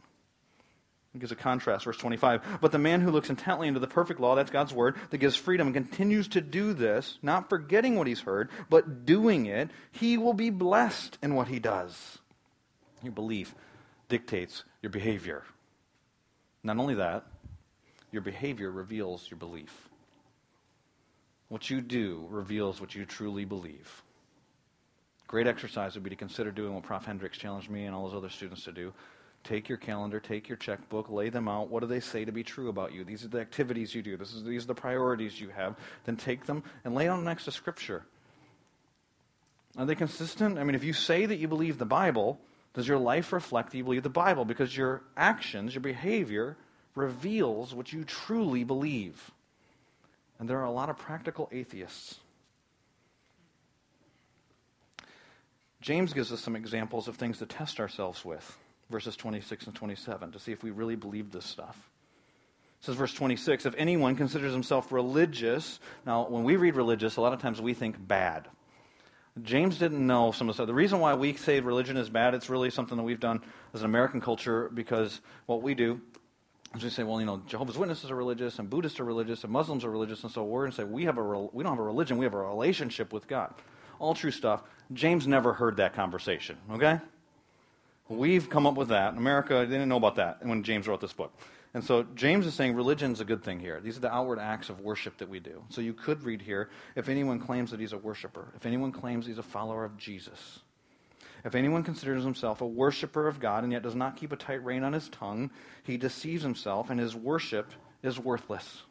It 1.14 1.18
gives 1.18 1.32
a 1.32 1.36
contrast, 1.36 1.84
verse 1.84 1.96
25. 1.96 2.60
But 2.60 2.70
the 2.70 2.78
man 2.78 3.00
who 3.00 3.10
looks 3.10 3.30
intently 3.30 3.66
into 3.66 3.80
the 3.80 3.88
perfect 3.88 4.20
law, 4.20 4.36
that's 4.36 4.50
God's 4.50 4.72
word, 4.72 4.96
that 5.10 5.18
gives 5.18 5.34
freedom 5.34 5.66
and 5.66 5.74
continues 5.74 6.28
to 6.28 6.40
do 6.40 6.72
this, 6.72 7.18
not 7.20 7.48
forgetting 7.48 7.96
what 7.96 8.06
he's 8.06 8.20
heard, 8.20 8.48
but 8.68 9.06
doing 9.06 9.46
it, 9.46 9.70
he 9.90 10.16
will 10.16 10.34
be 10.34 10.50
blessed 10.50 11.18
in 11.20 11.34
what 11.34 11.48
he 11.48 11.58
does. 11.58 12.18
Your 13.02 13.12
belief 13.12 13.54
dictates 14.08 14.64
your 14.82 14.90
behavior. 14.90 15.42
Not 16.62 16.78
only 16.78 16.94
that, 16.94 17.26
your 18.12 18.22
behavior 18.22 18.70
reveals 18.70 19.28
your 19.30 19.38
belief. 19.38 19.88
What 21.48 21.70
you 21.70 21.80
do 21.80 22.26
reveals 22.30 22.80
what 22.80 22.94
you 22.94 23.04
truly 23.04 23.44
believe. 23.44 24.02
Great 25.26 25.46
exercise 25.46 25.94
would 25.94 26.04
be 26.04 26.10
to 26.10 26.16
consider 26.16 26.50
doing 26.50 26.74
what 26.74 26.84
Prof. 26.84 27.04
Hendricks 27.04 27.38
challenged 27.38 27.70
me 27.70 27.84
and 27.84 27.94
all 27.94 28.08
those 28.08 28.16
other 28.16 28.28
students 28.28 28.64
to 28.64 28.72
do. 28.72 28.92
Take 29.42 29.68
your 29.68 29.78
calendar, 29.78 30.20
take 30.20 30.48
your 30.48 30.56
checkbook, 30.56 31.08
lay 31.10 31.30
them 31.30 31.48
out. 31.48 31.70
What 31.70 31.80
do 31.80 31.86
they 31.86 32.00
say 32.00 32.24
to 32.24 32.32
be 32.32 32.42
true 32.42 32.68
about 32.68 32.92
you? 32.92 33.04
These 33.04 33.24
are 33.24 33.28
the 33.28 33.40
activities 33.40 33.94
you 33.94 34.02
do. 34.02 34.16
This 34.16 34.34
is, 34.34 34.44
these 34.44 34.64
are 34.64 34.68
the 34.68 34.74
priorities 34.74 35.40
you 35.40 35.48
have. 35.48 35.76
Then 36.04 36.16
take 36.16 36.44
them 36.44 36.62
and 36.84 36.94
lay 36.94 37.06
them 37.06 37.24
next 37.24 37.46
to 37.46 37.52
Scripture. 37.52 38.04
Are 39.78 39.86
they 39.86 39.94
consistent? 39.94 40.58
I 40.58 40.64
mean, 40.64 40.74
if 40.74 40.84
you 40.84 40.92
say 40.92 41.26
that 41.26 41.36
you 41.36 41.48
believe 41.48 41.78
the 41.78 41.86
Bible, 41.86 42.38
does 42.74 42.86
your 42.86 42.98
life 42.98 43.32
reflect 43.32 43.70
that 43.70 43.78
you 43.78 43.84
believe 43.84 44.02
the 44.02 44.10
Bible? 44.10 44.44
Because 44.44 44.76
your 44.76 45.02
actions, 45.16 45.74
your 45.74 45.80
behavior, 45.80 46.56
reveals 46.94 47.74
what 47.74 47.92
you 47.92 48.04
truly 48.04 48.64
believe. 48.64 49.30
And 50.38 50.48
there 50.48 50.58
are 50.58 50.64
a 50.64 50.70
lot 50.70 50.90
of 50.90 50.98
practical 50.98 51.48
atheists. 51.52 52.16
James 55.80 56.12
gives 56.12 56.30
us 56.30 56.40
some 56.40 56.56
examples 56.56 57.08
of 57.08 57.16
things 57.16 57.38
to 57.38 57.46
test 57.46 57.80
ourselves 57.80 58.24
with, 58.24 58.58
verses 58.90 59.16
26 59.16 59.66
and 59.66 59.74
27, 59.74 60.32
to 60.32 60.38
see 60.38 60.52
if 60.52 60.62
we 60.62 60.70
really 60.70 60.96
believe 60.96 61.30
this 61.30 61.46
stuff. 61.46 61.90
It 62.80 62.86
says, 62.86 62.94
verse 62.94 63.12
26, 63.12 63.66
if 63.66 63.74
anyone 63.76 64.16
considers 64.16 64.52
himself 64.52 64.90
religious, 64.90 65.80
now 66.06 66.26
when 66.26 66.44
we 66.44 66.56
read 66.56 66.76
religious, 66.76 67.16
a 67.16 67.20
lot 67.20 67.32
of 67.32 67.40
times 67.40 67.60
we 67.60 67.74
think 67.74 67.96
bad. 68.06 68.48
James 69.42 69.78
didn't 69.78 70.04
know 70.04 70.32
some 70.32 70.48
of 70.48 70.54
the 70.54 70.56
stuff. 70.56 70.66
The 70.66 70.74
reason 70.74 70.98
why 70.98 71.14
we 71.14 71.34
say 71.34 71.60
religion 71.60 71.96
is 71.96 72.10
bad, 72.10 72.34
it's 72.34 72.50
really 72.50 72.70
something 72.70 72.96
that 72.96 73.02
we've 73.02 73.20
done 73.20 73.42
as 73.74 73.80
an 73.80 73.86
American 73.86 74.20
culture 74.20 74.70
because 74.72 75.20
what 75.46 75.62
we 75.62 75.74
do 75.74 76.00
is 76.74 76.82
we 76.82 76.90
say, 76.90 77.02
well, 77.02 77.20
you 77.20 77.26
know, 77.26 77.42
Jehovah's 77.46 77.78
Witnesses 77.78 78.10
are 78.10 78.16
religious, 78.16 78.58
and 78.58 78.70
Buddhists 78.70 79.00
are 79.00 79.04
religious, 79.04 79.44
and 79.44 79.52
Muslims 79.52 79.84
are 79.84 79.90
religious, 79.90 80.22
and 80.22 80.32
so 80.32 80.44
we're 80.44 80.62
going 80.62 80.70
to 80.70 80.76
say 80.76 80.84
we 80.84 81.04
have 81.04 81.18
a 81.18 81.22
we 81.22 81.62
don't 81.62 81.72
have 81.72 81.80
a 81.80 81.82
religion, 81.82 82.16
we 82.16 82.24
have 82.24 82.34
a 82.34 82.38
relationship 82.38 83.12
with 83.12 83.26
God. 83.26 83.54
All 83.98 84.14
true 84.14 84.30
stuff. 84.30 84.62
James 84.92 85.26
never 85.26 85.52
heard 85.52 85.76
that 85.76 85.94
conversation. 85.94 86.56
Okay, 86.72 86.98
we've 88.18 88.50
come 88.50 88.66
up 88.66 88.74
with 88.74 88.88
that. 88.88 89.16
America 89.16 89.64
didn't 89.66 89.88
know 89.88 89.96
about 89.96 90.16
that 90.16 90.44
when 90.44 90.62
James 90.62 90.86
wrote 90.86 91.00
this 91.00 91.12
book. 91.12 91.32
And 91.72 91.84
so 91.84 92.02
James 92.14 92.46
is 92.46 92.54
saying 92.54 92.74
religion's 92.74 93.20
a 93.20 93.24
good 93.24 93.44
thing 93.44 93.60
here. 93.60 93.80
These 93.80 93.96
are 93.96 94.00
the 94.00 94.12
outward 94.12 94.40
acts 94.40 94.68
of 94.68 94.80
worship 94.80 95.18
that 95.18 95.28
we 95.28 95.38
do. 95.38 95.62
So 95.68 95.80
you 95.80 95.92
could 95.92 96.24
read 96.24 96.42
here 96.42 96.68
if 96.96 97.08
anyone 97.08 97.38
claims 97.38 97.70
that 97.70 97.78
he's 97.78 97.92
a 97.92 97.98
worshiper, 97.98 98.52
if 98.56 98.66
anyone 98.66 98.90
claims 98.90 99.26
he's 99.26 99.38
a 99.38 99.42
follower 99.42 99.84
of 99.84 99.96
Jesus, 99.96 100.60
if 101.44 101.54
anyone 101.54 101.84
considers 101.84 102.24
himself 102.24 102.60
a 102.60 102.66
worshiper 102.66 103.26
of 103.26 103.40
God 103.40 103.64
and 103.64 103.72
yet 103.72 103.82
does 103.82 103.94
not 103.94 104.16
keep 104.16 104.32
a 104.32 104.36
tight 104.36 104.64
rein 104.64 104.82
on 104.82 104.92
his 104.92 105.08
tongue, 105.08 105.50
he 105.84 105.96
deceives 105.96 106.42
himself, 106.42 106.90
and 106.90 107.00
his 107.00 107.14
worship 107.14 107.70
is 108.02 108.18
worthless. 108.18 108.82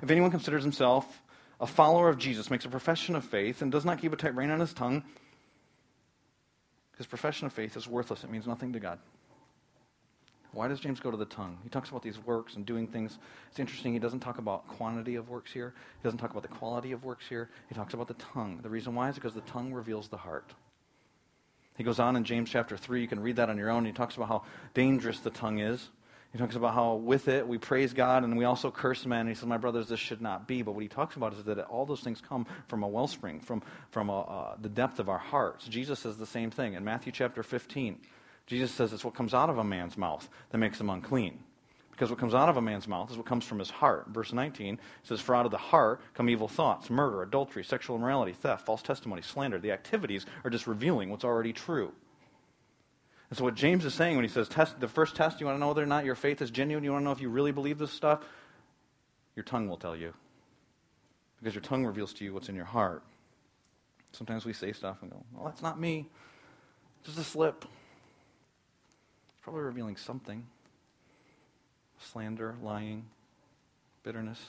If 0.00 0.10
anyone 0.10 0.30
considers 0.30 0.62
himself 0.62 1.22
a 1.60 1.66
follower 1.66 2.08
of 2.08 2.18
Jesus, 2.18 2.50
makes 2.50 2.64
a 2.64 2.68
profession 2.68 3.16
of 3.16 3.24
faith, 3.24 3.62
and 3.62 3.72
does 3.72 3.84
not 3.84 4.00
keep 4.00 4.12
a 4.12 4.16
tight 4.16 4.36
rein 4.36 4.50
on 4.50 4.60
his 4.60 4.72
tongue, 4.72 5.04
his 7.02 7.08
profession 7.08 7.46
of 7.46 7.52
faith 7.52 7.76
is 7.76 7.88
worthless. 7.88 8.22
It 8.22 8.30
means 8.30 8.46
nothing 8.46 8.72
to 8.74 8.78
God. 8.78 9.00
Why 10.52 10.68
does 10.68 10.78
James 10.78 11.00
go 11.00 11.10
to 11.10 11.16
the 11.16 11.24
tongue? 11.24 11.58
He 11.64 11.68
talks 11.68 11.88
about 11.88 12.04
these 12.04 12.16
works 12.24 12.54
and 12.54 12.64
doing 12.64 12.86
things. 12.86 13.18
It's 13.50 13.58
interesting. 13.58 13.92
He 13.92 13.98
doesn't 13.98 14.20
talk 14.20 14.38
about 14.38 14.68
quantity 14.68 15.16
of 15.16 15.28
works 15.28 15.52
here. 15.52 15.74
He 15.98 16.04
doesn't 16.04 16.20
talk 16.20 16.30
about 16.30 16.42
the 16.42 16.48
quality 16.48 16.92
of 16.92 17.02
works 17.02 17.26
here. 17.28 17.50
He 17.68 17.74
talks 17.74 17.92
about 17.92 18.06
the 18.06 18.14
tongue. 18.14 18.60
The 18.62 18.68
reason 18.68 18.94
why 18.94 19.08
is 19.08 19.16
because 19.16 19.34
the 19.34 19.40
tongue 19.40 19.72
reveals 19.72 20.06
the 20.06 20.16
heart. 20.16 20.54
He 21.76 21.82
goes 21.82 21.98
on 21.98 22.14
in 22.14 22.22
James 22.22 22.50
chapter 22.50 22.76
3. 22.76 23.00
You 23.00 23.08
can 23.08 23.18
read 23.18 23.34
that 23.34 23.50
on 23.50 23.58
your 23.58 23.70
own. 23.70 23.84
He 23.84 23.90
talks 23.90 24.14
about 24.14 24.28
how 24.28 24.44
dangerous 24.74 25.18
the 25.18 25.30
tongue 25.30 25.58
is. 25.58 25.88
He 26.32 26.38
talks 26.38 26.56
about 26.56 26.72
how 26.72 26.94
with 26.94 27.28
it 27.28 27.46
we 27.46 27.58
praise 27.58 27.92
God 27.92 28.24
and 28.24 28.38
we 28.38 28.44
also 28.44 28.70
curse 28.70 29.04
men. 29.04 29.20
And 29.20 29.28
he 29.28 29.34
says, 29.34 29.44
My 29.44 29.58
brothers, 29.58 29.88
this 29.88 30.00
should 30.00 30.22
not 30.22 30.48
be. 30.48 30.62
But 30.62 30.72
what 30.72 30.82
he 30.82 30.88
talks 30.88 31.16
about 31.16 31.34
is 31.34 31.44
that 31.44 31.58
all 31.66 31.84
those 31.84 32.00
things 32.00 32.22
come 32.26 32.46
from 32.68 32.82
a 32.82 32.88
wellspring, 32.88 33.40
from, 33.40 33.62
from 33.90 34.08
a, 34.08 34.20
uh, 34.20 34.56
the 34.58 34.70
depth 34.70 34.98
of 34.98 35.10
our 35.10 35.18
hearts. 35.18 35.66
Jesus 35.66 35.98
says 36.00 36.16
the 36.16 36.26
same 36.26 36.50
thing 36.50 36.72
in 36.72 36.84
Matthew 36.84 37.12
chapter 37.12 37.42
15. 37.42 37.98
Jesus 38.46 38.70
says 38.70 38.94
it's 38.94 39.04
what 39.04 39.14
comes 39.14 39.34
out 39.34 39.50
of 39.50 39.58
a 39.58 39.64
man's 39.64 39.98
mouth 39.98 40.26
that 40.50 40.58
makes 40.58 40.80
him 40.80 40.88
unclean. 40.88 41.38
Because 41.90 42.08
what 42.08 42.18
comes 42.18 42.34
out 42.34 42.48
of 42.48 42.56
a 42.56 42.62
man's 42.62 42.88
mouth 42.88 43.10
is 43.10 43.18
what 43.18 43.26
comes 43.26 43.44
from 43.44 43.58
his 43.58 43.70
heart. 43.70 44.06
Verse 44.08 44.32
19 44.32 44.80
says, 45.02 45.20
For 45.20 45.34
out 45.34 45.44
of 45.44 45.52
the 45.52 45.58
heart 45.58 46.00
come 46.14 46.30
evil 46.30 46.48
thoughts, 46.48 46.88
murder, 46.88 47.22
adultery, 47.22 47.62
sexual 47.62 47.96
immorality, 47.96 48.32
theft, 48.32 48.64
false 48.64 48.80
testimony, 48.80 49.20
slander. 49.20 49.58
The 49.58 49.70
activities 49.70 50.24
are 50.44 50.50
just 50.50 50.66
revealing 50.66 51.10
what's 51.10 51.24
already 51.24 51.52
true. 51.52 51.92
And 53.32 53.38
so, 53.38 53.44
what 53.44 53.54
James 53.54 53.86
is 53.86 53.94
saying 53.94 54.16
when 54.16 54.26
he 54.26 54.28
says, 54.28 54.46
test, 54.46 54.78
the 54.78 54.86
first 54.86 55.16
test, 55.16 55.40
you 55.40 55.46
want 55.46 55.56
to 55.56 55.58
know 55.58 55.68
whether 55.68 55.82
or 55.82 55.86
not 55.86 56.04
your 56.04 56.14
faith 56.14 56.42
is 56.42 56.50
genuine, 56.50 56.84
you 56.84 56.92
want 56.92 57.00
to 57.00 57.04
know 57.06 57.12
if 57.12 57.20
you 57.22 57.30
really 57.30 57.50
believe 57.50 57.78
this 57.78 57.90
stuff, 57.90 58.20
your 59.34 59.42
tongue 59.42 59.70
will 59.70 59.78
tell 59.78 59.96
you. 59.96 60.12
Because 61.38 61.54
your 61.54 61.62
tongue 61.62 61.86
reveals 61.86 62.12
to 62.12 62.24
you 62.24 62.34
what's 62.34 62.50
in 62.50 62.54
your 62.54 62.66
heart. 62.66 63.02
Sometimes 64.12 64.44
we 64.44 64.52
say 64.52 64.72
stuff 64.72 64.98
and 65.00 65.10
go, 65.10 65.24
well, 65.32 65.46
that's 65.46 65.62
not 65.62 65.80
me. 65.80 66.10
Just 67.04 67.16
a 67.16 67.24
slip. 67.24 67.64
It's 67.64 69.40
Probably 69.40 69.62
revealing 69.62 69.96
something 69.96 70.44
slander, 71.98 72.54
lying, 72.62 73.06
bitterness, 74.02 74.44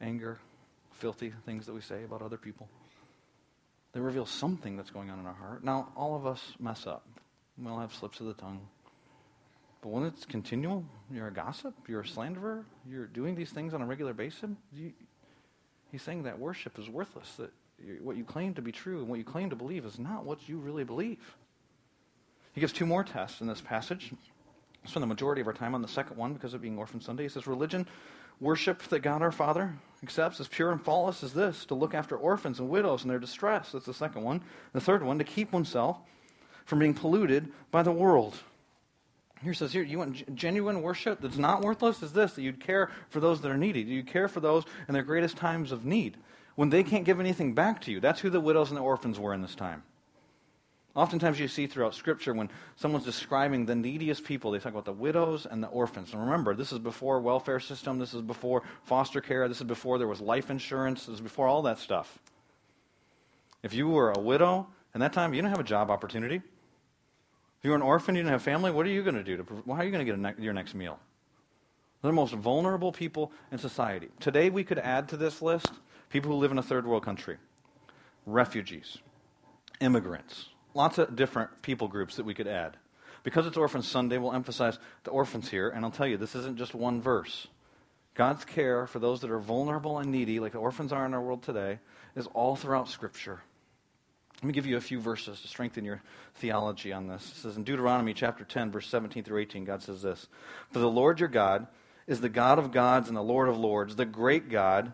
anger, 0.00 0.38
filthy 0.92 1.32
things 1.44 1.66
that 1.66 1.72
we 1.72 1.80
say 1.80 2.04
about 2.04 2.22
other 2.22 2.36
people. 2.36 2.68
They 3.92 3.98
reveal 3.98 4.24
something 4.24 4.76
that's 4.76 4.90
going 4.90 5.10
on 5.10 5.18
in 5.18 5.26
our 5.26 5.34
heart. 5.34 5.64
Now, 5.64 5.88
all 5.96 6.14
of 6.14 6.28
us 6.28 6.52
mess 6.60 6.86
up. 6.86 7.04
We 7.58 7.68
all 7.68 7.78
have 7.78 7.94
slips 7.94 8.20
of 8.20 8.26
the 8.26 8.34
tongue. 8.34 8.60
But 9.80 9.90
when 9.90 10.04
it's 10.04 10.24
continual, 10.24 10.84
you're 11.10 11.28
a 11.28 11.32
gossip, 11.32 11.74
you're 11.86 12.00
a 12.00 12.06
slanderer, 12.06 12.64
you're 12.88 13.06
doing 13.06 13.34
these 13.34 13.50
things 13.50 13.74
on 13.74 13.82
a 13.82 13.86
regular 13.86 14.14
basis, 14.14 14.50
you, 14.72 14.92
he's 15.92 16.02
saying 16.02 16.22
that 16.22 16.38
worship 16.38 16.78
is 16.78 16.88
worthless, 16.88 17.34
that 17.34 17.52
you, 17.84 17.98
what 18.02 18.16
you 18.16 18.24
claim 18.24 18.54
to 18.54 18.62
be 18.62 18.72
true 18.72 19.00
and 19.00 19.08
what 19.08 19.18
you 19.18 19.24
claim 19.24 19.50
to 19.50 19.56
believe 19.56 19.84
is 19.84 19.98
not 19.98 20.24
what 20.24 20.48
you 20.48 20.56
really 20.56 20.84
believe. 20.84 21.36
He 22.54 22.60
gives 22.60 22.72
two 22.72 22.86
more 22.86 23.04
tests 23.04 23.40
in 23.40 23.46
this 23.46 23.60
passage. 23.60 24.12
I 24.84 24.88
spend 24.88 25.02
the 25.02 25.08
majority 25.08 25.42
of 25.42 25.46
our 25.46 25.52
time 25.52 25.74
on 25.74 25.82
the 25.82 25.88
second 25.88 26.16
one 26.16 26.32
because 26.32 26.54
of 26.54 26.62
being 26.62 26.78
Orphan 26.78 27.00
Sunday. 27.00 27.24
He 27.24 27.28
says, 27.28 27.46
Religion, 27.46 27.86
worship 28.40 28.82
that 28.84 29.00
God 29.00 29.22
our 29.22 29.32
Father 29.32 29.74
accepts 30.02 30.40
as 30.40 30.48
pure 30.48 30.72
and 30.72 30.80
faultless 30.80 31.22
as 31.22 31.34
this, 31.34 31.66
to 31.66 31.74
look 31.74 31.94
after 31.94 32.16
orphans 32.16 32.58
and 32.58 32.68
widows 32.68 33.02
in 33.02 33.08
their 33.08 33.18
distress. 33.18 33.72
That's 33.72 33.86
the 33.86 33.94
second 33.94 34.22
one. 34.22 34.42
The 34.72 34.80
third 34.80 35.02
one, 35.02 35.18
to 35.18 35.24
keep 35.24 35.52
oneself 35.52 35.98
from 36.64 36.78
being 36.78 36.94
polluted 36.94 37.52
by 37.70 37.82
the 37.82 37.92
world. 37.92 38.36
Here 39.42 39.54
says 39.54 39.72
here, 39.72 39.82
you 39.82 39.98
want 39.98 40.34
genuine 40.34 40.80
worship 40.80 41.20
that's 41.20 41.36
not 41.36 41.62
worthless 41.62 42.02
is 42.02 42.12
this, 42.12 42.32
that 42.32 42.42
you'd 42.42 42.60
care 42.60 42.90
for 43.10 43.20
those 43.20 43.42
that 43.42 43.50
are 43.50 43.58
needy. 43.58 43.84
Do 43.84 43.92
you 43.92 44.02
care 44.02 44.26
for 44.26 44.40
those 44.40 44.64
in 44.88 44.94
their 44.94 45.02
greatest 45.02 45.36
times 45.36 45.70
of 45.70 45.84
need. 45.84 46.16
When 46.54 46.70
they 46.70 46.82
can't 46.82 47.04
give 47.04 47.20
anything 47.20 47.52
back 47.52 47.82
to 47.82 47.92
you. 47.92 48.00
That's 48.00 48.20
who 48.20 48.30
the 48.30 48.40
widows 48.40 48.70
and 48.70 48.76
the 48.76 48.82
orphans 48.82 49.18
were 49.18 49.34
in 49.34 49.42
this 49.42 49.54
time. 49.54 49.82
Oftentimes 50.94 51.40
you 51.40 51.48
see 51.48 51.66
throughout 51.66 51.94
Scripture 51.94 52.32
when 52.32 52.48
someone's 52.76 53.04
describing 53.04 53.66
the 53.66 53.74
neediest 53.74 54.22
people, 54.22 54.52
they 54.52 54.60
talk 54.60 54.72
about 54.72 54.84
the 54.84 54.92
widows 54.92 55.44
and 55.44 55.60
the 55.60 55.66
orphans. 55.68 56.12
And 56.12 56.22
remember, 56.22 56.54
this 56.54 56.70
is 56.70 56.78
before 56.78 57.20
welfare 57.20 57.58
system, 57.58 57.98
this 57.98 58.14
is 58.14 58.22
before 58.22 58.62
foster 58.84 59.20
care, 59.20 59.48
this 59.48 59.56
is 59.56 59.66
before 59.66 59.98
there 59.98 60.06
was 60.06 60.20
life 60.20 60.50
insurance, 60.50 61.06
this 61.06 61.16
is 61.16 61.20
before 61.20 61.48
all 61.48 61.62
that 61.62 61.78
stuff. 61.78 62.20
If 63.64 63.74
you 63.74 63.88
were 63.88 64.12
a 64.12 64.20
widow 64.20 64.68
in 64.94 65.00
that 65.00 65.12
time, 65.12 65.34
you 65.34 65.42
didn't 65.42 65.50
have 65.50 65.60
a 65.60 65.64
job 65.64 65.90
opportunity. 65.90 66.42
You're 67.64 67.74
an 67.74 67.82
orphan, 67.82 68.14
you 68.14 68.20
do 68.20 68.26
not 68.26 68.32
have 68.32 68.42
family, 68.42 68.70
what 68.70 68.84
are 68.84 68.90
you 68.90 69.02
going 69.02 69.14
to 69.14 69.24
do? 69.24 69.38
To, 69.38 69.44
how 69.68 69.76
are 69.76 69.84
you 69.84 69.90
going 69.90 70.04
to 70.04 70.12
get 70.12 70.18
ne- 70.18 70.44
your 70.44 70.52
next 70.52 70.74
meal? 70.74 70.98
They're 72.02 72.10
the 72.10 72.14
most 72.14 72.34
vulnerable 72.34 72.92
people 72.92 73.32
in 73.50 73.56
society. 73.56 74.08
Today, 74.20 74.50
we 74.50 74.64
could 74.64 74.78
add 74.78 75.08
to 75.08 75.16
this 75.16 75.40
list 75.40 75.72
people 76.10 76.30
who 76.30 76.36
live 76.36 76.52
in 76.52 76.58
a 76.58 76.62
third 76.62 76.86
world 76.86 77.02
country, 77.02 77.38
refugees, 78.26 78.98
immigrants, 79.80 80.50
lots 80.74 80.98
of 80.98 81.16
different 81.16 81.62
people 81.62 81.88
groups 81.88 82.16
that 82.16 82.26
we 82.26 82.34
could 82.34 82.46
add. 82.46 82.76
Because 83.22 83.46
it's 83.46 83.56
Orphan 83.56 83.80
Sunday, 83.80 84.18
we'll 84.18 84.34
emphasize 84.34 84.78
the 85.04 85.10
orphans 85.10 85.48
here, 85.48 85.70
and 85.70 85.86
I'll 85.86 85.90
tell 85.90 86.06
you, 86.06 86.18
this 86.18 86.34
isn't 86.34 86.58
just 86.58 86.74
one 86.74 87.00
verse. 87.00 87.46
God's 88.14 88.44
care 88.44 88.86
for 88.86 88.98
those 88.98 89.22
that 89.22 89.30
are 89.30 89.40
vulnerable 89.40 89.98
and 89.98 90.12
needy, 90.12 90.38
like 90.38 90.52
the 90.52 90.58
orphans 90.58 90.92
are 90.92 91.06
in 91.06 91.14
our 91.14 91.22
world 91.22 91.42
today, 91.42 91.78
is 92.14 92.26
all 92.34 92.56
throughout 92.56 92.90
Scripture. 92.90 93.40
Let 94.44 94.48
me 94.48 94.52
give 94.52 94.66
you 94.66 94.76
a 94.76 94.82
few 94.82 95.00
verses 95.00 95.40
to 95.40 95.48
strengthen 95.48 95.86
your 95.86 96.02
theology 96.34 96.92
on 96.92 97.06
this. 97.06 97.26
It 97.30 97.36
says 97.36 97.56
in 97.56 97.64
Deuteronomy 97.64 98.12
chapter 98.12 98.44
10, 98.44 98.72
verse 98.72 98.86
17 98.88 99.24
through 99.24 99.40
18, 99.40 99.64
God 99.64 99.82
says 99.82 100.02
this 100.02 100.28
For 100.70 100.80
the 100.80 100.90
Lord 100.90 101.18
your 101.18 101.30
God 101.30 101.66
is 102.06 102.20
the 102.20 102.28
God 102.28 102.58
of 102.58 102.70
gods 102.70 103.08
and 103.08 103.16
the 103.16 103.22
Lord 103.22 103.48
of 103.48 103.56
lords, 103.56 103.96
the 103.96 104.04
great 104.04 104.50
God, 104.50 104.92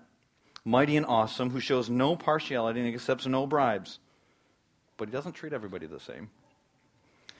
mighty 0.65 0.97
and 0.97 1.05
awesome, 1.05 1.51
who 1.51 1.59
shows 1.59 1.91
no 1.91 2.15
partiality 2.15 2.79
and 2.79 2.95
accepts 2.95 3.27
no 3.27 3.45
bribes. 3.45 3.99
But 4.97 5.09
he 5.09 5.13
doesn't 5.13 5.33
treat 5.33 5.53
everybody 5.53 5.89
the 5.89 5.99
same. 5.99 6.31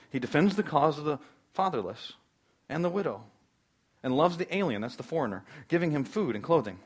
He 0.09 0.19
defends 0.19 0.57
the 0.57 0.63
cause 0.63 0.99
of 0.99 1.05
the 1.05 1.17
fatherless 1.53 2.11
and 2.67 2.83
the 2.83 2.89
widow 2.89 3.23
and 4.03 4.17
loves 4.17 4.35
the 4.35 4.53
alien, 4.53 4.81
that's 4.81 4.97
the 4.97 5.03
foreigner, 5.03 5.45
giving 5.69 5.91
him 5.91 6.03
food 6.03 6.35
and 6.35 6.43
clothing. 6.43 6.77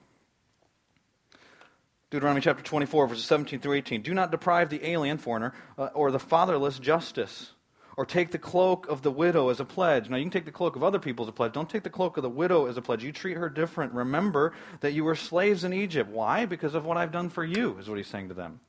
Deuteronomy 2.16 2.40
chapter 2.40 2.64
24, 2.64 3.08
verses 3.08 3.26
17 3.26 3.60
through 3.60 3.74
18. 3.74 4.02
Do 4.02 4.14
not 4.14 4.32
deprive 4.32 4.70
the 4.70 4.90
alien 4.90 5.18
foreigner 5.18 5.54
uh, 5.78 5.90
or 5.94 6.12
the 6.12 6.20
fatherless 6.20 6.80
justice, 6.80 7.52
or 7.98 8.06
take 8.06 8.32
the 8.32 8.38
cloak 8.38 8.88
of 8.88 9.02
the 9.02 9.12
widow 9.12 9.50
as 9.50 9.60
a 9.60 9.66
pledge. 9.66 10.10
Now, 10.10 10.16
you 10.16 10.24
can 10.24 10.32
take 10.32 10.46
the 10.46 10.52
cloak 10.54 10.78
of 10.78 10.84
other 10.84 10.98
people 10.98 11.26
as 11.26 11.30
a 11.30 11.34
pledge. 11.34 11.52
Don't 11.52 11.70
take 11.70 11.84
the 11.84 11.90
cloak 11.90 12.16
of 12.16 12.24
the 12.24 12.30
widow 12.30 12.68
as 12.68 12.78
a 12.78 12.82
pledge. 12.82 13.04
You 13.04 13.12
treat 13.12 13.36
her 13.36 13.50
different. 13.50 13.92
Remember 13.92 14.54
that 14.80 14.94
you 14.94 15.04
were 15.04 15.16
slaves 15.16 15.66
in 15.66 15.74
Egypt. 15.74 16.10
Why? 16.10 16.46
Because 16.46 16.74
of 16.74 16.86
what 16.86 16.96
I've 16.96 17.12
done 17.12 17.28
for 17.28 17.44
you, 17.44 17.78
is 17.80 17.90
what 17.90 17.98
he's 17.98 18.08
saying 18.08 18.30
to 18.30 18.34
them. 18.34 18.62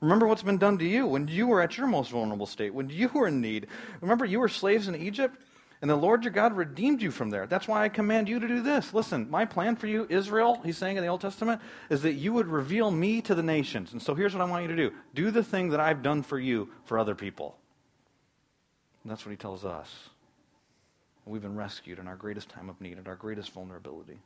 Remember 0.00 0.26
what's 0.26 0.42
been 0.42 0.56
done 0.56 0.78
to 0.78 0.86
you 0.86 1.06
when 1.06 1.28
you 1.28 1.46
were 1.46 1.60
at 1.60 1.76
your 1.76 1.86
most 1.86 2.12
vulnerable 2.12 2.46
state, 2.46 2.72
when 2.72 2.88
you 2.88 3.08
were 3.08 3.28
in 3.28 3.42
need. 3.42 3.66
Remember, 4.00 4.24
you 4.24 4.40
were 4.40 4.48
slaves 4.48 4.88
in 4.88 4.94
Egypt? 4.94 5.38
And 5.84 5.90
the 5.90 5.96
Lord 5.96 6.24
your 6.24 6.32
God 6.32 6.56
redeemed 6.56 7.02
you 7.02 7.10
from 7.10 7.28
there. 7.28 7.46
That's 7.46 7.68
why 7.68 7.84
I 7.84 7.90
command 7.90 8.26
you 8.26 8.40
to 8.40 8.48
do 8.48 8.62
this. 8.62 8.94
Listen, 8.94 9.30
my 9.30 9.44
plan 9.44 9.76
for 9.76 9.86
you, 9.86 10.06
Israel, 10.08 10.58
he's 10.64 10.78
saying 10.78 10.96
in 10.96 11.02
the 11.02 11.10
Old 11.10 11.20
Testament, 11.20 11.60
is 11.90 12.00
that 12.00 12.14
you 12.14 12.32
would 12.32 12.46
reveal 12.46 12.90
me 12.90 13.20
to 13.20 13.34
the 13.34 13.42
nations. 13.42 13.92
And 13.92 14.00
so 14.00 14.14
here's 14.14 14.32
what 14.32 14.40
I 14.40 14.46
want 14.46 14.62
you 14.62 14.68
to 14.68 14.76
do 14.76 14.92
do 15.12 15.30
the 15.30 15.44
thing 15.44 15.68
that 15.68 15.80
I've 15.80 16.02
done 16.02 16.22
for 16.22 16.38
you 16.38 16.70
for 16.86 16.98
other 16.98 17.14
people. 17.14 17.58
And 19.02 19.12
that's 19.12 19.26
what 19.26 19.30
he 19.30 19.36
tells 19.36 19.66
us. 19.66 20.08
We've 21.26 21.42
been 21.42 21.54
rescued 21.54 21.98
in 21.98 22.08
our 22.08 22.16
greatest 22.16 22.48
time 22.48 22.70
of 22.70 22.80
need, 22.80 22.98
at 22.98 23.06
our 23.06 23.14
greatest 23.14 23.52
vulnerability. 23.52 24.20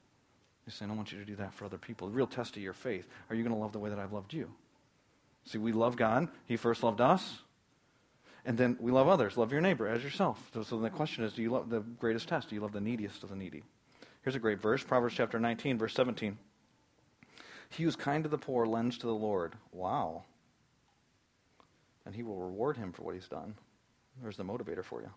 He's 0.64 0.74
saying, 0.74 0.92
I 0.92 0.94
want 0.94 1.10
you 1.10 1.18
to 1.18 1.24
do 1.24 1.34
that 1.34 1.54
for 1.54 1.64
other 1.64 1.76
people. 1.76 2.06
The 2.06 2.14
real 2.14 2.28
test 2.28 2.56
of 2.56 2.62
your 2.62 2.72
faith. 2.72 3.08
Are 3.30 3.34
you 3.34 3.42
going 3.42 3.56
to 3.56 3.60
love 3.60 3.72
the 3.72 3.80
way 3.80 3.90
that 3.90 3.98
I've 3.98 4.12
loved 4.12 4.32
you? 4.32 4.48
See, 5.44 5.58
we 5.58 5.72
love 5.72 5.96
God. 5.96 6.28
He 6.46 6.56
first 6.56 6.84
loved 6.84 7.00
us. 7.00 7.40
And 8.44 8.56
then 8.56 8.76
we 8.80 8.92
love 8.92 9.08
others. 9.08 9.36
Love 9.36 9.52
your 9.52 9.60
neighbor 9.60 9.88
as 9.88 10.02
yourself. 10.02 10.50
So, 10.54 10.62
so 10.62 10.78
the 10.78 10.90
question 10.90 11.24
is, 11.24 11.32
do 11.32 11.42
you 11.42 11.50
love 11.50 11.68
the 11.68 11.80
greatest 11.80 12.28
test? 12.28 12.48
Do 12.48 12.54
you 12.54 12.60
love 12.60 12.72
the 12.72 12.80
neediest 12.80 13.22
of 13.22 13.28
the 13.28 13.36
needy? 13.36 13.62
Here's 14.22 14.36
a 14.36 14.40
great 14.40 14.60
verse, 14.60 14.82
Proverbs 14.82 15.14
chapter 15.14 15.38
19, 15.38 15.78
verse 15.78 15.94
17. 15.94 16.38
He 17.70 17.82
who 17.82 17.88
is 17.88 17.96
kind 17.96 18.24
to 18.24 18.30
the 18.30 18.38
poor 18.38 18.66
lends 18.66 18.98
to 18.98 19.06
the 19.06 19.14
Lord. 19.14 19.54
Wow. 19.72 20.24
And 22.06 22.14
he 22.14 22.22
will 22.22 22.38
reward 22.38 22.76
him 22.76 22.92
for 22.92 23.02
what 23.02 23.14
he's 23.14 23.28
done. 23.28 23.54
There's 24.22 24.36
the 24.36 24.44
motivator 24.44 24.84
for 24.84 25.02
you. 25.02 25.10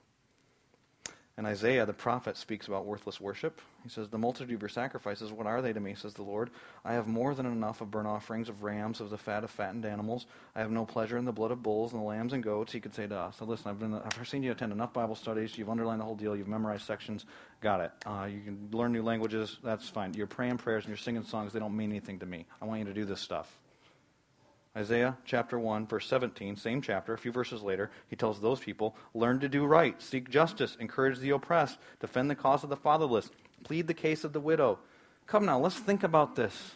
And 1.41 1.47
Isaiah, 1.47 1.87
the 1.87 1.93
prophet, 1.93 2.37
speaks 2.37 2.67
about 2.67 2.85
worthless 2.85 3.19
worship. 3.19 3.61
He 3.81 3.89
says, 3.89 4.07
The 4.09 4.19
multitude 4.19 4.53
of 4.53 4.61
your 4.61 4.69
sacrifices, 4.69 5.31
what 5.31 5.47
are 5.47 5.59
they 5.59 5.73
to 5.73 5.79
me, 5.79 5.95
says 5.95 6.13
the 6.13 6.21
Lord? 6.21 6.51
I 6.85 6.93
have 6.93 7.07
more 7.07 7.33
than 7.33 7.47
enough 7.47 7.81
of 7.81 7.89
burnt 7.89 8.05
offerings, 8.05 8.47
of 8.47 8.61
rams, 8.61 9.01
of 9.01 9.09
the 9.09 9.17
fat 9.17 9.43
of 9.43 9.49
fattened 9.49 9.83
animals. 9.83 10.27
I 10.55 10.59
have 10.59 10.69
no 10.69 10.85
pleasure 10.85 11.17
in 11.17 11.25
the 11.25 11.31
blood 11.31 11.49
of 11.49 11.63
bulls 11.63 11.93
and 11.93 12.01
the 12.03 12.05
lambs 12.05 12.33
and 12.33 12.43
goats. 12.43 12.71
He 12.71 12.79
could 12.79 12.93
say 12.93 13.07
to 13.07 13.15
us, 13.17 13.37
so 13.39 13.45
listen, 13.45 13.71
I've, 13.71 13.79
been, 13.79 13.95
I've 13.95 14.27
seen 14.27 14.43
you 14.43 14.51
attend 14.51 14.71
enough 14.71 14.93
Bible 14.93 15.15
studies. 15.15 15.57
You've 15.57 15.71
underlined 15.71 15.99
the 15.99 16.05
whole 16.05 16.13
deal. 16.13 16.35
You've 16.35 16.47
memorized 16.47 16.85
sections. 16.85 17.25
Got 17.59 17.81
it. 17.81 17.91
Uh, 18.05 18.27
you 18.31 18.41
can 18.41 18.69
learn 18.71 18.91
new 18.91 19.01
languages. 19.01 19.57
That's 19.63 19.89
fine. 19.89 20.13
You're 20.13 20.27
praying 20.27 20.59
prayers 20.59 20.83
and 20.83 20.89
you're 20.89 20.97
singing 20.97 21.23
songs. 21.23 21.53
They 21.53 21.59
don't 21.59 21.75
mean 21.75 21.89
anything 21.89 22.19
to 22.19 22.27
me. 22.27 22.45
I 22.61 22.65
want 22.65 22.81
you 22.81 22.85
to 22.85 22.93
do 22.93 23.05
this 23.05 23.19
stuff. 23.19 23.57
Isaiah 24.75 25.17
chapter 25.25 25.59
1, 25.59 25.87
verse 25.87 26.07
17, 26.07 26.55
same 26.55 26.81
chapter, 26.81 27.13
a 27.13 27.17
few 27.17 27.31
verses 27.31 27.61
later, 27.61 27.91
he 28.07 28.15
tells 28.15 28.39
those 28.39 28.61
people 28.61 28.95
learn 29.13 29.39
to 29.41 29.49
do 29.49 29.65
right, 29.65 30.01
seek 30.01 30.29
justice, 30.29 30.77
encourage 30.79 31.19
the 31.19 31.31
oppressed, 31.31 31.77
defend 31.99 32.29
the 32.29 32.35
cause 32.35 32.63
of 32.63 32.69
the 32.69 32.77
fatherless, 32.77 33.29
plead 33.63 33.87
the 33.87 33.93
case 33.93 34.23
of 34.23 34.31
the 34.31 34.39
widow. 34.39 34.79
Come 35.27 35.45
now, 35.45 35.59
let's 35.59 35.77
think 35.77 36.03
about 36.03 36.35
this. 36.35 36.75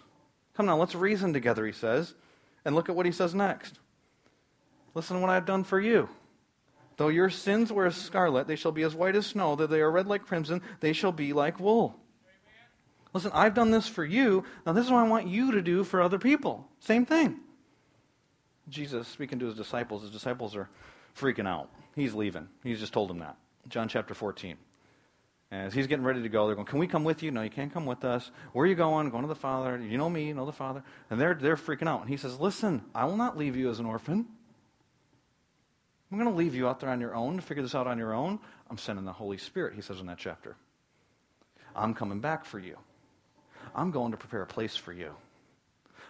Come 0.55 0.65
now, 0.65 0.77
let's 0.77 0.93
reason 0.93 1.31
together, 1.31 1.65
he 1.65 1.71
says. 1.71 2.13
And 2.65 2.75
look 2.75 2.89
at 2.89 2.95
what 2.95 3.05
he 3.05 3.11
says 3.13 3.33
next. 3.33 3.79
Listen 4.93 5.17
to 5.17 5.21
what 5.21 5.29
I've 5.29 5.45
done 5.45 5.63
for 5.63 5.79
you. 5.79 6.09
Though 6.97 7.09
your 7.09 7.29
sins 7.29 7.71
were 7.71 7.85
as 7.85 7.95
scarlet, 7.95 8.47
they 8.47 8.55
shall 8.55 8.71
be 8.71 8.83
as 8.83 8.95
white 8.95 9.15
as 9.15 9.25
snow. 9.25 9.55
Though 9.55 9.67
they 9.67 9.81
are 9.81 9.91
red 9.91 10.07
like 10.07 10.25
crimson, 10.25 10.61
they 10.79 10.93
shall 10.93 11.11
be 11.11 11.33
like 11.33 11.59
wool. 11.59 11.99
Listen, 13.13 13.31
I've 13.33 13.53
done 13.53 13.71
this 13.71 13.87
for 13.87 14.03
you. 14.03 14.43
Now, 14.65 14.73
this 14.73 14.85
is 14.85 14.91
what 14.91 15.03
I 15.03 15.07
want 15.07 15.27
you 15.27 15.51
to 15.53 15.61
do 15.61 15.83
for 15.83 16.01
other 16.01 16.19
people. 16.19 16.67
Same 16.79 17.05
thing. 17.05 17.39
Jesus, 18.69 19.07
speaking 19.07 19.39
to 19.39 19.45
his 19.45 19.55
disciples, 19.55 20.01
his 20.01 20.11
disciples 20.11 20.55
are 20.55 20.69
freaking 21.17 21.47
out. 21.47 21.69
He's 21.95 22.13
leaving. 22.13 22.47
He's 22.63 22.79
just 22.79 22.93
told 22.93 23.09
them 23.09 23.19
that. 23.19 23.37
John 23.69 23.87
chapter 23.87 24.13
14. 24.13 24.57
As 25.51 25.73
he's 25.73 25.87
getting 25.87 26.03
ready 26.03 26.21
to 26.23 26.29
go, 26.29 26.47
they're 26.47 26.55
going, 26.55 26.67
Can 26.67 26.79
we 26.79 26.87
come 26.87 27.03
with 27.03 27.23
you? 27.23 27.31
No, 27.31 27.41
you 27.41 27.49
can't 27.49 27.71
come 27.71 27.85
with 27.85 28.03
us. 28.03 28.31
Where 28.53 28.65
are 28.65 28.67
you 28.67 28.75
going? 28.75 29.09
Going 29.09 29.23
to 29.23 29.27
the 29.27 29.35
Father. 29.35 29.77
You 29.77 29.97
know 29.97 30.09
me, 30.09 30.27
you 30.27 30.33
know 30.33 30.45
the 30.45 30.51
Father. 30.51 30.83
And 31.09 31.21
they're, 31.21 31.35
they're 31.35 31.55
freaking 31.55 31.87
out. 31.87 32.01
And 32.01 32.09
he 32.09 32.17
says, 32.17 32.39
Listen, 32.39 32.83
I 32.93 33.05
will 33.05 33.17
not 33.17 33.37
leave 33.37 33.55
you 33.55 33.69
as 33.69 33.79
an 33.79 33.85
orphan. 33.85 34.25
I'm 36.11 36.17
going 36.17 36.29
to 36.29 36.37
leave 36.37 36.55
you 36.55 36.67
out 36.67 36.79
there 36.79 36.89
on 36.89 37.01
your 37.01 37.15
own 37.15 37.35
to 37.35 37.41
figure 37.41 37.63
this 37.63 37.75
out 37.75 37.87
on 37.87 37.97
your 37.97 38.13
own. 38.13 38.39
I'm 38.69 38.77
sending 38.77 39.05
the 39.05 39.11
Holy 39.11 39.37
Spirit, 39.37 39.75
he 39.75 39.81
says 39.81 39.99
in 39.99 40.05
that 40.07 40.17
chapter. 40.17 40.55
I'm 41.75 41.93
coming 41.93 42.19
back 42.19 42.45
for 42.45 42.59
you. 42.59 42.77
I'm 43.75 43.91
going 43.91 44.11
to 44.11 44.17
prepare 44.17 44.41
a 44.41 44.47
place 44.47 44.75
for 44.75 44.93
you. 44.93 45.11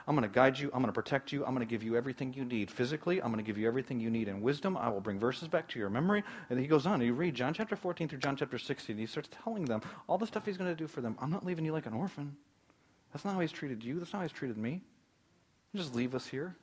I'm 0.08 0.16
going 0.16 0.28
to 0.28 0.34
guide 0.34 0.60
you. 0.60 0.68
I'm 0.68 0.82
going 0.82 0.86
to 0.86 0.92
protect 0.94 1.32
you. 1.32 1.44
I'm 1.46 1.56
going 1.56 1.66
to 1.66 1.70
give 1.70 1.82
you 1.82 1.96
everything 1.96 2.34
you 2.34 2.46
need 2.46 2.70
physically. 2.70 3.22
I'm 3.22 3.32
going 3.32 3.44
to 3.44 3.48
give 3.48 3.58
you 3.58 3.68
everything 3.68 4.00
you 4.00 4.12
need 4.12 4.28
in 4.28 4.40
wisdom. 4.40 4.78
I 4.78 4.90
will 4.90 5.02
bring 5.02 5.20
verses 5.20 5.48
back 5.48 5.68
to 5.70 5.80
your 5.80 5.90
memory. 5.90 6.24
And 6.50 6.60
he 6.60 6.68
goes 6.68 6.86
on. 6.86 6.96
And 6.96 7.04
you 7.04 7.14
read 7.14 7.34
John 7.34 7.54
chapter 7.56 7.76
14 7.76 8.10
through 8.10 8.20
John 8.20 8.36
chapter 8.36 8.60
16. 8.60 8.94
And 8.94 9.00
He 9.00 9.08
starts 9.08 9.30
telling 9.44 9.66
them 9.66 9.82
all 10.08 10.20
the 10.20 10.28
stuff 10.28 10.46
he's 10.46 10.58
going 10.58 10.70
to 10.70 10.76
do 10.76 10.88
for 10.88 11.02
them. 11.02 11.18
I'm 11.20 11.32
not 11.32 11.46
leaving 11.46 11.66
you 11.66 11.74
like 11.74 11.88
an 11.88 11.94
orphan. 11.94 12.36
That's 13.12 13.26
not 13.26 13.34
how 13.34 13.40
he's 13.40 13.52
treated 13.52 13.84
you. 13.84 13.98
That's 14.00 14.14
not 14.14 14.20
how 14.20 14.26
he's 14.26 14.32
treated 14.32 14.58
me. 14.58 14.82
just 15.76 15.96
leave 15.96 16.14
us 16.14 16.28
here. 16.28 16.56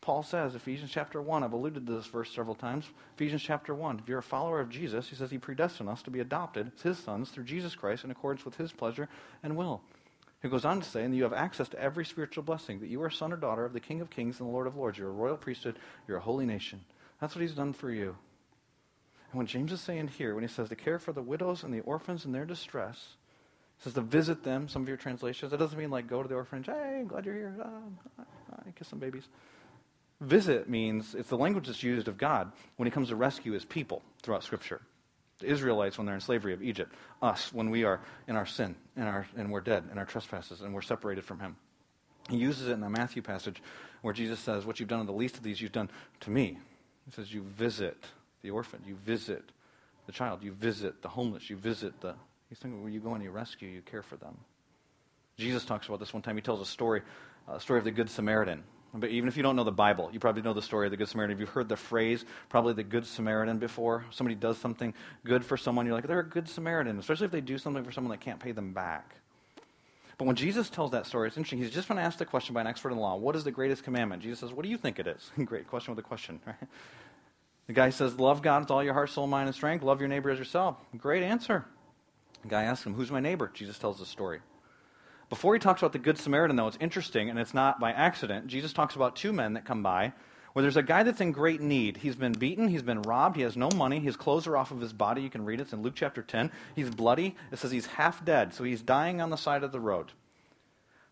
Paul 0.00 0.24
says, 0.24 0.56
Ephesians 0.56 0.90
chapter 0.90 1.22
1, 1.22 1.44
I've 1.44 1.52
alluded 1.52 1.86
to 1.86 1.92
this 1.92 2.06
verse 2.06 2.32
several 2.32 2.56
times. 2.56 2.86
Ephesians 3.14 3.42
chapter 3.42 3.72
1, 3.72 4.00
if 4.00 4.08
you're 4.08 4.18
a 4.18 4.22
follower 4.22 4.58
of 4.58 4.68
Jesus, 4.68 5.08
he 5.08 5.14
says 5.14 5.30
he 5.30 5.38
predestined 5.38 5.88
us 5.88 6.02
to 6.02 6.10
be 6.10 6.18
adopted 6.18 6.72
as 6.74 6.82
his 6.82 6.98
sons 6.98 7.30
through 7.30 7.44
Jesus 7.44 7.76
Christ 7.76 8.02
in 8.02 8.10
accordance 8.10 8.44
with 8.44 8.56
his 8.56 8.72
pleasure 8.72 9.08
and 9.44 9.56
will. 9.56 9.80
He 10.42 10.48
goes 10.48 10.64
on 10.64 10.80
to 10.80 10.88
say, 10.88 11.04
and 11.04 11.14
you 11.14 11.22
have 11.22 11.32
access 11.32 11.68
to 11.68 11.80
every 11.80 12.04
spiritual 12.04 12.42
blessing, 12.42 12.80
that 12.80 12.88
you 12.88 13.00
are 13.02 13.10
son 13.10 13.32
or 13.32 13.36
daughter 13.36 13.64
of 13.64 13.72
the 13.72 13.80
King 13.80 14.00
of 14.00 14.10
Kings 14.10 14.40
and 14.40 14.48
the 14.48 14.52
Lord 14.52 14.66
of 14.66 14.76
Lords. 14.76 14.98
You're 14.98 15.08
a 15.08 15.12
royal 15.12 15.36
priesthood. 15.36 15.78
You're 16.08 16.16
a 16.16 16.22
holy 16.22 16.46
nation. 16.46 16.80
That's 17.20 17.36
what 17.36 17.42
he's 17.42 17.54
done 17.54 17.72
for 17.72 17.90
you. 17.92 18.16
And 19.30 19.38
what 19.38 19.46
James 19.46 19.70
is 19.70 19.80
saying 19.80 20.08
here, 20.08 20.34
when 20.34 20.42
he 20.42 20.48
says 20.48 20.68
to 20.68 20.76
care 20.76 20.98
for 20.98 21.12
the 21.12 21.22
widows 21.22 21.62
and 21.62 21.72
the 21.72 21.80
orphans 21.80 22.24
in 22.24 22.32
their 22.32 22.44
distress, 22.44 22.98
he 23.78 23.84
says 23.84 23.94
to 23.94 24.00
visit 24.00 24.42
them, 24.42 24.68
some 24.68 24.82
of 24.82 24.88
your 24.88 24.96
translations. 24.96 25.52
That 25.52 25.58
doesn't 25.58 25.78
mean 25.78 25.90
like 25.90 26.08
go 26.08 26.22
to 26.22 26.28
the 26.28 26.34
orphanage, 26.34 26.66
hey, 26.66 26.98
I'm 26.98 27.06
glad 27.06 27.24
you're 27.24 27.34
here, 27.34 27.56
uh, 27.64 28.24
kiss 28.76 28.88
some 28.88 28.98
babies. 28.98 29.28
Visit 30.20 30.68
means, 30.68 31.14
it's 31.14 31.28
the 31.28 31.36
language 31.36 31.68
that's 31.68 31.82
used 31.82 32.08
of 32.08 32.18
God 32.18 32.50
when 32.76 32.86
he 32.86 32.90
comes 32.90 33.08
to 33.08 33.16
rescue 33.16 33.52
his 33.52 33.64
people 33.64 34.02
throughout 34.22 34.42
Scripture 34.42 34.80
the 35.38 35.46
Israelites 35.46 35.98
when 35.98 36.06
they're 36.06 36.14
in 36.14 36.20
slavery 36.20 36.52
of 36.52 36.62
Egypt, 36.62 36.94
us 37.20 37.52
when 37.52 37.70
we 37.70 37.84
are 37.84 38.00
in 38.28 38.36
our 38.36 38.46
sin 38.46 38.74
and, 38.96 39.08
our, 39.08 39.26
and 39.36 39.50
we're 39.50 39.60
dead 39.60 39.84
in 39.90 39.98
our 39.98 40.04
trespasses 40.04 40.60
and 40.60 40.72
we're 40.72 40.82
separated 40.82 41.24
from 41.24 41.40
Him. 41.40 41.56
He 42.30 42.36
uses 42.36 42.68
it 42.68 42.72
in 42.72 42.80
the 42.80 42.88
Matthew 42.88 43.22
passage 43.22 43.62
where 44.02 44.14
Jesus 44.14 44.38
says, 44.38 44.64
What 44.64 44.78
you've 44.78 44.88
done 44.88 45.00
to 45.00 45.06
the 45.06 45.12
least 45.12 45.36
of 45.36 45.42
these, 45.42 45.60
you've 45.60 45.72
done 45.72 45.90
to 46.20 46.30
me. 46.30 46.58
He 47.04 47.10
says, 47.12 47.32
You 47.32 47.42
visit 47.42 48.04
the 48.42 48.50
orphan, 48.50 48.80
you 48.86 48.94
visit 48.96 49.42
the 50.06 50.12
child, 50.12 50.42
you 50.42 50.52
visit 50.52 51.02
the 51.02 51.08
homeless, 51.08 51.50
you 51.50 51.56
visit 51.56 52.00
the. 52.00 52.14
He's 52.48 52.58
thinking, 52.58 52.82
where 52.82 52.90
you 52.90 53.00
go 53.00 53.14
and 53.14 53.24
you 53.24 53.30
rescue, 53.30 53.68
you 53.68 53.80
care 53.80 54.02
for 54.02 54.16
them. 54.16 54.36
Jesus 55.38 55.64
talks 55.64 55.86
about 55.86 56.00
this 56.00 56.12
one 56.12 56.22
time. 56.22 56.36
He 56.36 56.42
tells 56.42 56.60
a 56.60 56.66
story, 56.66 57.02
a 57.48 57.58
story 57.58 57.78
of 57.78 57.84
the 57.84 57.90
Good 57.90 58.10
Samaritan. 58.10 58.62
But 58.94 59.10
even 59.10 59.28
if 59.28 59.38
you 59.38 59.42
don't 59.42 59.56
know 59.56 59.64
the 59.64 59.72
Bible, 59.72 60.10
you 60.12 60.20
probably 60.20 60.42
know 60.42 60.52
the 60.52 60.60
story 60.60 60.86
of 60.86 60.90
the 60.90 60.98
Good 60.98 61.08
Samaritan. 61.08 61.34
If 61.34 61.40
you've 61.40 61.48
heard 61.48 61.68
the 61.68 61.76
phrase, 61.76 62.24
probably 62.50 62.74
the 62.74 62.82
Good 62.82 63.06
Samaritan 63.06 63.58
before, 63.58 64.04
somebody 64.10 64.34
does 64.34 64.58
something 64.58 64.92
good 65.24 65.44
for 65.44 65.56
someone, 65.56 65.86
you're 65.86 65.94
like, 65.94 66.06
they're 66.06 66.20
a 66.20 66.28
Good 66.28 66.48
Samaritan, 66.48 66.98
especially 66.98 67.24
if 67.24 67.32
they 67.32 67.40
do 67.40 67.56
something 67.56 67.84
for 67.84 67.92
someone 67.92 68.10
that 68.10 68.20
can't 68.20 68.38
pay 68.38 68.52
them 68.52 68.74
back. 68.74 69.16
But 70.18 70.26
when 70.26 70.36
Jesus 70.36 70.68
tells 70.68 70.90
that 70.90 71.06
story, 71.06 71.28
it's 71.28 71.38
interesting. 71.38 71.58
He's 71.58 71.70
just 71.70 71.88
been 71.88 71.98
asked 71.98 72.18
the 72.18 72.26
question 72.26 72.52
by 72.54 72.60
an 72.60 72.66
expert 72.66 72.92
in 72.92 72.98
law, 72.98 73.16
what 73.16 73.34
is 73.34 73.44
the 73.44 73.50
greatest 73.50 73.82
commandment? 73.82 74.22
Jesus 74.22 74.40
says, 74.40 74.52
what 74.52 74.62
do 74.62 74.68
you 74.68 74.76
think 74.76 74.98
it 74.98 75.06
is? 75.06 75.30
Great 75.44 75.68
question 75.68 75.94
with 75.94 76.04
a 76.04 76.06
question, 76.06 76.38
right? 76.46 76.56
The 77.66 77.72
guy 77.72 77.90
says, 77.90 78.18
love 78.18 78.42
God 78.42 78.62
with 78.62 78.70
all 78.70 78.84
your 78.84 78.92
heart, 78.92 79.08
soul, 79.08 79.26
mind, 79.26 79.46
and 79.46 79.54
strength. 79.54 79.82
Love 79.82 80.00
your 80.00 80.08
neighbor 80.08 80.30
as 80.30 80.38
yourself. 80.38 80.76
Great 80.98 81.22
answer. 81.22 81.64
The 82.42 82.48
guy 82.48 82.64
asks 82.64 82.84
him, 82.84 82.94
who's 82.94 83.10
my 83.10 83.20
neighbor? 83.20 83.50
Jesus 83.54 83.78
tells 83.78 83.98
the 83.98 84.06
story. 84.06 84.40
Before 85.32 85.54
he 85.54 85.60
talks 85.60 85.80
about 85.80 85.92
the 85.92 85.98
Good 85.98 86.18
Samaritan, 86.18 86.56
though, 86.56 86.68
it's 86.68 86.76
interesting, 86.78 87.30
and 87.30 87.38
it's 87.38 87.54
not 87.54 87.80
by 87.80 87.90
accident. 87.90 88.48
Jesus 88.48 88.74
talks 88.74 88.96
about 88.96 89.16
two 89.16 89.32
men 89.32 89.54
that 89.54 89.64
come 89.64 89.82
by 89.82 90.12
where 90.52 90.62
there's 90.62 90.76
a 90.76 90.82
guy 90.82 91.04
that's 91.04 91.22
in 91.22 91.32
great 91.32 91.62
need. 91.62 91.96
He's 91.96 92.16
been 92.16 92.32
beaten, 92.32 92.68
he's 92.68 92.82
been 92.82 93.00
robbed, 93.00 93.36
he 93.36 93.42
has 93.42 93.56
no 93.56 93.70
money, 93.70 93.98
his 93.98 94.14
clothes 94.14 94.46
are 94.46 94.58
off 94.58 94.72
of 94.72 94.82
his 94.82 94.92
body. 94.92 95.22
You 95.22 95.30
can 95.30 95.46
read 95.46 95.62
it. 95.62 95.72
In 95.72 95.80
Luke 95.80 95.94
chapter 95.96 96.20
10. 96.20 96.52
He's 96.76 96.90
bloody. 96.90 97.34
It 97.50 97.58
says 97.58 97.70
he's 97.70 97.86
half 97.86 98.22
dead, 98.22 98.52
so 98.52 98.62
he's 98.62 98.82
dying 98.82 99.22
on 99.22 99.30
the 99.30 99.38
side 99.38 99.62
of 99.64 99.72
the 99.72 99.80
road. 99.80 100.12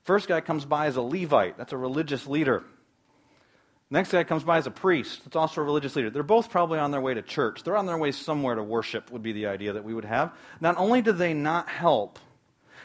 First 0.05 0.29
guy 0.29 0.43
comes 0.43 0.67
by 0.67 0.85
as 0.85 0.97
a 0.97 1.03
Levite, 1.03 1.57
that's 1.57 1.73
a 1.73 1.79
religious 1.79 2.27
leader. 2.27 2.63
Next 3.89 4.13
guy 4.13 4.25
comes 4.25 4.45
by 4.45 4.59
as 4.59 4.67
a 4.67 4.71
priest. 4.71 5.25
That's 5.25 5.37
also 5.37 5.63
a 5.63 5.65
religious 5.65 5.97
leader. 5.97 6.11
They're 6.11 6.23
both 6.23 6.51
probably 6.51 6.79
on 6.79 6.91
their 6.91 7.01
way 7.01 7.15
to 7.15 7.23
church. 7.23 7.65
They're 7.65 7.79
on 7.79 7.87
their 7.87 7.97
way 7.97 8.13
somewhere 8.13 8.55
to 8.55 8.63
worship, 8.63 9.11
would 9.13 9.23
be 9.23 9.33
the 9.33 9.47
idea 9.47 9.73
that 9.73 9.85
we 9.85 9.95
would 9.95 10.05
have. 10.05 10.35
Not 10.61 10.77
only 10.77 11.01
do 11.01 11.13
they 11.13 11.33
not 11.33 11.71
help, 11.71 12.19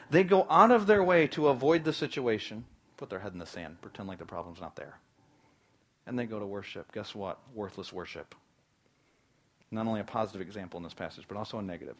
they 0.10 0.24
go 0.24 0.46
out 0.50 0.72
of 0.72 0.88
their 0.88 1.04
way 1.04 1.28
to 1.28 1.48
avoid 1.48 1.84
the 1.84 1.94
situation, 1.94 2.66
put 2.98 3.10
their 3.10 3.20
head 3.20 3.34
in 3.34 3.40
the 3.40 3.46
sand, 3.46 3.82
pretend 3.82 4.08
like 4.08 4.20
the 4.20 4.26
problem's 4.26 4.62
not 4.62 4.76
there. 4.76 5.00
And 6.08 6.18
they 6.18 6.26
go 6.26 6.40
to 6.40 6.46
worship. 6.46 6.92
Guess 6.92 7.16
what? 7.16 7.40
Worthless 7.54 7.92
worship. 7.92 8.36
Not 9.72 9.88
only 9.88 10.02
a 10.02 10.06
positive 10.06 10.42
example 10.42 10.78
in 10.78 10.84
this 10.84 10.94
passage, 10.94 11.26
but 11.28 11.38
also 11.38 11.58
a 11.58 11.62
negative. 11.62 11.96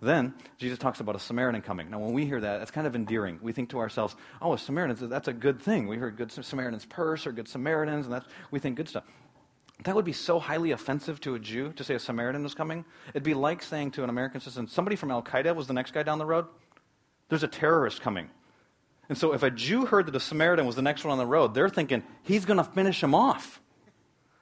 Then 0.00 0.34
Jesus 0.56 0.78
talks 0.78 1.00
about 1.00 1.14
a 1.14 1.18
Samaritan 1.18 1.60
coming. 1.60 1.90
Now, 1.90 1.98
when 1.98 2.14
we 2.14 2.24
hear 2.24 2.40
that, 2.40 2.58
that's 2.58 2.70
kind 2.70 2.86
of 2.86 2.96
endearing. 2.96 3.38
We 3.42 3.52
think 3.52 3.68
to 3.70 3.78
ourselves, 3.78 4.16
"Oh, 4.40 4.54
a 4.54 4.58
Samaritan, 4.58 5.10
that's 5.10 5.28
a 5.28 5.32
good 5.32 5.60
thing." 5.60 5.86
We 5.86 5.98
heard 5.98 6.16
good 6.16 6.32
Samaritan's 6.32 6.86
purse 6.86 7.26
or 7.26 7.32
good 7.32 7.48
Samaritans, 7.48 8.06
and 8.06 8.14
that's 8.14 8.26
we 8.50 8.58
think 8.58 8.76
good 8.76 8.88
stuff. 8.88 9.04
That 9.84 9.94
would 9.94 10.06
be 10.06 10.14
so 10.14 10.38
highly 10.38 10.70
offensive 10.70 11.20
to 11.20 11.34
a 11.34 11.38
Jew 11.38 11.72
to 11.74 11.84
say 11.84 11.94
a 11.94 11.98
Samaritan 11.98 12.42
was 12.42 12.54
coming. 12.54 12.86
It'd 13.10 13.22
be 13.22 13.34
like 13.34 13.62
saying 13.62 13.90
to 13.92 14.02
an 14.02 14.08
American 14.08 14.40
citizen, 14.40 14.68
"Somebody 14.68 14.96
from 14.96 15.10
Al 15.10 15.22
Qaeda 15.22 15.54
was 15.54 15.66
the 15.66 15.74
next 15.74 15.92
guy 15.92 16.02
down 16.02 16.18
the 16.18 16.26
road." 16.26 16.46
There's 17.30 17.44
a 17.44 17.48
terrorist 17.48 18.02
coming. 18.02 18.28
And 19.08 19.16
so 19.16 19.32
if 19.32 19.42
a 19.42 19.50
Jew 19.50 19.86
heard 19.86 20.06
that 20.06 20.14
a 20.14 20.20
Samaritan 20.20 20.66
was 20.66 20.76
the 20.76 20.82
next 20.82 21.04
one 21.04 21.12
on 21.12 21.18
the 21.18 21.26
road, 21.26 21.54
they're 21.54 21.68
thinking, 21.68 22.02
he's 22.22 22.44
going 22.44 22.58
to 22.58 22.64
finish 22.64 23.02
him 23.02 23.14
off. 23.14 23.60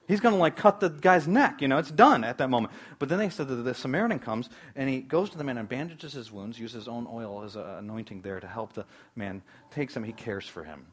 He's 0.07 0.19
going 0.19 0.33
to 0.33 0.39
like 0.39 0.57
cut 0.57 0.79
the 0.79 0.89
guy's 0.89 1.27
neck. 1.27 1.61
You 1.61 1.67
know, 1.67 1.77
it's 1.77 1.91
done 1.91 2.23
at 2.23 2.39
that 2.39 2.49
moment. 2.49 2.73
But 2.97 3.09
then 3.09 3.19
they 3.19 3.29
said 3.29 3.47
that 3.47 3.55
the 3.55 3.73
Samaritan 3.75 4.17
comes 4.19 4.49
and 4.75 4.89
he 4.89 5.01
goes 5.01 5.29
to 5.29 5.37
the 5.37 5.43
man 5.43 5.59
and 5.59 5.69
bandages 5.69 6.13
his 6.13 6.31
wounds, 6.31 6.59
uses 6.59 6.73
his 6.75 6.87
own 6.87 7.07
oil 7.11 7.43
as 7.43 7.55
an 7.55 7.63
anointing 7.63 8.21
there 8.21 8.39
to 8.39 8.47
help 8.47 8.73
the 8.73 8.85
man, 9.15 9.43
takes 9.71 9.95
him, 9.95 10.03
he 10.03 10.11
cares 10.11 10.47
for 10.47 10.63
him. 10.63 10.87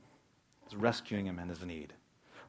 He's 0.65 0.77
rescuing 0.77 1.27
him 1.27 1.39
in 1.39 1.49
his 1.49 1.65
need. 1.65 1.95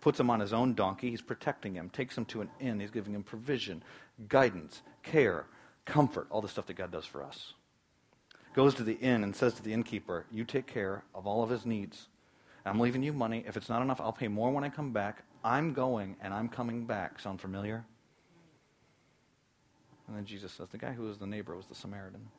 Puts 0.01 0.19
him 0.19 0.29
on 0.29 0.41
his 0.41 0.53
own 0.53 0.75
donkey, 0.75 1.09
he's 1.09 1.21
protecting 1.21 1.73
him, 1.73 1.89
takes 1.89 2.17
him 2.17 2.25
to 2.25 2.41
an 2.41 2.49
inn, 2.59 2.79
he's 2.79 2.91
giving 2.91 3.15
him 3.15 3.23
provision, 3.23 3.81
guidance, 4.27 4.81
care, 5.03 5.45
comfort, 5.85 6.27
all 6.29 6.41
the 6.41 6.47
stuff 6.47 6.67
that 6.67 6.75
God 6.75 6.91
does 6.91 7.05
for 7.05 7.23
us 7.23 7.53
goes 8.57 8.73
to 8.73 8.83
the 8.83 8.97
inn 8.97 9.23
and 9.23 9.35
says 9.35 9.53
to 9.53 9.61
the 9.61 9.71
innkeeper, 9.71 10.25
You 10.31 10.43
take 10.43 10.65
care 10.65 11.03
of 11.13 11.27
all 11.27 11.43
of 11.43 11.49
his 11.51 11.63
needs. 11.63 12.07
I'm 12.65 12.79
leaving 12.79 13.03
you 13.03 13.13
money. 13.13 13.45
If 13.47 13.55
it's 13.55 13.69
not 13.69 13.83
enough, 13.83 14.01
I'll 14.01 14.11
pay 14.11 14.27
more 14.27 14.49
when 14.49 14.63
I 14.63 14.69
come 14.69 14.91
back. 14.91 15.21
I'm 15.43 15.73
going 15.73 16.15
and 16.21 16.33
I'm 16.33 16.49
coming 16.49 16.85
back. 16.85 17.19
Sound 17.19 17.39
familiar? 17.39 17.85
And 20.07 20.17
then 20.17 20.25
Jesus 20.25 20.51
says, 20.51 20.69
The 20.69 20.79
guy 20.79 20.91
who 20.91 21.03
was 21.03 21.19
the 21.19 21.27
neighbor 21.27 21.55
was 21.55 21.67
the 21.67 21.75
Samaritan. 21.75 22.29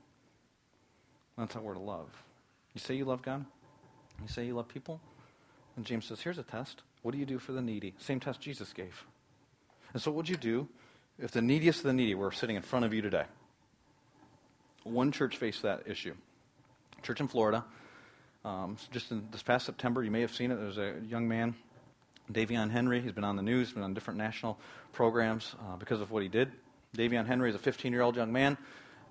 That's 1.38 1.54
how 1.54 1.60
we're 1.60 1.74
to 1.74 1.80
love. 1.80 2.08
You 2.74 2.80
say 2.80 2.96
you 2.96 3.04
love 3.04 3.22
God? 3.22 3.44
You 4.20 4.26
say 4.26 4.44
you 4.44 4.54
love 4.54 4.66
people? 4.66 5.00
And 5.76 5.86
James 5.86 6.04
says, 6.04 6.20
Here's 6.20 6.38
a 6.38 6.42
test. 6.42 6.82
What 7.02 7.12
do 7.12 7.18
you 7.18 7.26
do 7.26 7.38
for 7.38 7.52
the 7.52 7.62
needy? 7.62 7.94
Same 7.98 8.18
test 8.18 8.40
Jesus 8.40 8.72
gave. 8.72 9.04
And 9.92 10.02
so, 10.02 10.10
what 10.10 10.16
would 10.16 10.28
you 10.28 10.36
do 10.36 10.68
if 11.16 11.30
the 11.30 11.42
neediest 11.42 11.78
of 11.78 11.84
the 11.84 11.92
needy 11.92 12.16
were 12.16 12.32
sitting 12.32 12.56
in 12.56 12.62
front 12.62 12.84
of 12.84 12.92
you 12.92 13.02
today? 13.02 13.26
One 14.88 15.12
church 15.12 15.36
faced 15.36 15.62
that 15.62 15.82
issue. 15.86 16.14
Church 17.02 17.20
in 17.20 17.28
Florida. 17.28 17.64
Um, 18.44 18.76
just 18.90 19.10
in 19.10 19.28
this 19.30 19.42
past 19.42 19.66
September, 19.66 20.02
you 20.02 20.10
may 20.10 20.20
have 20.20 20.34
seen 20.34 20.50
it. 20.50 20.56
There 20.56 20.66
was 20.66 20.78
a 20.78 20.94
young 21.06 21.28
man, 21.28 21.54
Davion 22.32 22.70
Henry. 22.70 23.00
He's 23.00 23.12
been 23.12 23.24
on 23.24 23.36
the 23.36 23.42
news, 23.42 23.72
been 23.72 23.82
on 23.82 23.94
different 23.94 24.18
national 24.18 24.58
programs 24.92 25.54
uh, 25.60 25.76
because 25.76 26.00
of 26.00 26.10
what 26.10 26.22
he 26.22 26.28
did. 26.28 26.50
Davion 26.96 27.26
Henry 27.26 27.50
is 27.50 27.56
a 27.56 27.58
15-year-old 27.58 28.16
young 28.16 28.32
man 28.32 28.56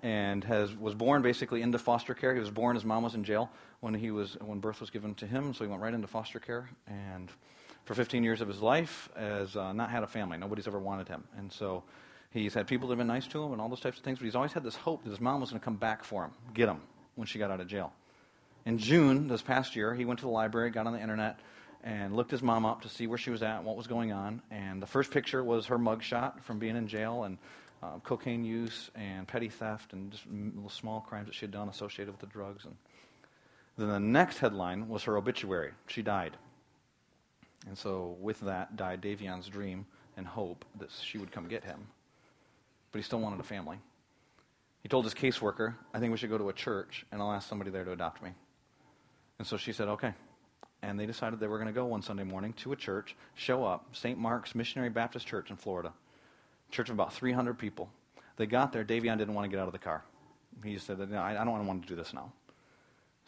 and 0.02 0.44
has 0.44 0.74
was 0.76 0.94
born 0.94 1.22
basically 1.22 1.62
into 1.62 1.78
foster 1.78 2.14
care. 2.14 2.34
He 2.34 2.40
was 2.40 2.50
born, 2.50 2.74
his 2.76 2.84
mom 2.84 3.02
was 3.02 3.14
in 3.14 3.24
jail 3.24 3.50
when 3.80 3.94
he 3.94 4.10
was 4.10 4.36
when 4.40 4.60
birth 4.60 4.80
was 4.80 4.90
given 4.90 5.14
to 5.16 5.26
him, 5.26 5.54
so 5.54 5.64
he 5.64 5.70
went 5.70 5.82
right 5.82 5.94
into 5.94 6.06
foster 6.06 6.38
care. 6.38 6.68
And 6.86 7.30
for 7.84 7.94
15 7.94 8.22
years 8.22 8.40
of 8.40 8.48
his 8.48 8.60
life, 8.60 9.08
has 9.16 9.56
uh, 9.56 9.72
not 9.72 9.90
had 9.90 10.02
a 10.02 10.06
family. 10.06 10.36
Nobody's 10.38 10.66
ever 10.66 10.78
wanted 10.78 11.08
him, 11.08 11.24
and 11.36 11.52
so 11.52 11.82
He's 12.30 12.52
had 12.54 12.66
people 12.66 12.88
that 12.88 12.92
have 12.92 12.98
been 12.98 13.06
nice 13.06 13.26
to 13.28 13.42
him 13.42 13.52
and 13.52 13.60
all 13.60 13.68
those 13.68 13.80
types 13.80 13.98
of 13.98 14.04
things, 14.04 14.18
but 14.18 14.24
he's 14.24 14.34
always 14.34 14.52
had 14.52 14.62
this 14.62 14.76
hope 14.76 15.02
that 15.04 15.10
his 15.10 15.20
mom 15.20 15.40
was 15.40 15.50
going 15.50 15.60
to 15.60 15.64
come 15.64 15.76
back 15.76 16.04
for 16.04 16.24
him, 16.24 16.32
get 16.52 16.68
him 16.68 16.80
when 17.14 17.26
she 17.26 17.38
got 17.38 17.50
out 17.50 17.60
of 17.60 17.66
jail. 17.66 17.92
In 18.66 18.78
June 18.78 19.28
this 19.28 19.40
past 19.40 19.74
year, 19.76 19.94
he 19.94 20.04
went 20.04 20.20
to 20.20 20.26
the 20.26 20.30
library, 20.30 20.70
got 20.70 20.86
on 20.86 20.92
the 20.92 21.00
internet, 21.00 21.40
and 21.82 22.14
looked 22.14 22.30
his 22.30 22.42
mom 22.42 22.66
up 22.66 22.82
to 22.82 22.88
see 22.88 23.06
where 23.06 23.16
she 23.16 23.30
was 23.30 23.42
at 23.42 23.56
and 23.56 23.64
what 23.64 23.76
was 23.76 23.86
going 23.86 24.12
on. 24.12 24.42
And 24.50 24.82
the 24.82 24.86
first 24.86 25.10
picture 25.10 25.42
was 25.42 25.66
her 25.66 25.78
mugshot 25.78 26.42
from 26.42 26.58
being 26.58 26.76
in 26.76 26.86
jail 26.86 27.24
and 27.24 27.38
uh, 27.82 27.98
cocaine 28.04 28.44
use 28.44 28.90
and 28.94 29.26
petty 29.26 29.48
theft 29.48 29.92
and 29.92 30.10
just 30.10 30.24
little 30.26 30.68
small 30.68 31.00
crimes 31.00 31.26
that 31.26 31.34
she 31.34 31.46
had 31.46 31.50
done 31.50 31.68
associated 31.68 32.10
with 32.10 32.20
the 32.20 32.26
drugs. 32.26 32.64
And 32.64 32.74
then 33.78 33.88
the 33.88 34.00
next 34.00 34.38
headline 34.38 34.88
was 34.88 35.04
her 35.04 35.16
obituary. 35.16 35.72
She 35.86 36.02
died. 36.02 36.36
And 37.66 37.78
so 37.78 38.16
with 38.20 38.40
that 38.40 38.76
died 38.76 39.00
Davion's 39.00 39.48
dream 39.48 39.86
and 40.16 40.26
hope 40.26 40.64
that 40.78 40.90
she 40.90 41.18
would 41.18 41.30
come 41.30 41.48
get 41.48 41.64
him. 41.64 41.86
But 42.92 42.98
he 42.98 43.02
still 43.02 43.20
wanted 43.20 43.40
a 43.40 43.44
family. 43.44 43.78
He 44.82 44.88
told 44.88 45.04
his 45.04 45.14
caseworker, 45.14 45.74
I 45.92 45.98
think 45.98 46.12
we 46.12 46.18
should 46.18 46.30
go 46.30 46.38
to 46.38 46.48
a 46.48 46.52
church 46.52 47.04
and 47.10 47.20
I'll 47.20 47.32
ask 47.32 47.48
somebody 47.48 47.70
there 47.70 47.84
to 47.84 47.92
adopt 47.92 48.22
me. 48.22 48.30
And 49.38 49.46
so 49.46 49.56
she 49.56 49.72
said, 49.72 49.88
okay. 49.88 50.14
And 50.82 50.98
they 50.98 51.06
decided 51.06 51.40
they 51.40 51.48
were 51.48 51.58
going 51.58 51.68
to 51.68 51.74
go 51.74 51.84
one 51.84 52.02
Sunday 52.02 52.22
morning 52.22 52.52
to 52.54 52.72
a 52.72 52.76
church, 52.76 53.16
show 53.34 53.64
up, 53.64 53.86
St. 53.92 54.18
Mark's 54.18 54.54
Missionary 54.54 54.90
Baptist 54.90 55.26
Church 55.26 55.50
in 55.50 55.56
Florida. 55.56 55.92
Church 56.70 56.88
of 56.88 56.94
about 56.94 57.12
300 57.12 57.58
people. 57.58 57.90
They 58.36 58.46
got 58.46 58.72
there. 58.72 58.84
Davion 58.84 59.18
didn't 59.18 59.34
want 59.34 59.44
to 59.44 59.48
get 59.48 59.60
out 59.60 59.66
of 59.66 59.72
the 59.72 59.78
car. 59.78 60.04
He 60.62 60.78
said, 60.78 60.98
no, 61.10 61.20
I 61.20 61.34
don't 61.34 61.66
want 61.66 61.82
to 61.82 61.88
do 61.88 61.96
this 61.96 62.14
now. 62.14 62.32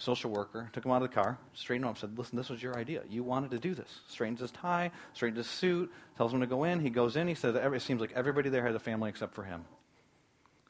Social 0.01 0.31
worker 0.31 0.69
took 0.73 0.85
him 0.85 0.91
out 0.91 1.03
of 1.03 1.11
the 1.11 1.15
car, 1.15 1.39
straightened 1.55 1.85
him 1.85 1.91
up, 1.91 1.99
said, 1.99 2.19
Listen, 2.19 2.37
this 2.37 2.49
was 2.49 2.63
your 2.63 2.77
idea. 2.77 3.03
You 3.09 3.23
wanted 3.23 3.53
to 3.53 3.59
do 3.59 3.75
this. 3.75 4.01
Straightens 4.09 4.41
his 4.41 4.51
tie, 4.51 4.91
straightens 5.15 5.47
his 5.47 5.47
suit, 5.47 5.93
tells 6.17 6.33
him 6.33 6.41
to 6.41 6.47
go 6.47 6.65
in. 6.65 6.81
He 6.81 6.91
goes 6.91 7.17
in. 7.17 7.29
He 7.29 7.35
says, 7.35 7.55
It 7.55 7.83
seems 7.83 8.01
like 8.01 8.13
everybody 8.15 8.49
there 8.49 8.67
has 8.67 8.75
a 8.75 8.81
family 8.81 9.11
except 9.11 9.35
for 9.35 9.45
him 9.45 9.65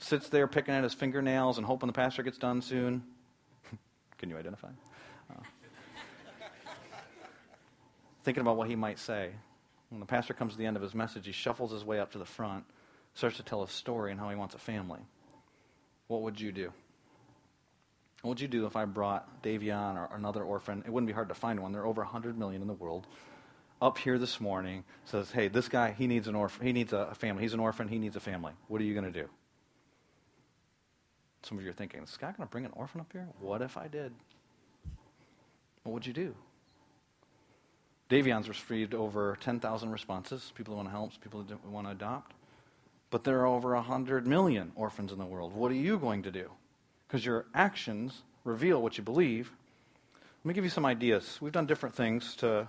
sits 0.01 0.29
there 0.29 0.49
picking 0.49 0.75
at 0.75 0.83
his 0.83 0.95
fingernails 0.95 1.59
and 1.59 1.67
hoping 1.67 1.87
the 1.87 1.93
pastor 1.93 2.23
gets 2.23 2.39
done 2.39 2.63
soon. 2.63 3.05
Can 4.19 4.31
you 4.31 4.37
identify? 4.37 4.69
Uh, 5.31 5.43
thinking 8.25 8.41
about 8.41 8.57
what 8.57 8.69
he 8.69 8.75
might 8.75 8.99
say. 8.99 9.31
When 9.91 10.01
the 10.01 10.07
pastor 10.07 10.35
comes 10.35 10.53
to 10.53 10.59
the 10.59 10.67
end 10.67 10.77
of 10.77 10.83
his 10.83 10.95
message, 10.95 11.27
he 11.27 11.33
shuffles 11.33 11.73
his 11.73 11.85
way 11.85 12.01
up 12.01 12.13
to 12.13 12.19
the 12.19 12.25
front, 12.25 12.65
starts 13.15 13.37
to 13.37 13.43
tell 13.43 13.63
a 13.63 13.69
story 13.69 14.11
and 14.11 14.19
how 14.19 14.31
he 14.31 14.37
wants 14.37 14.55
a 14.55 14.59
family. 14.59 15.01
What 16.07 16.23
would 16.23 16.41
you 16.41 16.53
do? 16.53 16.73
What 18.23 18.31
would 18.31 18.41
you 18.41 18.49
do 18.49 18.67
if 18.67 18.77
I 18.77 18.85
brought 18.85 19.43
Davion 19.43 19.97
or 19.97 20.15
another 20.15 20.43
orphan? 20.43 20.83
It 20.87 20.91
wouldn't 20.91 21.07
be 21.07 21.15
hard 21.15 21.29
to 21.29 21.35
find 21.35 21.61
one. 21.61 21.73
There 21.73 21.83
are 21.83 21.87
over 21.87 22.03
100 22.03 22.39
million 22.39 22.61
in 22.61 22.69
the 22.69 22.75
world. 22.75 23.07
Up 23.81 23.97
here 23.97 24.19
this 24.19 24.41
morning 24.41 24.85
says, 25.07 25.31
"Hey, 25.31 25.49
this 25.49 25.69
guy, 25.69 25.93
he 25.93 26.07
needs 26.07 26.29
an 26.29 26.35
orphan. 26.35 26.67
He 26.67 26.73
needs 26.73 26.93
a 26.93 27.15
family. 27.15 27.43
He's 27.43 27.55
an 27.55 27.61
orphan. 27.61 27.89
He 27.89 27.99
needs 27.99 28.15
a 28.17 28.21
family. 28.21 28.53
What 28.69 28.81
are 28.81 28.85
you 28.85 28.93
going 28.93 29.11
to 29.11 29.23
do?" 29.23 29.31
Some 31.43 31.57
of 31.57 31.65
you 31.65 31.71
are 31.71 31.75
thinking, 31.75 32.03
is 32.03 32.11
Scott 32.11 32.37
going 32.37 32.47
to 32.47 32.51
bring 32.51 32.67
an 32.67 32.73
orphan 32.75 33.01
up 33.01 33.11
here? 33.13 33.27
What 33.41 33.63
if 33.63 33.79
I 33.79 33.89
did? 33.89 34.13
What 35.83 35.93
would 35.95 36.07
you 36.07 36.13
do? 36.13 36.35
Davion's 38.11 38.49
received 38.49 38.93
over 38.93 39.39
10,000 39.41 39.91
responses. 39.91 40.53
People 40.55 40.77
want 40.77 40.89
to 40.89 40.93
help, 40.93 41.19
people 41.23 41.47
want 41.65 41.87
to 41.87 41.93
adopt. 41.93 42.35
But 43.09 43.25
there 43.25 43.41
are 43.41 43.47
over 43.47 43.75
100 43.75 44.27
million 44.27 44.73
orphans 44.75 45.13
in 45.13 45.19
the 45.19 45.25
world. 45.25 45.55
What 45.55 45.71
are 45.71 45.77
you 45.77 45.99
going 45.99 46.23
to 46.25 46.31
do? 46.31 46.51
Because 47.11 47.27
your 47.27 47.45
actions 47.53 48.23
reveal 48.45 48.81
what 48.81 48.97
you 48.97 49.03
believe. 49.03 49.51
Let 50.45 50.49
me 50.49 50.55
give 50.55 50.63
you 50.63 50.71
some 50.71 50.87
ideas. 50.87 51.39
We've 51.41 51.53
done 51.53 51.67
different 51.67 51.97
things 51.97 52.37
to 52.37 52.69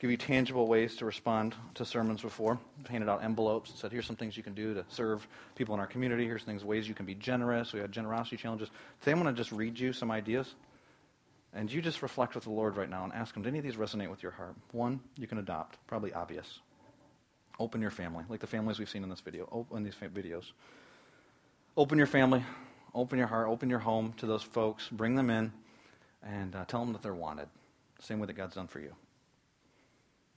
give 0.00 0.10
you 0.10 0.16
tangible 0.16 0.66
ways 0.66 0.96
to 0.96 1.04
respond 1.04 1.54
to 1.74 1.84
sermons 1.84 2.20
before. 2.20 2.58
Handed 2.88 3.08
out 3.08 3.22
envelopes 3.22 3.70
and 3.70 3.78
said, 3.78 3.92
here's 3.92 4.04
some 4.04 4.16
things 4.16 4.36
you 4.36 4.42
can 4.42 4.54
do 4.54 4.74
to 4.74 4.84
serve 4.88 5.26
people 5.54 5.72
in 5.74 5.80
our 5.80 5.86
community. 5.86 6.24
Here's 6.24 6.42
things, 6.42 6.64
ways 6.64 6.88
you 6.88 6.94
can 6.94 7.06
be 7.06 7.14
generous. 7.14 7.72
We 7.72 7.78
had 7.78 7.92
generosity 7.92 8.36
challenges. 8.36 8.70
Today 9.00 9.12
I'm 9.12 9.22
going 9.22 9.32
to 9.32 9.38
just 9.38 9.52
read 9.52 9.78
you 9.78 9.92
some 9.92 10.10
ideas. 10.10 10.52
And 11.54 11.72
you 11.72 11.80
just 11.80 12.02
reflect 12.02 12.34
with 12.34 12.42
the 12.42 12.50
Lord 12.50 12.76
right 12.76 12.90
now 12.90 13.04
and 13.04 13.12
ask 13.12 13.36
Him, 13.36 13.44
do 13.44 13.48
any 13.48 13.58
of 13.58 13.64
these 13.64 13.76
resonate 13.76 14.10
with 14.10 14.22
your 14.22 14.32
heart? 14.32 14.56
One, 14.72 14.98
you 15.16 15.28
can 15.28 15.38
adopt. 15.38 15.78
Probably 15.86 16.12
obvious. 16.12 16.58
Open 17.60 17.80
your 17.80 17.92
family, 17.92 18.24
like 18.28 18.40
the 18.40 18.46
families 18.48 18.80
we've 18.80 18.90
seen 18.90 19.04
in 19.04 19.08
this 19.08 19.20
video, 19.20 19.48
open 19.50 19.84
these 19.84 19.94
videos. 19.94 20.50
Open 21.76 21.96
your 21.96 22.06
family, 22.06 22.44
open 22.96 23.18
your 23.18 23.28
heart, 23.28 23.48
open 23.48 23.70
your 23.70 23.78
home 23.78 24.14
to 24.16 24.26
those 24.26 24.42
folks, 24.42 24.88
bring 24.88 25.14
them 25.14 25.30
in, 25.30 25.52
and 26.22 26.56
uh, 26.56 26.64
tell 26.64 26.80
them 26.80 26.92
that 26.94 27.02
they're 27.02 27.14
wanted. 27.14 27.48
Same 28.00 28.18
way 28.18 28.26
that 28.26 28.32
God's 28.32 28.54
done 28.54 28.66
for 28.66 28.80
you. 28.80 28.94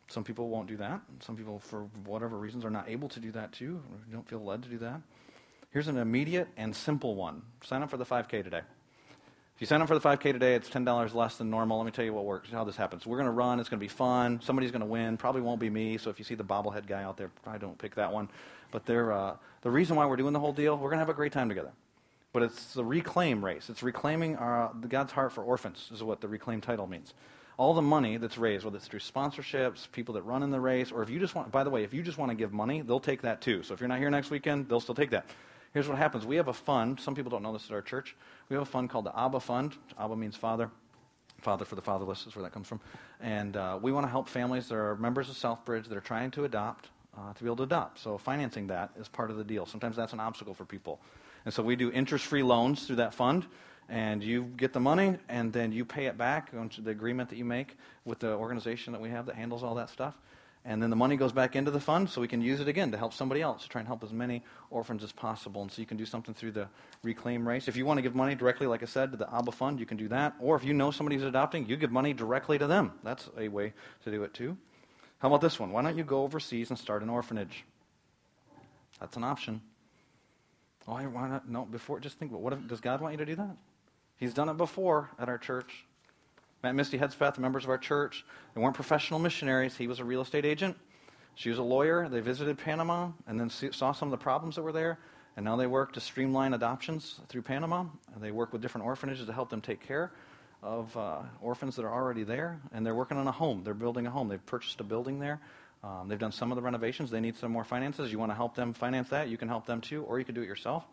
Some 0.09 0.23
people 0.23 0.49
won't 0.49 0.67
do 0.67 0.77
that. 0.77 1.01
Some 1.21 1.35
people, 1.35 1.59
for 1.59 1.83
whatever 2.05 2.37
reasons, 2.37 2.65
are 2.65 2.69
not 2.69 2.89
able 2.89 3.09
to 3.09 3.19
do 3.19 3.31
that 3.31 3.53
too, 3.53 3.81
don't 4.11 4.27
feel 4.27 4.43
led 4.43 4.63
to 4.63 4.69
do 4.69 4.79
that. 4.79 5.01
Here's 5.71 5.87
an 5.87 5.97
immediate 5.97 6.47
and 6.57 6.75
simple 6.75 7.15
one 7.15 7.43
sign 7.63 7.83
up 7.83 7.89
for 7.89 7.97
the 7.97 8.05
5K 8.05 8.43
today. 8.43 8.61
If 9.55 9.61
you 9.61 9.67
sign 9.67 9.81
up 9.81 9.87
for 9.87 9.97
the 9.97 10.07
5K 10.07 10.31
today, 10.31 10.55
it's 10.55 10.69
$10 10.69 11.13
less 11.13 11.35
than 11.35 11.49
normal. 11.49 11.77
Let 11.77 11.85
me 11.85 11.91
tell 11.91 12.05
you 12.05 12.13
what 12.13 12.25
works, 12.25 12.49
how 12.49 12.63
this 12.63 12.77
happens. 12.77 13.05
We're 13.05 13.17
going 13.17 13.27
to 13.27 13.31
run. 13.31 13.59
It's 13.59 13.69
going 13.69 13.79
to 13.79 13.83
be 13.83 13.89
fun. 13.89 14.39
Somebody's 14.41 14.71
going 14.71 14.81
to 14.81 14.87
win. 14.87 15.17
Probably 15.17 15.41
won't 15.41 15.59
be 15.59 15.69
me. 15.69 15.97
So 15.97 16.09
if 16.09 16.17
you 16.17 16.23
see 16.25 16.35
the 16.35 16.45
bobblehead 16.45 16.87
guy 16.87 17.03
out 17.03 17.17
there, 17.17 17.29
probably 17.43 17.59
don't 17.59 17.77
pick 17.77 17.95
that 17.95 18.11
one. 18.11 18.29
But 18.71 18.85
they're, 18.85 19.11
uh, 19.11 19.35
the 19.61 19.69
reason 19.69 19.97
why 19.97 20.05
we're 20.05 20.15
doing 20.15 20.33
the 20.33 20.39
whole 20.39 20.53
deal, 20.53 20.75
we're 20.75 20.89
going 20.89 20.97
to 20.97 20.99
have 20.99 21.09
a 21.09 21.13
great 21.13 21.33
time 21.33 21.49
together. 21.49 21.73
But 22.31 22.43
it's 22.43 22.73
the 22.73 22.85
reclaim 22.85 23.43
race. 23.43 23.69
It's 23.69 23.81
reclaiming 23.81 24.35
our, 24.35 24.71
God's 24.87 25.11
heart 25.11 25.31
for 25.31 25.43
orphans, 25.43 25.89
is 25.93 26.03
what 26.03 26.21
the 26.21 26.27
reclaim 26.27 26.61
title 26.61 26.87
means 26.87 27.13
all 27.59 27.73
the 27.73 27.81
money 27.81 28.15
that's 28.15 28.37
raised, 28.37 28.63
whether 28.63 28.77
it's 28.77 28.87
through 28.87 29.01
sponsorships, 29.01 29.91
people 29.91 30.13
that 30.13 30.21
run 30.21 30.43
in 30.43 30.49
the 30.49 30.59
race, 30.59 30.93
or 30.93 31.03
if 31.03 31.09
you 31.09 31.19
just 31.19 31.35
want, 31.35 31.51
by 31.51 31.61
the 31.61 31.69
way, 31.69 31.83
if 31.83 31.93
you 31.93 32.01
just 32.01 32.17
want 32.17 32.31
to 32.31 32.35
give 32.35 32.53
money, 32.53 32.81
they'll 32.81 33.01
take 33.01 33.21
that 33.21 33.41
too. 33.41 33.61
So 33.63 33.73
if 33.73 33.81
you're 33.81 33.89
not 33.89 33.99
here 33.99 34.09
next 34.09 34.29
weekend, 34.29 34.69
they'll 34.69 34.79
still 34.79 34.95
take 34.95 35.09
that. 35.09 35.25
Here's 35.73 35.87
what 35.87 35.97
happens 35.97 36.25
we 36.25 36.37
have 36.37 36.47
a 36.47 36.53
fund. 36.53 37.01
Some 37.01 37.15
people 37.15 37.29
don't 37.29 37.43
know 37.43 37.51
this 37.51 37.65
at 37.65 37.73
our 37.73 37.81
church. 37.81 38.15
We 38.47 38.55
have 38.55 38.63
a 38.63 38.65
fund 38.65 38.89
called 38.89 39.05
the 39.05 39.19
Abba 39.19 39.41
Fund. 39.41 39.75
Abba 39.99 40.15
means 40.15 40.37
father. 40.37 40.71
Father 41.41 41.65
for 41.65 41.75
the 41.75 41.81
fatherless 41.81 42.25
is 42.25 42.35
where 42.35 42.43
that 42.43 42.53
comes 42.53 42.67
from. 42.67 42.79
And 43.19 43.55
uh, 43.55 43.77
we 43.81 43.91
want 43.91 44.05
to 44.05 44.09
help 44.09 44.29
families 44.29 44.69
that 44.69 44.75
are 44.75 44.95
members 44.95 45.29
of 45.29 45.35
Southbridge 45.35 45.87
that 45.89 45.97
are 45.97 46.01
trying 46.01 46.31
to 46.31 46.45
adopt 46.45 46.89
uh, 47.17 47.33
to 47.33 47.43
be 47.43 47.47
able 47.47 47.57
to 47.57 47.63
adopt. 47.63 47.99
So 47.99 48.17
financing 48.17 48.67
that 48.67 48.91
is 48.97 49.09
part 49.09 49.31
of 49.31 49.37
the 49.37 49.43
deal. 49.43 49.65
Sometimes 49.65 49.97
that's 49.97 50.13
an 50.13 50.19
obstacle 50.19 50.53
for 50.53 50.65
people. 50.65 50.99
And 51.49 51.53
so 51.55 51.63
we 51.63 51.75
do 51.75 51.91
interest 51.91 52.25
free 52.25 52.43
loans 52.43 52.85
through 52.85 52.97
that 52.97 53.15
fund 53.15 53.43
and 53.89 54.23
you 54.23 54.43
get 54.55 54.71
the 54.71 54.79
money 54.79 55.17
and 55.27 55.51
then 55.51 55.71
you 55.71 55.83
pay 55.83 56.05
it 56.05 56.15
back 56.15 56.51
onto 56.55 56.79
the 56.83 56.91
agreement 56.91 57.31
that 57.31 57.37
you 57.37 57.43
make 57.43 57.75
with 58.05 58.19
the 58.19 58.35
organization 58.35 58.93
that 58.93 59.01
we 59.01 59.09
have 59.09 59.25
that 59.25 59.33
handles 59.33 59.63
all 59.63 59.73
that 59.73 59.89
stuff. 59.89 60.15
And 60.63 60.79
then 60.79 60.91
the 60.91 60.95
money 60.95 61.17
goes 61.17 61.31
back 61.31 61.55
into 61.55 61.71
the 61.71 61.79
fund 61.79 62.07
so 62.07 62.21
we 62.21 62.27
can 62.27 62.39
use 62.39 62.59
it 62.59 62.67
again 62.67 62.91
to 62.91 62.99
help 62.99 63.13
somebody 63.15 63.41
else 63.41 63.63
to 63.63 63.67
try 63.67 63.81
and 63.81 63.87
help 63.87 64.03
as 64.03 64.13
many 64.13 64.43
orphans 64.69 65.03
as 65.03 65.11
possible. 65.11 65.63
And 65.63 65.71
so 65.71 65.81
you 65.81 65.87
can 65.87 65.97
do 65.97 66.05
something 66.05 66.35
through 66.35 66.51
the 66.51 66.67
reclaim 67.01 67.47
race. 67.47 67.67
If 67.67 67.75
you 67.75 67.83
want 67.83 67.97
to 67.97 68.03
give 68.03 68.13
money 68.13 68.35
directly 68.35 68.67
like 68.67 68.83
i 68.83 68.85
said 68.85 69.09
to 69.09 69.17
the 69.17 69.33
abba 69.33 69.51
fund 69.51 69.79
you 69.79 69.87
can 69.87 69.97
do 69.97 70.07
that. 70.09 70.35
Or 70.39 70.55
if 70.55 70.63
you 70.63 70.75
know 70.75 70.91
somebody 70.91 71.15
who's 71.15 71.25
adopting 71.25 71.65
you 71.65 71.77
give 71.77 71.91
money 71.91 72.13
directly 72.13 72.59
to 72.59 72.67
them. 72.67 72.91
That's 73.03 73.27
a 73.39 73.47
way 73.47 73.73
to 74.03 74.11
do 74.11 74.21
it 74.21 74.35
too. 74.35 74.55
How 75.17 75.29
about 75.29 75.41
this 75.41 75.59
one? 75.59 75.71
Why 75.71 75.81
don't 75.81 75.97
you 75.97 76.03
go 76.03 76.21
overseas 76.21 76.69
and 76.69 76.77
start 76.77 77.01
an 77.01 77.09
orphanage? 77.09 77.65
That's 78.99 79.17
an 79.17 79.23
option 79.23 79.61
why, 80.89 81.05
why 81.05 81.27
not 81.27 81.47
no 81.49 81.65
before 81.65 81.99
just 81.99 82.17
think 82.17 82.31
what 82.31 82.53
if, 82.53 82.67
does 82.67 82.81
god 82.81 83.01
want 83.01 83.13
you 83.13 83.17
to 83.17 83.25
do 83.25 83.35
that 83.35 83.55
He's 84.19 84.33
done 84.33 84.49
it 84.49 84.57
before 84.57 85.09
at 85.17 85.29
our 85.29 85.37
church. 85.37 85.85
Matt 86.61 86.75
Misty 86.75 86.99
Hedspeth, 86.99 87.39
members 87.39 87.63
of 87.63 87.69
our 87.69 87.77
church, 87.77 88.25
they 88.53 88.61
weren't 88.61 88.75
professional 88.75 89.17
missionaries. 89.17 89.77
He 89.77 89.87
was 89.87 89.99
a 89.99 90.03
real 90.03 90.21
estate 90.21 90.45
agent. 90.45 90.75
She 91.35 91.49
was 91.49 91.57
a 91.57 91.63
lawyer. 91.63 92.09
They 92.09 92.19
visited 92.19 92.57
Panama 92.57 93.11
and 93.27 93.39
then 93.39 93.49
saw 93.49 93.93
some 93.93 94.09
of 94.09 94.11
the 94.11 94.21
problems 94.21 94.57
that 94.57 94.61
were 94.61 94.73
there. 94.73 94.99
And 95.37 95.45
now 95.45 95.55
they 95.55 95.67
work 95.67 95.93
to 95.93 96.01
streamline 96.01 96.53
adoptions 96.53 97.21
through 97.29 97.43
Panama. 97.43 97.85
They 98.17 98.31
work 98.31 98.51
with 98.51 98.61
different 98.61 98.85
orphanages 98.85 99.25
to 99.25 99.31
help 99.31 99.49
them 99.49 99.61
take 99.61 99.79
care 99.79 100.11
of 100.61 100.95
uh, 100.97 101.19
orphans 101.41 101.77
that 101.77 101.85
are 101.85 101.93
already 101.93 102.25
there. 102.25 102.59
And 102.73 102.85
they're 102.85 102.95
working 102.95 103.15
on 103.15 103.25
a 103.25 103.31
home. 103.31 103.63
They're 103.63 103.73
building 103.73 104.05
a 104.05 104.11
home. 104.11 104.27
They've 104.27 104.45
purchased 104.45 104.81
a 104.81 104.83
building 104.83 105.19
there. 105.19 105.39
Um, 105.83 106.07
they've 106.07 106.19
done 106.19 106.31
some 106.31 106.51
of 106.51 106.57
the 106.57 106.61
renovations. 106.61 107.09
They 107.09 107.21
need 107.21 107.37
some 107.37 107.51
more 107.51 107.63
finances. 107.63 108.11
You 108.11 108.19
want 108.19 108.31
to 108.31 108.35
help 108.35 108.55
them 108.55 108.73
finance 108.73 109.09
that? 109.09 109.29
You 109.29 109.37
can 109.37 109.47
help 109.47 109.65
them 109.65 109.79
too, 109.79 110.03
or 110.03 110.19
you 110.19 110.25
can 110.25 110.35
do 110.35 110.41
it 110.41 110.47
yourself. 110.47 110.83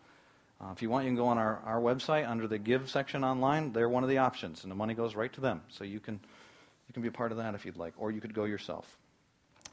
Uh, 0.60 0.70
if 0.72 0.80
you 0.80 0.88
want, 0.88 1.04
you 1.04 1.10
can 1.10 1.16
go 1.16 1.26
on 1.26 1.38
our, 1.38 1.60
our 1.64 1.80
website 1.80 2.28
under 2.28 2.46
the 2.46 2.58
Give 2.58 2.88
section 2.88 3.24
online. 3.24 3.72
They're 3.72 3.88
one 3.88 4.04
of 4.04 4.08
the 4.08 4.18
options, 4.18 4.62
and 4.62 4.70
the 4.70 4.76
money 4.76 4.94
goes 4.94 5.14
right 5.14 5.32
to 5.34 5.40
them. 5.40 5.62
So 5.68 5.84
you 5.84 6.00
can, 6.00 6.14
you 6.14 6.92
can 6.94 7.02
be 7.02 7.08
a 7.08 7.12
part 7.12 7.32
of 7.32 7.38
that 7.38 7.54
if 7.54 7.66
you'd 7.66 7.76
like, 7.76 7.94
or 7.98 8.10
you 8.10 8.20
could 8.20 8.32
go 8.32 8.44
yourself. 8.44 8.96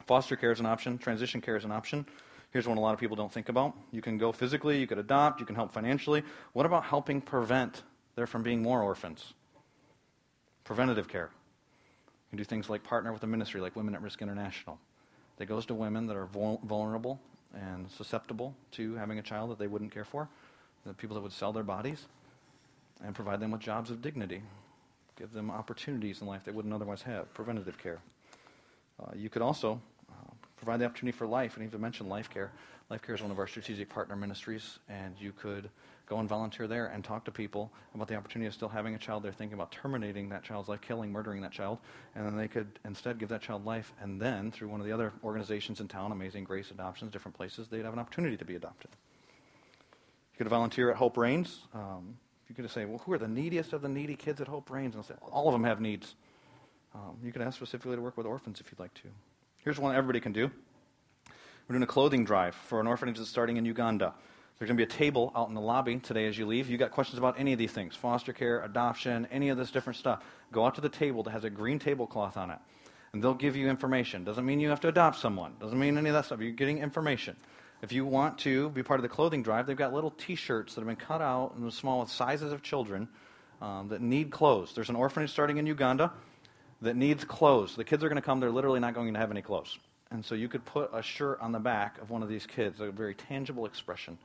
Foster 0.06 0.36
care 0.36 0.52
is 0.52 0.60
an 0.60 0.66
option, 0.66 0.98
transition 0.98 1.40
care 1.40 1.56
is 1.56 1.64
an 1.64 1.72
option. 1.72 2.04
Here's 2.50 2.68
one 2.68 2.76
a 2.76 2.80
lot 2.80 2.92
of 2.92 3.00
people 3.00 3.16
don't 3.16 3.32
think 3.32 3.48
about. 3.48 3.74
You 3.92 4.02
can 4.02 4.18
go 4.18 4.30
physically, 4.30 4.78
you 4.78 4.86
could 4.86 4.98
adopt, 4.98 5.40
you 5.40 5.46
can 5.46 5.54
help 5.54 5.72
financially. 5.72 6.22
What 6.52 6.66
about 6.66 6.84
helping 6.84 7.20
prevent 7.20 7.82
there 8.14 8.26
from 8.26 8.42
being 8.42 8.62
more 8.62 8.82
orphans? 8.82 9.32
Preventative 10.64 11.08
care. 11.08 11.30
You 11.30 12.30
can 12.30 12.38
do 12.38 12.44
things 12.44 12.68
like 12.68 12.82
partner 12.82 13.12
with 13.12 13.22
a 13.22 13.26
ministry 13.26 13.60
like 13.60 13.74
Women 13.74 13.94
at 13.94 14.02
Risk 14.02 14.20
International 14.20 14.78
that 15.36 15.46
goes 15.46 15.66
to 15.66 15.74
women 15.74 16.06
that 16.06 16.16
are 16.16 16.26
vulnerable 16.26 17.20
and 17.54 17.90
susceptible 17.90 18.54
to 18.72 18.94
having 18.94 19.18
a 19.18 19.22
child 19.22 19.50
that 19.50 19.58
they 19.58 19.66
wouldn't 19.66 19.92
care 19.92 20.04
for 20.04 20.28
the 20.86 20.94
people 20.94 21.14
that 21.14 21.22
would 21.22 21.32
sell 21.32 21.52
their 21.52 21.62
bodies, 21.62 22.06
and 23.02 23.14
provide 23.14 23.40
them 23.40 23.50
with 23.50 23.60
jobs 23.60 23.90
of 23.90 24.02
dignity. 24.02 24.42
Give 25.18 25.32
them 25.32 25.50
opportunities 25.50 26.20
in 26.20 26.26
life 26.26 26.42
they 26.44 26.52
wouldn't 26.52 26.74
otherwise 26.74 27.02
have, 27.02 27.32
preventative 27.34 27.78
care. 27.78 27.98
Uh, 29.02 29.10
you 29.14 29.28
could 29.28 29.42
also 29.42 29.80
uh, 30.10 30.32
provide 30.56 30.80
the 30.80 30.84
opportunity 30.84 31.16
for 31.16 31.26
life. 31.26 31.58
Need 31.58 31.72
to 31.72 31.78
mention 31.78 32.08
life 32.08 32.28
care. 32.28 32.52
Life 32.90 33.02
care 33.02 33.14
is 33.14 33.22
one 33.22 33.30
of 33.30 33.38
our 33.38 33.46
strategic 33.46 33.88
partner 33.88 34.16
ministries, 34.16 34.78
and 34.88 35.14
you 35.18 35.32
could 35.32 35.70
Go 36.06 36.18
and 36.18 36.28
volunteer 36.28 36.66
there 36.66 36.86
and 36.86 37.02
talk 37.02 37.24
to 37.24 37.30
people 37.30 37.72
about 37.94 38.08
the 38.08 38.14
opportunity 38.14 38.46
of 38.46 38.52
still 38.52 38.68
having 38.68 38.94
a 38.94 38.98
child. 38.98 39.22
They're 39.22 39.32
thinking 39.32 39.54
about 39.54 39.72
terminating 39.72 40.28
that 40.28 40.42
child's 40.42 40.68
life, 40.68 40.82
killing, 40.82 41.10
murdering 41.10 41.40
that 41.40 41.52
child, 41.52 41.78
and 42.14 42.26
then 42.26 42.36
they 42.36 42.48
could 42.48 42.78
instead 42.84 43.18
give 43.18 43.30
that 43.30 43.40
child 43.40 43.64
life. 43.64 43.92
And 44.02 44.20
then, 44.20 44.50
through 44.50 44.68
one 44.68 44.80
of 44.80 44.86
the 44.86 44.92
other 44.92 45.12
organizations 45.22 45.80
in 45.80 45.88
town, 45.88 46.12
Amazing 46.12 46.44
Grace 46.44 46.70
Adoptions, 46.70 47.10
different 47.10 47.36
places, 47.36 47.68
they'd 47.68 47.84
have 47.84 47.94
an 47.94 47.98
opportunity 47.98 48.36
to 48.36 48.44
be 48.44 48.54
adopted. 48.54 48.90
You 50.34 50.38
could 50.38 50.48
volunteer 50.48 50.90
at 50.90 50.96
Hope 50.96 51.16
Reigns. 51.16 51.60
Um, 51.72 52.18
you 52.48 52.54
could 52.54 52.70
say, 52.70 52.84
well, 52.84 52.98
who 52.98 53.12
are 53.12 53.18
the 53.18 53.28
neediest 53.28 53.72
of 53.72 53.80
the 53.80 53.88
needy 53.88 54.16
kids 54.16 54.40
at 54.40 54.48
Hope 54.48 54.68
Reigns? 54.68 54.94
And 54.94 55.04
say, 55.04 55.14
all 55.32 55.48
of 55.48 55.52
them 55.52 55.64
have 55.64 55.80
needs. 55.80 56.16
Um, 56.94 57.16
you 57.22 57.32
could 57.32 57.40
ask 57.40 57.56
specifically 57.56 57.96
to 57.96 58.02
work 58.02 58.16
with 58.16 58.26
orphans 58.26 58.60
if 58.60 58.70
you'd 58.70 58.78
like 58.78 58.94
to. 58.94 59.08
Here's 59.58 59.78
one 59.78 59.94
everybody 59.94 60.20
can 60.20 60.32
do. 60.32 60.50
We're 61.66 61.72
doing 61.72 61.82
a 61.82 61.86
clothing 61.86 62.26
drive 62.26 62.54
for 62.54 62.78
an 62.78 62.86
orphanage 62.86 63.16
that's 63.16 63.30
starting 63.30 63.56
in 63.56 63.64
Uganda. 63.64 64.12
There's 64.64 64.70
going 64.70 64.78
to 64.78 64.86
be 64.86 64.94
a 64.94 64.98
table 64.98 65.30
out 65.36 65.50
in 65.50 65.54
the 65.54 65.60
lobby 65.60 65.98
today 65.98 66.26
as 66.26 66.38
you 66.38 66.46
leave. 66.46 66.70
you've 66.70 66.80
got 66.80 66.90
questions 66.90 67.18
about 67.18 67.38
any 67.38 67.52
of 67.52 67.58
these 67.58 67.72
things 67.72 67.94
foster 67.94 68.32
care, 68.32 68.62
adoption, 68.62 69.28
any 69.30 69.50
of 69.50 69.58
this 69.58 69.70
different 69.70 69.98
stuff. 69.98 70.24
Go 70.52 70.64
out 70.64 70.76
to 70.76 70.80
the 70.80 70.88
table 70.88 71.22
that 71.24 71.32
has 71.32 71.44
a 71.44 71.50
green 71.50 71.78
tablecloth 71.78 72.38
on 72.38 72.50
it, 72.50 72.58
and 73.12 73.22
they'll 73.22 73.34
give 73.34 73.56
you 73.56 73.68
information. 73.68 74.24
Doesn't 74.24 74.46
mean 74.46 74.60
you 74.60 74.70
have 74.70 74.80
to 74.80 74.88
adopt 74.88 75.18
someone, 75.18 75.52
doesn't 75.60 75.78
mean 75.78 75.98
any 75.98 76.08
of 76.08 76.14
that 76.14 76.24
stuff. 76.24 76.40
You're 76.40 76.52
getting 76.52 76.78
information. 76.78 77.36
If 77.82 77.92
you 77.92 78.06
want 78.06 78.38
to 78.38 78.70
be 78.70 78.82
part 78.82 79.00
of 79.00 79.02
the 79.02 79.10
clothing 79.10 79.42
drive, 79.42 79.66
they've 79.66 79.76
got 79.76 79.92
little 79.92 80.12
t 80.12 80.34
shirts 80.34 80.74
that 80.74 80.80
have 80.80 80.88
been 80.88 80.96
cut 80.96 81.20
out 81.20 81.52
in 81.58 81.62
the 81.62 81.70
small 81.70 82.06
sizes 82.06 82.50
of 82.50 82.62
children 82.62 83.06
um, 83.60 83.88
that 83.88 84.00
need 84.00 84.30
clothes. 84.30 84.72
There's 84.74 84.88
an 84.88 84.96
orphanage 84.96 85.30
starting 85.30 85.58
in 85.58 85.66
Uganda 85.66 86.10
that 86.80 86.96
needs 86.96 87.22
clothes. 87.22 87.76
The 87.76 87.84
kids 87.84 88.02
are 88.02 88.08
going 88.08 88.16
to 88.16 88.22
come, 88.22 88.40
they're 88.40 88.50
literally 88.50 88.80
not 88.80 88.94
going 88.94 89.12
to 89.12 89.20
have 89.20 89.30
any 89.30 89.42
clothes. 89.42 89.76
And 90.10 90.24
so 90.24 90.34
you 90.34 90.48
could 90.48 90.64
put 90.64 90.88
a 90.94 91.02
shirt 91.02 91.38
on 91.42 91.52
the 91.52 91.58
back 91.58 92.00
of 92.00 92.08
one 92.08 92.22
of 92.22 92.30
these 92.30 92.46
kids, 92.46 92.80
a 92.80 92.90
very 92.90 93.14
tangible 93.14 93.66
expression, 93.66 94.16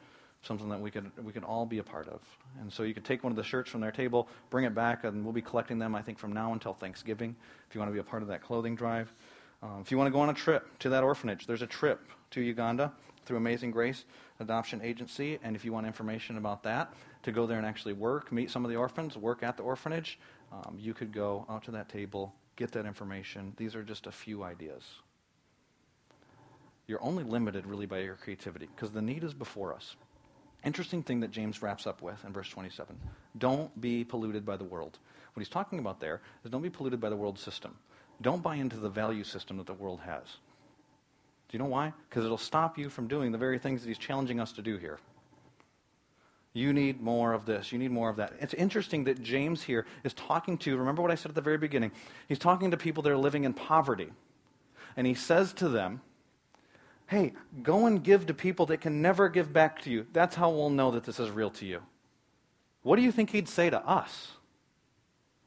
something 0.42 0.70
that 0.70 0.80
we 0.80 0.90
could, 0.90 1.12
we 1.24 1.32
could 1.32 1.44
all 1.44 1.66
be 1.66 1.80
a 1.80 1.84
part 1.84 2.08
of. 2.08 2.22
And 2.62 2.72
so 2.72 2.84
you 2.84 2.94
could 2.94 3.06
take 3.06 3.24
one 3.24 3.32
of 3.32 3.38
the 3.38 3.44
shirts 3.44 3.70
from 3.70 3.82
their 3.82 3.92
table, 3.92 4.28
bring 4.50 4.66
it 4.66 4.74
back, 4.74 5.04
and 5.04 5.24
we'll 5.24 5.34
be 5.34 5.42
collecting 5.42 5.80
them, 5.80 5.96
I 5.96 6.02
think, 6.02 6.18
from 6.18 6.34
now 6.34 6.54
until 6.54 6.74
Thanksgiving 6.74 7.36
if 7.68 7.76
you 7.76 7.80
want 7.80 7.90
to 7.90 7.94
be 7.94 8.00
a 8.00 8.04
part 8.04 8.22
of 8.22 8.30
that 8.30 8.42
clothing 8.42 8.76
drive. 8.76 9.14
Um, 9.62 9.80
if 9.82 9.92
you 9.92 9.98
want 9.98 10.08
to 10.08 10.12
go 10.12 10.22
on 10.22 10.30
a 10.30 10.34
trip 10.34 10.80
to 10.80 10.90
that 10.90 11.04
orphanage, 11.04 11.46
there's 11.46 11.62
a 11.62 11.68
trip 11.68 12.00
to 12.32 12.42
Uganda 12.42 12.94
through 13.26 13.38
Amazing 13.38 13.72
Grace 13.72 14.06
Adoption 14.40 14.82
Agency. 14.82 15.40
And 15.44 15.56
if 15.56 15.66
you 15.66 15.74
want 15.74 15.86
information 15.86 16.38
about 16.38 16.64
that, 16.64 16.94
to 17.24 17.32
go 17.32 17.46
there 17.46 17.58
and 17.58 17.66
actually 17.66 17.94
work, 17.94 18.32
meet 18.32 18.50
some 18.50 18.64
of 18.64 18.72
the 18.72 18.78
orphans, 18.78 19.18
work 19.18 19.44
at 19.44 19.58
the 19.58 19.64
orphanage, 19.64 20.20
um, 20.52 20.78
you 20.80 20.94
could 20.94 21.12
go 21.12 21.46
out 21.50 21.64
to 21.66 21.72
that 21.72 21.90
table, 21.90 22.34
get 22.56 22.72
that 22.72 22.86
information. 22.86 23.54
These 23.58 23.76
are 23.76 23.84
just 23.84 24.08
a 24.08 24.12
few 24.12 24.44
ideas. 24.44 24.84
You're 26.88 27.04
only 27.04 27.24
limited 27.24 27.68
really 27.68 27.86
by 27.86 28.00
your 28.00 28.16
creativity 28.16 28.68
because 28.74 28.92
the 28.92 29.02
need 29.02 29.24
is 29.24 29.34
before 29.34 29.74
us. 29.74 29.96
Interesting 30.66 31.04
thing 31.04 31.22
that 31.22 31.32
James 31.32 31.62
wraps 31.62 31.88
up 31.88 32.02
with 32.02 32.24
in 32.26 32.34
verse 32.34 32.50
27 32.50 32.98
don't 33.38 33.80
be 33.80 34.04
polluted 34.04 34.46
by 34.46 34.58
the 34.58 34.64
world. 34.64 35.00
What 35.34 35.42
he's 35.42 35.50
talking 35.50 35.80
about 35.80 36.00
there 36.00 36.22
is 36.44 36.52
don't 36.52 36.62
be 36.62 36.70
polluted 36.70 37.00
by 37.00 37.10
the 37.10 37.16
world 37.16 37.40
system. 37.40 37.76
Don't 38.22 38.44
buy 38.44 38.56
into 38.56 38.78
the 38.78 38.90
value 38.90 39.24
system 39.24 39.58
that 39.58 39.68
the 39.68 39.74
world 39.74 40.02
has. 40.02 40.24
Do 41.48 41.58
you 41.58 41.60
know 41.60 41.70
why? 41.70 41.94
Because 42.10 42.26
it'll 42.26 42.38
stop 42.38 42.78
you 42.78 42.90
from 42.90 43.08
doing 43.08 43.32
the 43.32 43.38
very 43.38 43.58
things 43.58 43.82
that 43.82 43.88
he's 43.88 43.98
challenging 43.98 44.40
us 44.40 44.52
to 44.54 44.62
do 44.62 44.78
here. 44.78 45.00
You 46.54 46.74
need 46.74 47.00
more 47.00 47.34
of 47.34 47.46
this. 47.46 47.72
You 47.72 47.80
need 47.80 47.92
more 47.92 48.10
of 48.10 48.18
that. 48.18 48.34
It's 48.40 48.54
interesting 48.54 49.06
that 49.06 49.22
James 49.22 49.64
here 49.64 49.86
is 50.04 50.14
talking 50.14 50.58
to, 50.60 50.78
remember 50.78 51.02
what 51.02 51.12
I 51.12 51.16
said 51.16 51.30
at 51.30 51.36
the 51.36 51.42
very 51.42 51.58
beginning? 51.58 51.92
He's 52.28 52.40
talking 52.40 52.72
to 52.72 52.78
people 52.78 53.02
that 53.04 53.12
are 53.12 53.18
living 53.18 53.46
in 53.46 53.54
poverty. 53.54 54.10
And 54.98 55.08
he 55.08 55.14
says 55.14 55.54
to 55.54 55.70
them, 55.70 56.02
hey, 57.10 57.34
go 57.64 57.88
and 57.88 58.04
give 58.04 58.28
to 58.28 58.34
people 58.36 58.68
that 58.68 58.82
can 58.82 59.02
never 59.02 59.30
give 59.30 59.52
back 59.52 59.82
to 59.82 59.90
you. 59.90 60.06
That's 60.14 60.36
how 60.36 60.52
we'll 60.52 60.70
know 60.70 60.92
that 60.92 61.04
this 61.04 61.20
is 61.20 61.32
real 61.32 61.50
to 61.52 61.66
you. 61.66 61.82
What 62.84 62.98
do 62.98 63.02
you 63.02 63.12
think 63.12 63.32
he'd 63.32 63.50
say 63.50 63.72
to 63.72 63.84
us? 63.86 64.34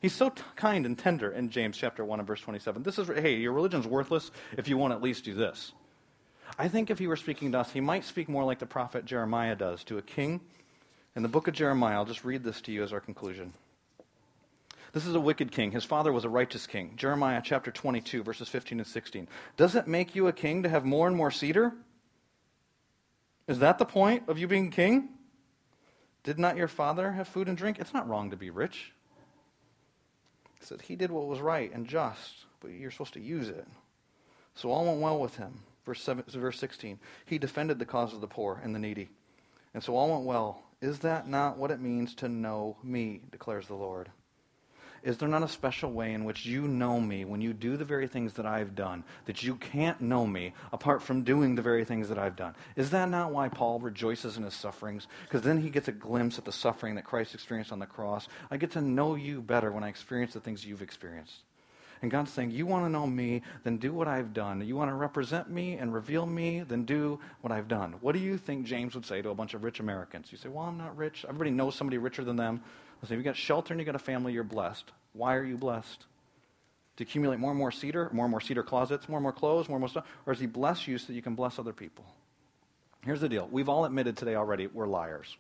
He's 0.00 0.12
so 0.12 0.30
t- 0.30 0.42
kind 0.56 0.84
and 0.84 0.98
tender 0.98 1.30
in 1.30 1.50
James 1.50 1.76
chapter 1.76 2.04
1 2.04 2.18
and 2.18 2.26
verse 2.26 2.40
27. 2.40 2.82
This 2.82 2.98
is, 2.98 3.06
hey, 3.06 3.36
your 3.36 3.52
religion's 3.52 3.86
worthless 3.86 4.32
if 4.58 4.66
you 4.66 4.76
won't 4.76 4.92
at 4.92 5.00
least 5.00 5.24
do 5.24 5.34
this. 5.34 5.70
I 6.58 6.66
think 6.66 6.90
if 6.90 6.98
he 6.98 7.06
were 7.06 7.16
speaking 7.16 7.52
to 7.52 7.60
us, 7.60 7.70
he 7.70 7.80
might 7.80 8.04
speak 8.04 8.28
more 8.28 8.44
like 8.44 8.58
the 8.58 8.66
prophet 8.66 9.04
Jeremiah 9.04 9.54
does 9.54 9.84
to 9.84 9.98
a 9.98 10.02
king. 10.02 10.40
In 11.14 11.22
the 11.22 11.28
book 11.28 11.46
of 11.46 11.54
Jeremiah, 11.54 11.94
I'll 11.94 12.04
just 12.04 12.24
read 12.24 12.42
this 12.42 12.60
to 12.62 12.72
you 12.72 12.82
as 12.82 12.92
our 12.92 13.00
conclusion. 13.00 13.52
This 14.92 15.06
is 15.06 15.14
a 15.14 15.20
wicked 15.20 15.52
king. 15.52 15.70
His 15.70 15.84
father 15.84 16.12
was 16.12 16.24
a 16.24 16.28
righteous 16.28 16.66
king. 16.66 16.92
Jeremiah 16.96 17.40
chapter 17.42 17.70
22, 17.70 18.22
verses 18.22 18.48
15 18.48 18.78
and 18.78 18.86
16. 18.86 19.26
Does 19.56 19.74
it 19.74 19.86
make 19.86 20.14
you 20.14 20.26
a 20.28 20.32
king 20.32 20.62
to 20.64 20.68
have 20.68 20.84
more 20.84 21.06
and 21.06 21.16
more 21.16 21.30
cedar? 21.30 21.72
Is 23.48 23.60
that 23.60 23.78
the 23.78 23.86
point 23.86 24.24
of 24.28 24.38
you 24.38 24.46
being 24.46 24.70
king? 24.70 25.08
Did 26.24 26.38
not 26.38 26.56
your 26.56 26.68
father 26.68 27.12
have 27.12 27.26
food 27.26 27.48
and 27.48 27.56
drink? 27.56 27.78
It's 27.78 27.94
not 27.94 28.08
wrong 28.08 28.30
to 28.30 28.36
be 28.36 28.50
rich. 28.50 28.92
He 30.60 30.66
said 30.66 30.82
he 30.82 30.94
did 30.94 31.10
what 31.10 31.26
was 31.26 31.40
right 31.40 31.72
and 31.72 31.88
just, 31.88 32.44
but 32.60 32.70
you're 32.70 32.90
supposed 32.90 33.14
to 33.14 33.20
use 33.20 33.48
it. 33.48 33.66
So 34.54 34.70
all 34.70 34.84
went 34.84 35.00
well 35.00 35.18
with 35.18 35.36
him. 35.36 35.60
Verse, 35.86 36.02
7, 36.02 36.22
verse 36.28 36.58
16. 36.58 37.00
He 37.24 37.38
defended 37.38 37.78
the 37.78 37.86
cause 37.86 38.12
of 38.12 38.20
the 38.20 38.28
poor 38.28 38.60
and 38.62 38.74
the 38.74 38.78
needy. 38.78 39.08
And 39.74 39.82
so 39.82 39.96
all 39.96 40.12
went 40.12 40.24
well. 40.24 40.62
Is 40.80 41.00
that 41.00 41.28
not 41.28 41.56
what 41.56 41.70
it 41.70 41.80
means 41.80 42.14
to 42.16 42.28
know 42.28 42.76
me, 42.84 43.22
declares 43.30 43.66
the 43.66 43.74
Lord? 43.74 44.10
Is 45.02 45.18
there 45.18 45.28
not 45.28 45.42
a 45.42 45.48
special 45.48 45.90
way 45.90 46.12
in 46.12 46.24
which 46.24 46.46
you 46.46 46.62
know 46.62 47.00
me 47.00 47.24
when 47.24 47.40
you 47.40 47.52
do 47.52 47.76
the 47.76 47.84
very 47.84 48.06
things 48.06 48.34
that 48.34 48.46
I've 48.46 48.76
done, 48.76 49.02
that 49.24 49.42
you 49.42 49.56
can't 49.56 50.00
know 50.00 50.26
me 50.26 50.54
apart 50.72 51.02
from 51.02 51.24
doing 51.24 51.56
the 51.56 51.62
very 51.62 51.84
things 51.84 52.08
that 52.08 52.18
I've 52.18 52.36
done? 52.36 52.54
Is 52.76 52.90
that 52.90 53.08
not 53.08 53.32
why 53.32 53.48
Paul 53.48 53.80
rejoices 53.80 54.36
in 54.36 54.44
his 54.44 54.54
sufferings? 54.54 55.08
Because 55.24 55.42
then 55.42 55.60
he 55.60 55.70
gets 55.70 55.88
a 55.88 55.92
glimpse 55.92 56.38
at 56.38 56.44
the 56.44 56.52
suffering 56.52 56.94
that 56.94 57.04
Christ 57.04 57.34
experienced 57.34 57.72
on 57.72 57.80
the 57.80 57.86
cross. 57.86 58.28
I 58.50 58.58
get 58.58 58.70
to 58.72 58.80
know 58.80 59.16
you 59.16 59.42
better 59.42 59.72
when 59.72 59.82
I 59.82 59.88
experience 59.88 60.34
the 60.34 60.40
things 60.40 60.64
you've 60.64 60.82
experienced. 60.82 61.42
And 62.02 62.10
God's 62.10 62.32
saying, 62.32 62.50
You 62.50 62.66
want 62.66 62.84
to 62.84 62.90
know 62.90 63.06
me, 63.06 63.42
then 63.62 63.78
do 63.78 63.92
what 63.92 64.08
I've 64.08 64.32
done. 64.32 64.60
You 64.66 64.76
want 64.76 64.90
to 64.90 64.94
represent 64.94 65.48
me 65.48 65.74
and 65.74 65.94
reveal 65.94 66.26
me, 66.26 66.60
then 66.60 66.84
do 66.84 67.20
what 67.40 67.52
I've 67.52 67.68
done. 67.68 67.94
What 68.00 68.12
do 68.12 68.18
you 68.18 68.36
think 68.36 68.66
James 68.66 68.94
would 68.94 69.06
say 69.06 69.22
to 69.22 69.30
a 69.30 69.34
bunch 69.34 69.54
of 69.54 69.62
rich 69.62 69.78
Americans? 69.78 70.30
You 70.30 70.38
say, 70.38 70.48
Well, 70.48 70.64
I'm 70.64 70.78
not 70.78 70.96
rich. 70.96 71.24
Everybody 71.24 71.50
knows 71.50 71.76
somebody 71.76 71.98
richer 71.98 72.24
than 72.24 72.36
them. 72.36 72.62
Say, 73.04 73.14
If 73.14 73.18
you've 73.18 73.24
got 73.24 73.36
shelter 73.36 73.72
and 73.72 73.80
you've 73.80 73.86
got 73.86 73.96
a 73.96 74.00
family, 74.00 74.32
you're 74.32 74.44
blessed. 74.44 74.90
Why 75.12 75.34
are 75.34 75.44
you 75.44 75.56
blessed? 75.56 76.06
To 76.96 77.04
accumulate 77.04 77.38
more 77.38 77.50
and 77.50 77.58
more 77.58 77.72
cedar, 77.72 78.08
more 78.12 78.26
and 78.26 78.30
more 78.30 78.40
cedar 78.40 78.62
closets, 78.62 79.08
more 79.08 79.18
and 79.18 79.22
more 79.22 79.32
clothes, 79.32 79.68
more 79.68 79.76
and 79.76 79.82
more 79.82 79.88
stuff? 79.88 80.06
Or 80.26 80.32
does 80.32 80.40
he 80.40 80.46
bless 80.46 80.86
you 80.86 80.98
so 80.98 81.08
that 81.08 81.14
you 81.14 81.22
can 81.22 81.34
bless 81.34 81.58
other 81.58 81.72
people? 81.72 82.04
Here's 83.04 83.20
the 83.20 83.28
deal. 83.28 83.48
We've 83.50 83.68
all 83.68 83.84
admitted 83.84 84.16
today 84.16 84.36
already 84.36 84.68
we're 84.68 84.86
liars. 84.86 85.36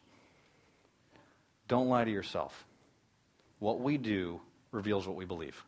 Don't 1.68 1.88
lie 1.88 2.04
to 2.04 2.10
yourself. 2.10 2.64
What 3.60 3.80
we 3.80 3.96
do 3.96 4.40
reveals 4.72 5.06
what 5.06 5.16
we 5.16 5.24
believe. 5.24 5.62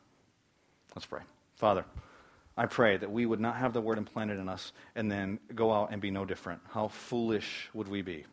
Let's 0.96 1.06
pray. 1.06 1.20
Father, 1.56 1.84
I 2.56 2.66
pray 2.66 2.96
that 2.96 3.10
we 3.10 3.26
would 3.26 3.40
not 3.40 3.56
have 3.56 3.72
the 3.72 3.80
word 3.80 3.98
implanted 3.98 4.38
in 4.38 4.48
us 4.48 4.72
and 4.96 5.10
then 5.10 5.38
go 5.54 5.72
out 5.72 5.92
and 5.92 6.00
be 6.00 6.10
no 6.10 6.24
different. 6.24 6.60
How 6.70 6.88
foolish 6.88 7.68
would 7.72 7.88
we 7.88 8.02
be? 8.02 8.24